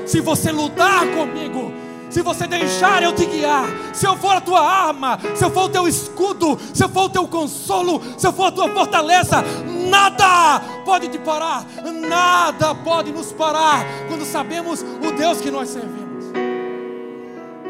se 0.07 0.21
você 0.21 0.53
lutar 0.53 1.07
comigo, 1.09 1.73
se 2.09 2.23
você 2.23 2.47
deixar 2.47 3.03
eu 3.03 3.13
te 3.13 3.27
guiar, 3.27 3.67
se 3.93 4.07
eu 4.07 4.17
for 4.17 4.37
a 4.37 4.41
tua 4.41 4.61
arma, 4.61 5.19
se 5.35 5.45
eu 5.45 5.51
for 5.51 5.65
o 5.65 5.69
teu 5.69 5.89
escudo, 5.89 6.59
se 6.73 6.83
eu 6.83 6.89
for 6.89 7.05
o 7.05 7.09
teu 7.09 7.27
consolo, 7.27 8.01
se 8.17 8.27
eu 8.27 8.33
for 8.33 8.47
a 8.47 8.53
tua 8.53 8.69
fortaleza, 8.71 9.45
nada 9.89 10.61
pode 10.85 11.09
te 11.09 11.19
parar, 11.19 11.67
nada 12.09 12.75
pode 12.75 13.11
nos 13.13 13.33
parar 13.33 13.85
quando 14.09 14.25
sabemos 14.25 14.83
o 14.83 15.13
Deus 15.13 15.41
que 15.41 15.51
nós 15.51 15.69
servimos. 15.69 16.07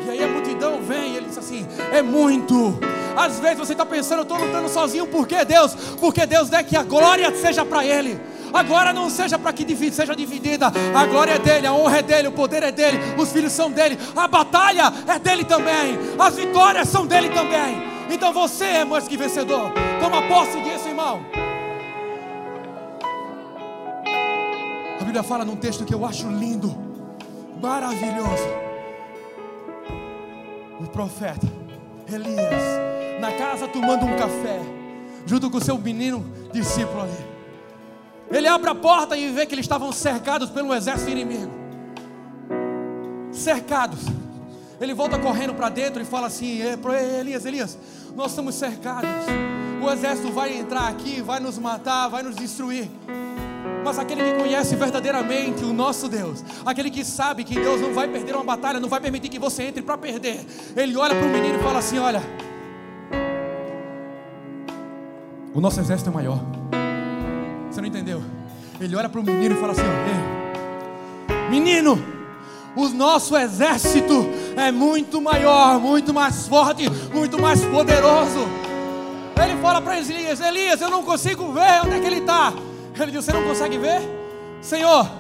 E 0.07 0.11
aí 0.11 0.23
a 0.23 0.29
multidão 0.29 0.81
vem 0.83 1.15
e 1.15 1.17
ele 1.17 1.27
diz 1.27 1.39
assim: 1.39 1.67
é 1.93 2.01
muito. 2.03 2.79
Às 3.17 3.41
vezes 3.41 3.59
você 3.59 3.73
está 3.73 3.85
pensando, 3.85 4.19
eu 4.19 4.23
estou 4.23 4.39
lutando 4.39 4.69
sozinho, 4.69 5.07
por 5.07 5.27
que 5.27 5.43
Deus? 5.45 5.75
Porque 5.99 6.27
Deus 6.27 6.51
quer 6.51 6.63
que 6.63 6.77
a 6.77 6.83
glória 6.83 7.35
seja 7.35 7.65
para 7.65 7.85
Ele. 7.85 8.21
Agora 8.53 8.93
não 8.93 9.11
seja 9.11 9.39
para 9.39 9.53
que 9.53 9.67
seja 9.91 10.15
dividida. 10.15 10.73
A 10.95 11.07
glória 11.07 11.33
é 11.33 11.39
dele, 11.39 11.67
a 11.67 11.73
honra 11.73 11.99
é 11.99 12.03
dele, 12.03 12.29
o 12.29 12.33
poder 12.33 12.63
é 12.63 12.73
dele, 12.73 12.99
os 13.19 13.33
filhos 13.33 13.53
são 13.53 13.71
dele, 13.71 13.99
a 14.15 14.27
batalha 14.27 14.93
é 15.07 15.19
dele 15.19 15.45
também, 15.45 15.99
as 16.19 16.37
vitórias 16.37 16.89
são 16.89 17.07
dele 17.07 17.29
também. 17.31 17.83
Então 18.11 18.33
você 18.33 18.65
é 18.65 18.85
mais 18.85 19.09
que 19.09 19.17
vencedor. 19.17 19.73
Toma 20.01 20.23
posse 20.23 20.61
disso, 20.61 20.89
irmão. 20.89 21.21
A 25.01 25.05
Bíblia 25.05 25.23
fala 25.23 25.45
num 25.45 25.57
texto 25.57 25.85
que 25.85 25.95
eu 25.95 26.05
acho 26.05 26.29
lindo, 26.29 26.75
maravilhoso. 27.61 28.49
O 30.81 30.87
profeta 30.89 31.47
Elias, 32.13 33.21
na 33.21 33.33
casa 33.33 33.67
tomando 33.67 34.05
um 34.05 34.17
café, 34.17 34.61
junto 35.25 35.51
com 35.51 35.59
o 35.59 35.65
seu 35.65 35.77
menino 35.79 36.25
discípulo 36.53 37.03
ali. 37.03 37.36
Ele 38.31 38.49
abre 38.49 38.71
a 38.71 38.75
porta 38.75 39.17
e 39.17 39.31
vê 39.31 39.47
que 39.47 39.55
eles 39.55 39.65
estavam 39.65 39.93
cercados 39.93 40.51
pelo 40.51 40.75
exército 40.75 41.11
inimigo. 41.11 41.53
Cercados. 43.33 44.01
Ele 44.81 44.93
volta 44.93 45.19
correndo 45.19 45.55
para 45.55 45.69
dentro 45.69 46.03
e 46.03 46.05
fala 46.05 46.27
assim: 46.27 46.61
Elias, 47.19 47.45
Elias, 47.45 47.79
nós 48.15 48.33
estamos 48.33 48.55
cercados. 48.55 49.09
O 49.83 49.91
exército 49.91 50.33
vai 50.33 50.57
entrar 50.57 50.89
aqui, 50.89 51.23
vai 51.23 51.39
nos 51.39 51.59
matar, 51.59 52.09
vai 52.09 52.23
nos 52.23 52.35
destruir. 52.35 52.91
Mas 53.85 53.99
aquele 53.99 54.25
que 54.25 54.35
conhece 54.35 54.75
verdadeiramente 54.75 55.65
o 55.65 55.73
nosso 55.73 56.09
Deus, 56.09 56.43
aquele 56.65 56.91
que 56.91 57.05
sabe 57.05 57.45
que 57.45 57.55
Deus 57.55 57.81
não 57.81 57.95
vai 57.95 58.09
perder 58.09 58.35
uma 58.35 58.43
batalha, 58.43 58.81
não 58.81 58.89
vai 58.89 59.01
permitir 59.01 59.29
que 59.29 59.39
você 59.39 59.63
entre 59.63 59.81
para 59.81 59.97
perder, 59.97 60.45
ele 60.75 60.97
olha 60.97 61.15
para 61.15 61.25
o 61.25 61.31
menino 61.31 61.59
e 61.59 61.63
fala 61.63 61.79
assim: 61.79 61.99
Olha, 61.99 62.23
o 65.55 65.61
nosso 65.61 65.79
exército 65.81 66.11
é 66.11 66.13
maior. 66.13 66.41
Você 67.71 67.81
não 67.81 67.89
entendeu? 67.89 68.23
Ele 68.81 68.95
olha 68.95 69.09
para 69.09 69.21
o 69.21 69.25
menino 69.25 69.55
e 69.55 69.61
fala 69.61 69.73
assim: 69.73 69.83
Ei, 69.83 71.51
menino, 71.51 71.99
o 72.75 72.89
nosso 72.89 73.37
exército 73.37 74.27
é 74.57 74.71
muito 74.71 75.21
maior, 75.21 75.81
muito 75.81 76.13
mais 76.13 76.47
forte, 76.47 76.89
muito 77.13 77.41
mais 77.41 77.65
poderoso. 77.65 78.47
Ele 79.43 79.61
fala 79.61 79.81
para 79.81 79.99
Elias: 79.99 80.41
Elias, 80.41 80.81
eu 80.81 80.91
não 80.91 81.03
consigo 81.03 81.53
ver 81.53 81.83
onde 81.85 81.97
é 81.97 82.01
que 82.01 82.07
ele 82.07 82.19
está. 82.19 82.53
Ele 82.99 83.13
diz: 83.13 83.25
Você 83.25 83.33
não 83.33 83.45
consegue 83.45 83.79
ver? 83.79 84.01
Senhor, 84.61 85.11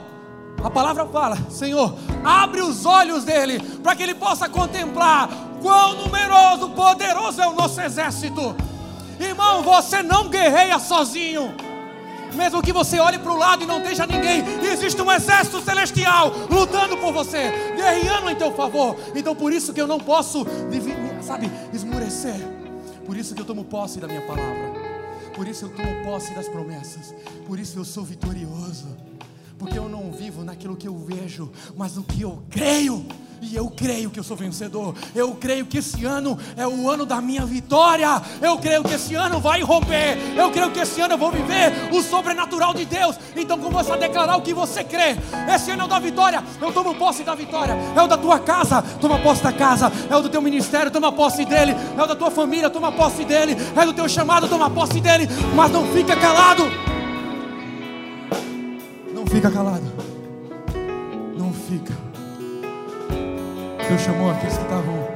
a 0.62 0.70
palavra 0.70 1.06
fala: 1.06 1.36
Senhor, 1.48 1.94
abre 2.24 2.60
os 2.60 2.84
olhos 2.84 3.24
dele 3.24 3.60
para 3.82 3.94
que 3.94 4.02
ele 4.02 4.14
possa 4.14 4.48
contemplar 4.48 5.28
quão 5.62 5.94
numeroso, 5.94 6.70
poderoso 6.70 7.40
é 7.40 7.48
o 7.48 7.54
nosso 7.54 7.80
exército. 7.80 8.54
Irmão, 9.18 9.62
você 9.62 10.02
não 10.02 10.28
guerreia 10.28 10.78
sozinho. 10.78 11.54
Mesmo 12.34 12.62
que 12.62 12.72
você 12.72 12.98
olhe 12.98 13.18
para 13.18 13.32
o 13.32 13.36
lado 13.36 13.64
e 13.64 13.66
não 13.66 13.78
esteja 13.78 14.06
ninguém, 14.06 14.42
existe 14.70 15.00
um 15.00 15.10
exército 15.10 15.60
celestial 15.62 16.32
lutando 16.50 16.96
por 16.96 17.12
você, 17.12 17.50
guerreando 17.74 18.30
em 18.30 18.36
teu 18.36 18.52
favor. 18.52 18.96
Então 19.14 19.34
por 19.34 19.52
isso 19.52 19.72
que 19.72 19.80
eu 19.80 19.86
não 19.86 19.98
posso, 19.98 20.46
sabe, 21.22 21.50
esmurecer. 21.72 22.36
Por 23.04 23.16
isso 23.16 23.34
que 23.34 23.40
eu 23.40 23.46
tomo 23.46 23.64
posse 23.64 24.00
da 24.00 24.06
minha 24.06 24.22
palavra. 24.22 24.74
Por 25.34 25.46
isso 25.46 25.66
eu 25.66 25.68
tomo 25.68 26.04
posse 26.04 26.34
das 26.34 26.48
promessas. 26.48 27.14
Por 27.46 27.58
isso 27.58 27.78
eu 27.78 27.84
sou 27.84 28.04
vitorioso. 28.04 28.86
Porque 29.58 29.78
eu 29.78 29.88
não 29.88 30.12
vivo 30.12 30.44
naquilo 30.44 30.76
que 30.76 30.86
eu 30.86 30.96
vejo, 30.98 31.50
mas 31.76 31.96
no 31.96 32.02
que 32.02 32.22
eu 32.22 32.42
creio. 32.50 33.06
E 33.40 33.54
eu 33.54 33.68
creio 33.68 34.10
que 34.10 34.18
eu 34.18 34.24
sou 34.24 34.36
vencedor. 34.36 34.94
Eu 35.14 35.34
creio 35.34 35.66
que 35.66 35.78
esse 35.78 36.04
ano 36.04 36.38
é 36.56 36.66
o 36.66 36.90
ano 36.90 37.04
da 37.04 37.20
minha 37.20 37.44
vitória. 37.44 38.20
Eu 38.40 38.58
creio 38.58 38.82
que 38.82 38.94
esse 38.94 39.14
ano 39.14 39.40
vai 39.40 39.62
romper. 39.62 40.16
Eu 40.36 40.50
creio 40.50 40.70
que 40.70 40.80
esse 40.80 41.00
ano 41.00 41.14
eu 41.14 41.18
vou 41.18 41.30
viver 41.30 41.72
o 41.92 42.02
sobrenatural 42.02 42.72
de 42.72 42.84
Deus. 42.84 43.16
Então 43.34 43.58
começa 43.58 43.94
a 43.94 43.96
declarar 43.96 44.36
o 44.36 44.42
que 44.42 44.54
você 44.54 44.82
crê. 44.82 45.16
Esse 45.54 45.70
ano 45.70 45.82
é 45.82 45.84
o 45.84 45.88
da 45.88 45.98
vitória. 45.98 46.42
Eu 46.60 46.72
tomo 46.72 46.94
posse 46.94 47.24
da 47.24 47.34
vitória. 47.34 47.76
É 47.94 48.02
o 48.02 48.06
da 48.06 48.16
tua 48.16 48.38
casa. 48.38 48.82
Toma 49.00 49.18
posse 49.18 49.42
da 49.42 49.52
casa. 49.52 49.92
É 50.10 50.16
o 50.16 50.22
do 50.22 50.28
teu 50.28 50.40
ministério. 50.40 50.90
Toma 50.90 51.12
posse 51.12 51.44
dele. 51.44 51.74
É 51.96 52.02
o 52.02 52.06
da 52.06 52.16
tua 52.16 52.30
família. 52.30 52.70
Toma 52.70 52.90
posse 52.90 53.24
dele. 53.24 53.54
É 53.76 53.84
do 53.84 53.92
teu 53.92 54.08
chamado. 54.08 54.48
Toma 54.48 54.70
posse 54.70 54.98
dele. 55.00 55.28
Mas 55.54 55.70
não 55.70 55.86
fica 55.92 56.16
calado. 56.16 56.64
Fica 59.30 59.50
calado. 59.50 59.84
Não 61.38 61.52
fica. 61.52 61.94
Deus 63.88 64.00
chamou 64.00 64.30
aqueles 64.30 64.56
que 64.56 64.62
estavam 64.62 65.08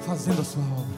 fazendo 0.00 0.40
a 0.40 0.44
sua 0.44 0.62
obra. 0.62 0.89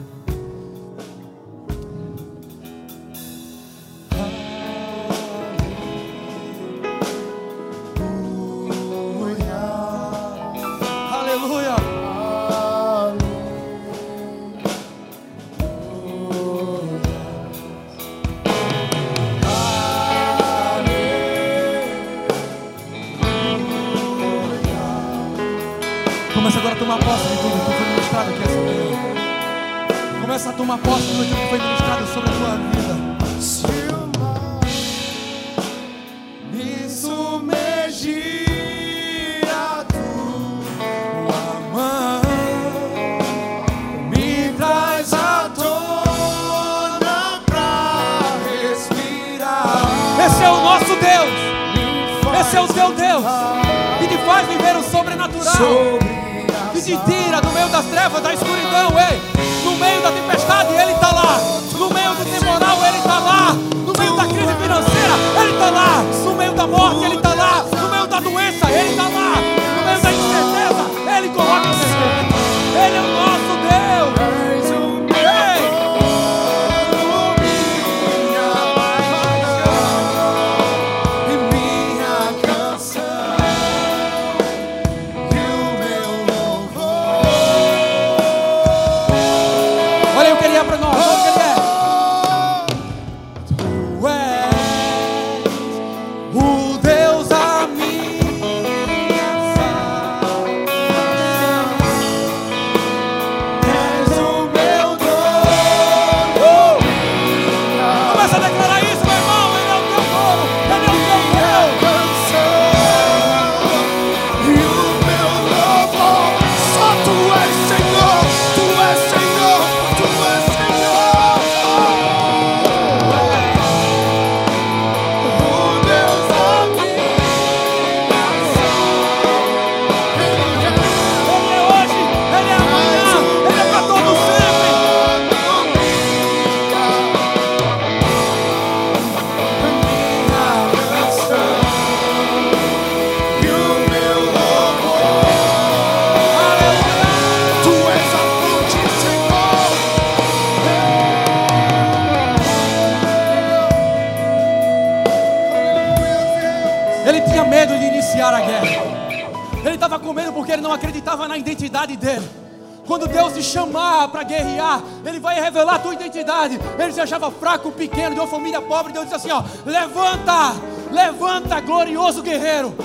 Revelar 165.41 165.75
a 165.75 165.79
tua 165.79 165.93
identidade. 165.93 166.59
Ele 166.77 166.91
se 166.91 166.99
achava 166.99 167.31
fraco, 167.31 167.71
pequeno, 167.71 168.13
de 168.13 168.19
uma 168.19 168.27
família 168.27 168.61
pobre. 168.61 168.91
Deus 168.91 169.05
disse 169.05 169.15
assim: 169.15 169.31
ó, 169.31 169.43
levanta, 169.65 170.53
levanta, 170.91 171.59
glorioso 171.61 172.21
guerreiro. 172.21 172.75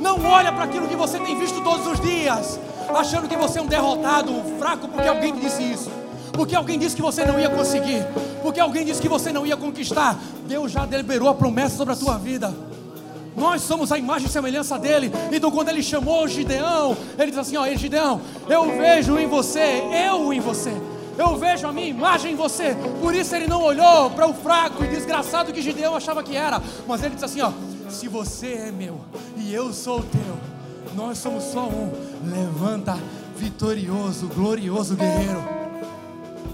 Não 0.00 0.24
olha 0.24 0.52
para 0.52 0.64
aquilo 0.64 0.88
que 0.88 0.96
você 0.96 1.18
tem 1.18 1.38
visto 1.38 1.60
todos 1.62 1.86
os 1.86 2.00
dias, 2.00 2.58
achando 2.94 3.28
que 3.28 3.36
você 3.36 3.58
é 3.58 3.62
um 3.62 3.66
derrotado, 3.66 4.32
um 4.32 4.58
fraco, 4.58 4.88
porque 4.88 5.08
alguém 5.08 5.34
disse 5.34 5.62
isso. 5.62 5.90
Porque 6.32 6.54
alguém 6.54 6.78
disse 6.78 6.96
que 6.96 7.02
você 7.02 7.24
não 7.24 7.38
ia 7.38 7.48
conseguir. 7.48 8.04
Porque 8.42 8.58
alguém 8.58 8.84
disse 8.84 9.00
que 9.00 9.08
você 9.08 9.32
não 9.32 9.46
ia 9.46 9.56
conquistar. 9.56 10.18
Deus 10.46 10.72
já 10.72 10.84
deliberou 10.84 11.28
a 11.28 11.34
promessa 11.34 11.76
sobre 11.76 11.94
a 11.94 11.96
tua 11.96 12.18
vida. 12.18 12.52
Nós 13.36 13.62
somos 13.62 13.90
a 13.90 13.98
imagem 13.98 14.28
e 14.28 14.30
semelhança 14.30 14.78
dele. 14.78 15.10
Então, 15.32 15.50
quando 15.50 15.68
ele 15.68 15.82
chamou 15.82 16.26
Gideão, 16.28 16.96
ele 17.18 17.26
disse 17.26 17.40
assim: 17.40 17.56
Ó, 17.56 17.66
Gideão, 17.74 18.20
eu 18.48 18.76
vejo 18.76 19.18
em 19.18 19.26
você, 19.26 19.82
eu 20.08 20.32
em 20.32 20.40
você. 20.40 20.72
Eu 21.16 21.36
vejo 21.36 21.66
a 21.66 21.72
minha 21.72 21.86
imagem 21.86 22.32
em 22.32 22.36
você. 22.36 22.76
Por 23.00 23.14
isso 23.14 23.34
ele 23.36 23.46
não 23.46 23.62
olhou 23.62 24.10
para 24.10 24.26
o 24.26 24.34
fraco 24.34 24.84
e 24.84 24.88
desgraçado 24.88 25.52
que 25.52 25.62
Gideão 25.62 25.94
achava 25.94 26.22
que 26.22 26.36
era. 26.36 26.60
Mas 26.86 27.02
ele 27.02 27.14
disse 27.14 27.24
assim: 27.24 27.40
ó, 27.40 27.52
se 27.88 28.08
você 28.08 28.54
é 28.54 28.72
meu 28.72 29.00
e 29.36 29.52
eu 29.52 29.72
sou 29.72 30.02
teu, 30.02 30.36
nós 30.94 31.18
somos 31.18 31.44
só 31.44 31.66
um. 31.68 31.92
Levanta, 32.24 32.98
vitorioso, 33.36 34.26
glorioso 34.28 34.96
guerreiro. 34.96 35.42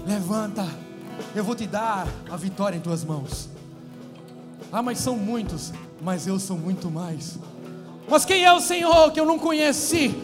Levanta, 0.05 0.67
eu 1.35 1.43
vou 1.43 1.55
te 1.55 1.65
dar 1.65 2.07
a 2.29 2.37
vitória 2.37 2.77
em 2.77 2.81
tuas 2.81 3.03
mãos. 3.03 3.49
Ah, 4.71 4.81
mas 4.81 4.99
são 4.99 5.17
muitos, 5.17 5.73
mas 6.01 6.27
eu 6.27 6.39
sou 6.39 6.57
muito 6.57 6.89
mais. 6.89 7.37
Mas 8.09 8.25
quem 8.25 8.43
é 8.43 8.51
o 8.51 8.59
Senhor 8.59 9.11
que 9.11 9.19
eu 9.19 9.25
não 9.25 9.37
conheci? 9.37 10.15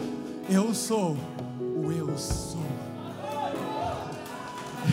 Eu 0.50 0.74
sou 0.74 1.16
o 1.60 1.92
eu 1.92 2.18
sou. 2.18 2.58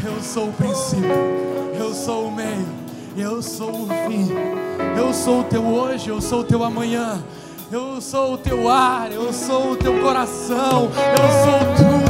Eu 0.06 0.22
sou 0.22 0.50
o 0.50 0.54
princípio, 0.54 1.10
eu 1.80 1.94
sou 1.94 2.28
o 2.28 2.32
meio, 2.32 2.68
eu 3.18 3.42
sou 3.42 3.72
o 3.72 3.88
fim. 3.88 4.30
Eu 4.98 5.14
sou 5.14 5.42
o 5.42 5.44
teu 5.46 5.66
hoje, 5.66 6.10
eu 6.10 6.22
sou 6.22 6.42
o 6.42 6.44
teu 6.44 6.64
amanhã. 6.64 7.24
Eu 7.72 8.00
sou 8.00 8.34
o 8.34 8.38
teu 8.38 8.70
ar, 8.70 9.12
eu 9.12 9.34
sou 9.34 9.72
o 9.72 9.76
teu 9.76 10.00
coração, 10.02 10.84
eu 10.84 11.28
sou 11.44 11.60
tudo. 11.76 12.06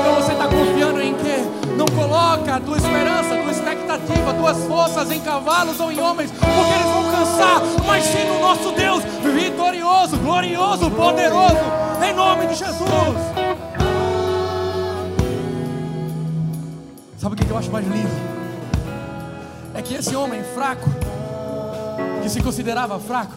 Então 0.00 0.14
você 0.14 0.32
está 0.32 0.48
confiando 0.48 1.00
em 1.02 1.14
quê? 1.14 1.44
Não 1.76 1.86
coloca 1.86 2.56
a 2.56 2.60
tua 2.60 2.78
esperança, 2.78 3.34
a 3.34 3.42
tua 3.42 3.50
expectativa, 3.50 3.81
tuas 4.42 4.64
forças 4.64 5.10
em 5.10 5.20
cavalos 5.20 5.78
ou 5.80 5.92
em 5.92 6.00
homens, 6.00 6.30
porque 6.32 6.46
eles 6.46 6.92
vão 6.92 7.04
cansar, 7.10 7.62
mas 7.86 8.04
sim 8.04 8.24
no 8.26 8.40
nosso 8.40 8.72
Deus 8.72 9.02
vitorioso, 9.34 10.16
glorioso, 10.18 10.90
poderoso, 10.90 11.56
em 12.04 12.12
nome 12.12 12.46
de 12.48 12.54
Jesus. 12.54 12.88
Sabe 17.18 17.34
o 17.34 17.38
que 17.38 17.48
eu 17.48 17.56
acho 17.56 17.70
mais 17.70 17.86
lindo? 17.86 18.10
É 19.74 19.80
que 19.80 19.94
esse 19.94 20.14
homem 20.16 20.42
fraco, 20.54 20.90
que 22.22 22.28
se 22.28 22.42
considerava 22.42 22.98
fraco, 22.98 23.34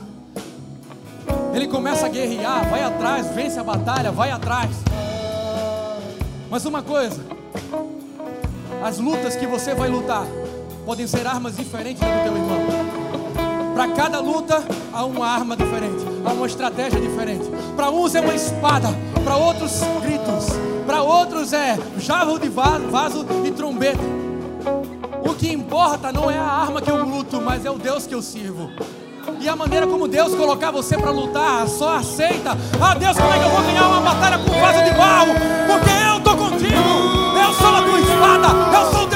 ele 1.53 1.68
começa 1.68 2.07
a 2.07 2.09
guerrear, 2.09 2.68
vai 2.68 2.84
atrás, 2.84 3.28
vence 3.28 3.59
a 3.59 3.63
batalha, 3.63 4.11
vai 4.11 4.32
atrás. 4.32 4.72
Mas 6.49 6.66
uma 6.66 6.82
coisa, 6.82 7.24
as 8.84 8.97
lutas 8.97 9.36
que 9.36 9.45
você 9.45 9.74
vai 9.74 9.88
lutar 9.88 10.26
podem 10.86 11.07
ser 11.07 11.25
armas 11.25 11.57
diferentes 11.57 11.99
do 11.99 12.23
teu 12.23 12.38
irmão. 12.38 13.73
Para 13.73 13.88
cada 13.89 14.19
luta 14.19 14.63
há 14.93 15.03
uma 15.03 15.27
arma 15.27 15.57
diferente, 15.57 16.05
há 16.23 16.31
uma 16.31 16.45
estratégia 16.45 17.01
diferente. 17.01 17.49
Para 17.75 17.89
uns 17.89 18.13
é 18.13 18.21
uma 18.21 18.36
espada, 18.36 18.89
para 19.23 19.36
outros 19.36 19.81
gritos, 20.03 20.45
para 20.86 21.01
outros 21.01 21.53
é 21.53 21.77
jarro 21.97 22.38
de 22.38 22.47
vaso, 22.47 22.88
vaso 22.89 23.25
e 23.43 23.51
trombeta. 23.51 24.03
O 25.27 25.33
que 25.33 25.51
importa 25.51 26.13
não 26.13 26.29
é 26.29 26.38
a 26.38 26.43
arma 26.43 26.79
que 26.79 26.91
eu 26.91 27.03
luto, 27.03 27.41
mas 27.41 27.65
é 27.65 27.71
o 27.71 27.77
Deus 27.79 28.05
que 28.05 28.13
eu 28.13 28.21
sirvo. 28.21 28.69
E 29.41 29.49
a 29.49 29.55
maneira 29.55 29.88
como 29.88 30.07
Deus 30.07 30.36
colocar 30.36 30.69
você 30.69 30.95
para 30.95 31.09
lutar, 31.09 31.67
só 31.67 31.95
aceita. 31.95 32.55
Ah, 32.79 32.93
Deus, 32.93 33.17
como 33.17 33.33
é 33.33 33.39
que 33.39 33.45
eu 33.45 33.49
vou 33.49 33.61
ganhar 33.63 33.88
uma 33.88 34.01
batalha 34.01 34.38
com 34.38 34.51
vaso 34.61 34.83
de 34.83 34.91
barro? 34.91 35.33
Porque 35.67 35.89
eu 35.89 36.17
estou 36.19 36.38
contigo. 36.38 37.36
Eu 37.43 37.53
sou 37.53 37.75
a 37.75 37.81
tua 37.81 37.99
espada, 37.99 38.47
eu 38.77 38.91
sou 38.91 39.03
o 39.03 39.14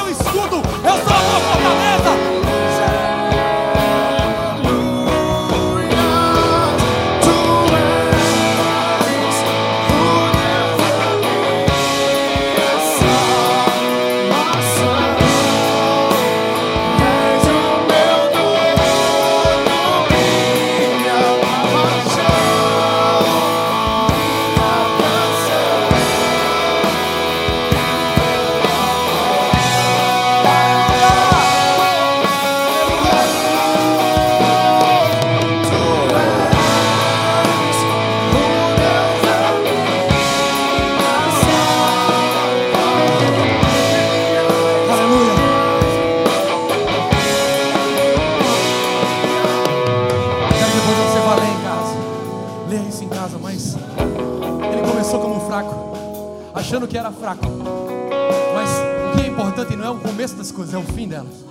começo 60.20 60.36
das 60.36 60.52
coisas, 60.52 60.74
é 60.74 60.78
o 60.78 60.84
fim 60.84 61.08
delas. 61.08 61.46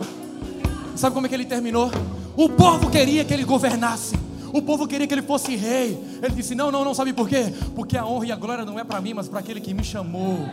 Sabe 0.95 1.15
como 1.15 1.25
é 1.25 1.29
que 1.31 1.35
ele 1.35 1.47
terminou? 1.47 1.91
O 2.37 2.51
povo 2.51 2.91
queria 2.91 3.25
que 3.25 3.33
ele 3.33 3.45
governasse. 3.45 4.15
O 4.53 4.61
povo 4.61 4.87
queria 4.87 5.07
que 5.07 5.15
ele 5.15 5.23
fosse 5.23 5.57
rei. 5.57 5.99
Ele 6.23 6.35
disse: 6.35 6.55
Não, 6.55 6.71
não, 6.71 6.85
não, 6.85 6.93
sabe 6.93 7.15
por 7.15 7.27
quê? 7.27 7.51
Porque 7.75 7.97
a 7.97 8.05
honra 8.05 8.27
e 8.27 8.33
a 8.33 8.37
glória 8.37 8.67
não 8.67 8.79
é 8.79 8.85
para 8.85 9.01
mim, 9.01 9.15
mas 9.15 9.27
para 9.27 9.41
aquele 9.41 9.59
que 9.59 9.73
me 9.73 9.83
chamou. 9.83 10.47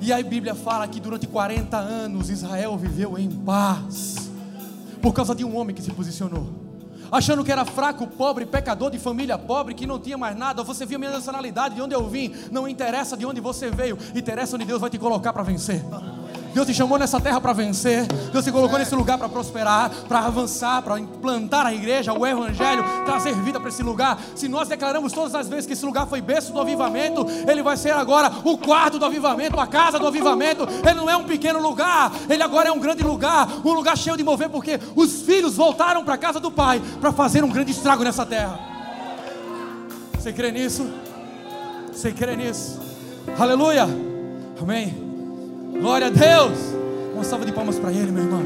E 0.00 0.10
aí 0.10 0.24
a 0.24 0.26
Bíblia 0.26 0.54
fala 0.54 0.88
que 0.88 0.98
durante 0.98 1.26
40 1.26 1.76
anos 1.76 2.30
Israel 2.30 2.78
viveu 2.78 3.18
em 3.18 3.30
paz, 3.30 4.30
por 5.02 5.12
causa 5.12 5.34
de 5.34 5.44
um 5.44 5.54
homem 5.54 5.76
que 5.76 5.82
se 5.82 5.90
posicionou. 5.90 6.48
Achando 7.12 7.44
que 7.44 7.52
era 7.52 7.66
fraco, 7.66 8.06
pobre, 8.06 8.46
pecador 8.46 8.90
de 8.90 8.98
família 8.98 9.36
pobre, 9.36 9.74
que 9.74 9.86
não 9.86 9.98
tinha 9.98 10.16
mais 10.16 10.34
nada. 10.34 10.62
Você 10.62 10.86
viu 10.86 10.98
minha 10.98 11.10
nacionalidade, 11.10 11.74
de 11.74 11.82
onde 11.82 11.94
eu 11.94 12.08
vim. 12.08 12.32
Não 12.50 12.66
interessa 12.66 13.18
de 13.18 13.26
onde 13.26 13.38
você 13.38 13.68
veio, 13.68 13.98
interessa 14.14 14.56
onde 14.56 14.64
Deus 14.64 14.80
vai 14.80 14.88
te 14.88 14.96
colocar 14.96 15.34
para 15.34 15.42
vencer. 15.42 15.84
Deus 16.56 16.66
te 16.66 16.72
chamou 16.72 16.98
nessa 16.98 17.20
terra 17.20 17.38
para 17.38 17.52
vencer. 17.52 18.06
Deus 18.32 18.42
te 18.42 18.50
colocou 18.50 18.78
nesse 18.78 18.94
lugar 18.94 19.18
para 19.18 19.28
prosperar, 19.28 19.90
para 20.08 20.20
avançar, 20.20 20.80
para 20.80 20.98
implantar 20.98 21.66
a 21.66 21.74
igreja, 21.74 22.14
o 22.14 22.26
evangelho, 22.26 22.82
trazer 23.04 23.34
vida 23.34 23.60
para 23.60 23.68
esse 23.68 23.82
lugar. 23.82 24.18
Se 24.34 24.48
nós 24.48 24.66
declaramos 24.66 25.12
todas 25.12 25.34
as 25.34 25.48
vezes 25.48 25.66
que 25.66 25.74
esse 25.74 25.84
lugar 25.84 26.06
foi 26.06 26.22
berço 26.22 26.54
do 26.54 26.58
avivamento, 26.58 27.26
ele 27.46 27.62
vai 27.62 27.76
ser 27.76 27.90
agora 27.90 28.32
o 28.42 28.56
quarto 28.56 28.98
do 28.98 29.04
avivamento, 29.04 29.60
a 29.60 29.66
casa 29.66 29.98
do 29.98 30.06
avivamento. 30.06 30.66
Ele 30.82 30.94
não 30.94 31.10
é 31.10 31.14
um 31.14 31.24
pequeno 31.24 31.60
lugar, 31.60 32.10
ele 32.26 32.42
agora 32.42 32.70
é 32.70 32.72
um 32.72 32.80
grande 32.80 33.02
lugar, 33.02 33.46
um 33.62 33.74
lugar 33.74 33.94
cheio 33.94 34.16
de 34.16 34.24
mover, 34.24 34.48
porque 34.48 34.80
os 34.94 35.20
filhos 35.20 35.56
voltaram 35.56 36.02
para 36.06 36.14
a 36.14 36.18
casa 36.18 36.40
do 36.40 36.50
Pai 36.50 36.80
para 37.02 37.12
fazer 37.12 37.44
um 37.44 37.50
grande 37.50 37.72
estrago 37.72 38.02
nessa 38.02 38.24
terra. 38.24 38.58
Você 40.14 40.32
crê 40.32 40.50
nisso? 40.50 40.90
Você 41.92 42.12
crê 42.12 42.34
nisso? 42.34 42.80
Aleluia! 43.38 43.86
Amém. 44.58 45.05
Glória 45.80 46.06
a 46.06 46.10
Deus. 46.10 46.58
Uma 47.14 47.24
salva 47.24 47.44
de 47.44 47.52
palmas 47.52 47.78
para 47.78 47.90
Ele, 47.90 48.10
meu 48.10 48.24
irmão. 48.24 48.42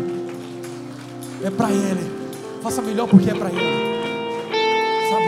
É 1.43 1.51
para 1.51 1.71
Ele. 1.71 2.11
Faça 2.63 2.83
melhor 2.83 3.09
porque 3.09 3.31
é 3.31 3.35
para 3.35 3.49
Ele. 3.49 3.61
Sabe? 5.11 5.25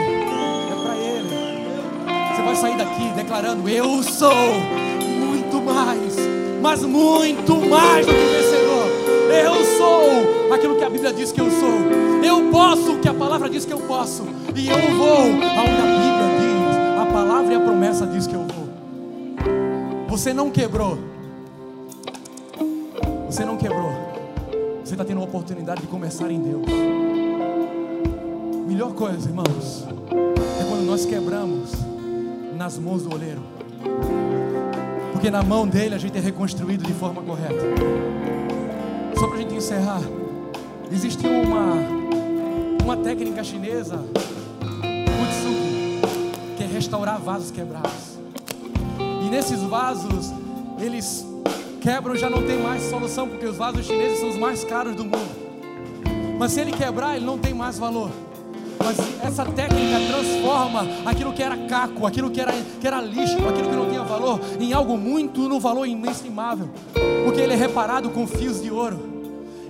É 0.71 0.83
para 0.83 0.97
Ele. 0.97 2.35
Você 2.35 2.43
vai 2.43 2.57
sair 2.57 2.77
daqui 2.77 3.13
declarando: 3.17 3.69
Eu 3.69 4.03
sou 4.03 4.35
muito 5.01 5.63
mais, 5.63 6.17
mas 6.61 6.83
muito 6.83 7.57
mais 7.57 8.07
do 8.07 8.13
que 8.13 8.19
vencedor. 8.19 9.03
Eu 9.33 9.65
sou 9.79 10.55
aquilo 10.55 10.77
que 10.77 10.85
a 10.85 10.91
Bíblia 10.91 11.13
diz 11.13 11.33
que 11.33 11.41
eu 11.41 11.51
sou. 11.51 12.03
Eu 12.23 12.51
posso 12.51 12.93
o 12.93 12.99
que 12.99 13.09
a 13.09 13.15
palavra 13.15 13.49
diz 13.49 13.65
que 13.65 13.73
eu 13.73 13.81
posso. 13.81 14.25
E 14.55 14.69
eu 14.69 14.97
vou 14.97 15.19
aonde 15.19 15.33
a 15.33 15.87
Bíblia 15.99 16.29
diz. 16.39 17.01
A 17.01 17.07
palavra 17.13 17.53
e 17.53 17.57
a 17.57 17.61
promessa 17.61 18.07
diz 18.07 18.27
que 18.27 18.35
eu 18.35 18.47
vou. 18.47 18.69
Você 20.09 20.35
não 20.35 20.51
quebrou 20.51 20.99
você 23.33 23.47
não 23.47 23.57
quebrou. 23.57 23.91
Você 24.85 24.93
está 24.93 25.07
tendo 25.07 25.23
a 25.23 25.25
oportunidade 25.25 25.81
de 25.81 25.87
começar 25.87 26.31
em 26.31 26.39
Deus. 26.39 26.67
Melhor 28.67 28.93
coisa, 28.93 29.27
irmãos, 29.27 29.87
é 30.61 30.65
quando 30.69 30.85
nós 30.85 31.07
quebramos 31.07 31.73
nas 32.55 32.79
mãos 32.79 33.05
do 33.05 33.15
oleiro. 33.15 33.43
Porque 35.13 35.31
na 35.31 35.43
mão 35.43 35.67
dele 35.67 35.95
a 35.95 35.99
gente 35.99 36.19
é 36.19 36.21
reconstruído 36.21 36.85
de 36.85 36.93
forma 36.93 37.23
correta. 37.23 37.55
Só 39.19 39.27
para 39.27 39.39
a 39.39 39.41
gente 39.41 39.55
encerrar, 39.55 40.03
existe 40.91 41.27
uma, 41.27 41.73
uma 42.85 42.97
técnica 42.99 43.43
chinesa, 43.43 43.97
Utsuki, 45.23 46.03
que 46.59 46.65
é 46.65 46.67
restaurar 46.67 47.19
vasos 47.19 47.51
quebrados. 47.51 48.19
E 49.25 49.31
nesses 49.31 49.63
vasos, 49.63 50.31
eles 50.79 51.32
quebram 51.83 52.15
já 52.15 52.31
não 52.31 52.47
tem 52.47 52.59
mais 52.59 52.85
solução, 52.85 53.29
porque 53.29 53.45
os 53.45 53.57
vasos 53.57 53.85
chineses 53.85 54.21
são 54.21 54.29
os 54.29 54.39
mais 54.39 54.63
caros 54.63 54.95
do 54.95 55.05
mundo. 55.05 55.43
Mas 56.39 56.53
se 56.53 56.61
ele 56.61 56.71
quebrar, 56.73 57.17
ele 57.17 57.27
não 57.27 57.37
tem 57.37 57.53
mais 57.53 57.77
valor. 57.77 58.11
Mas 58.79 58.99
essa 59.23 59.45
técnica 59.45 59.99
transforma 60.09 60.87
aquilo 61.05 61.33
que 61.33 61.43
era 61.43 61.57
caco, 61.67 62.07
aquilo 62.07 62.31
que 62.31 62.41
era, 62.41 62.53
que 62.81 62.87
era 62.87 63.01
lixo, 63.01 63.37
aquilo 63.49 63.69
que 63.69 63.77
não 63.77 63.89
tinha 63.89 64.03
valor, 64.03 64.41
em 64.59 64.73
algo 64.73 64.97
muito 64.97 65.49
no 65.49 65.59
valor 65.61 65.87
inestimável. 65.87 66.71
Porque 67.25 67.41
ele 67.41 67.53
é 67.53 67.57
reparado 67.57 68.11
com 68.11 68.27
fios 68.27 68.63
de 68.63 68.71
ouro. 68.71 69.12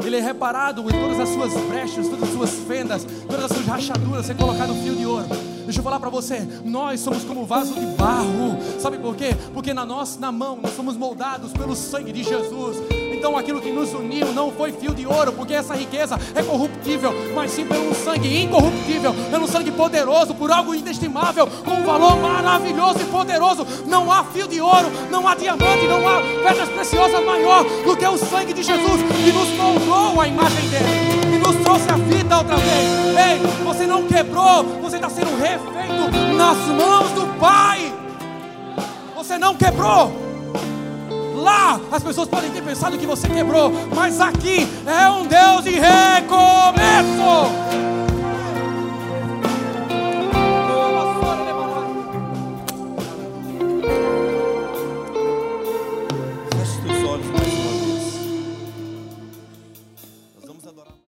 Ele 0.05 0.17
é 0.17 0.21
reparado 0.21 0.83
em 0.83 0.93
todas 0.93 1.21
as 1.21 1.29
suas 1.29 1.53
brechas, 1.69 2.09
todas 2.09 2.25
as 2.25 2.35
suas 2.35 2.51
fendas, 2.67 3.07
todas 3.29 3.45
as 3.45 3.53
suas 3.53 3.67
rachaduras, 3.67 4.27
ser 4.27 4.37
colocado 4.37 4.75
fio 4.83 4.95
de 4.95 5.07
ouro. 5.07 5.27
Deixa 5.65 5.79
eu 5.79 5.85
falar 5.85 6.01
para 6.01 6.11
você, 6.11 6.47
nós 6.65 7.01
somos 7.01 7.25
como 7.25 7.47
vaso 7.47 7.75
de 7.75 7.87
barro. 7.97 8.59
Sabe 8.81 8.99
por 8.99 9.15
quê? 9.15 9.31
Porque 9.55 9.73
na 9.73 9.87
nossa 9.87 10.19
na 10.19 10.33
mão 10.33 10.59
nós 10.61 10.75
somos 10.75 10.97
moldados 10.97 11.53
pelo 11.53 11.77
sangue 11.77 12.13
de 12.13 12.25
Jesus. 12.25 12.77
Então 13.23 13.39
aquilo 13.39 13.61
que 13.61 13.71
nos 13.71 13.95
uniu 13.95 14.33
não 14.33 14.51
foi 14.51 14.73
fio 14.73 14.93
de 14.93 15.07
ouro, 15.07 15.33
porque 15.33 15.55
essa 15.55 15.77
riqueza 15.77 16.19
é 16.35 16.43
corruptível, 16.43 17.15
mas 17.33 17.53
sim 17.53 17.65
pelo 17.65 17.95
sangue 17.95 18.43
incorruptível, 18.43 19.15
pelo 19.31 19.47
sangue 19.47 19.71
poderoso, 19.71 20.35
por 20.35 20.51
algo 20.51 20.75
inestimável, 20.75 21.47
com 21.47 21.71
um 21.71 21.85
valor 21.85 22.17
maravilhoso 22.17 22.99
e 23.01 23.05
poderoso. 23.05 23.65
Não 23.87 24.11
há 24.11 24.25
fio 24.25 24.49
de 24.49 24.61
ouro, 24.61 24.91
não 25.09 25.29
há 25.29 25.37
diamante, 25.37 25.87
não 25.87 26.05
há 26.09 26.21
pedras 26.43 26.69
preciosas 26.71 27.25
maior 27.25 27.63
do 27.63 27.97
que 27.97 28.05
o 28.05 28.19
sangue 28.19 28.53
de 28.53 28.65
Jesus 28.65 29.03
que 29.03 29.31
nos 29.31 29.49
moldou 29.51 30.21
a 30.21 30.27
imagem 30.27 30.69
dele 30.69 31.37
e 31.37 31.39
nos 31.39 31.55
trouxe 31.63 31.89
a 31.91 31.97
vida 31.97 32.39
outra 32.39 32.57
vez. 32.57 32.89
Ei, 33.07 33.65
você 33.65 33.87
não 33.87 34.03
quebrou, 34.03 34.65
você 34.83 34.97
está 34.97 35.09
sendo 35.09 35.31
refeito 35.41 36.35
nas 36.37 36.59
mãos 36.67 37.09
do 37.13 37.39
Pai. 37.39 37.95
Você 39.15 39.39
não 39.39 39.55
quebrou. 39.55 40.32
Lá 41.43 41.81
as 41.91 42.03
pessoas 42.03 42.29
podem 42.29 42.51
ter 42.53 42.63
pensado 42.63 42.97
que 42.97 43.05
você 43.05 43.29
quebrou, 43.29 43.73
mas 43.95 44.21
aqui 44.21 44.69
é 44.87 45.11
um 45.11 45.27
Deus 45.27 45.65
de 45.65 45.73
recomeço. 45.73 46.83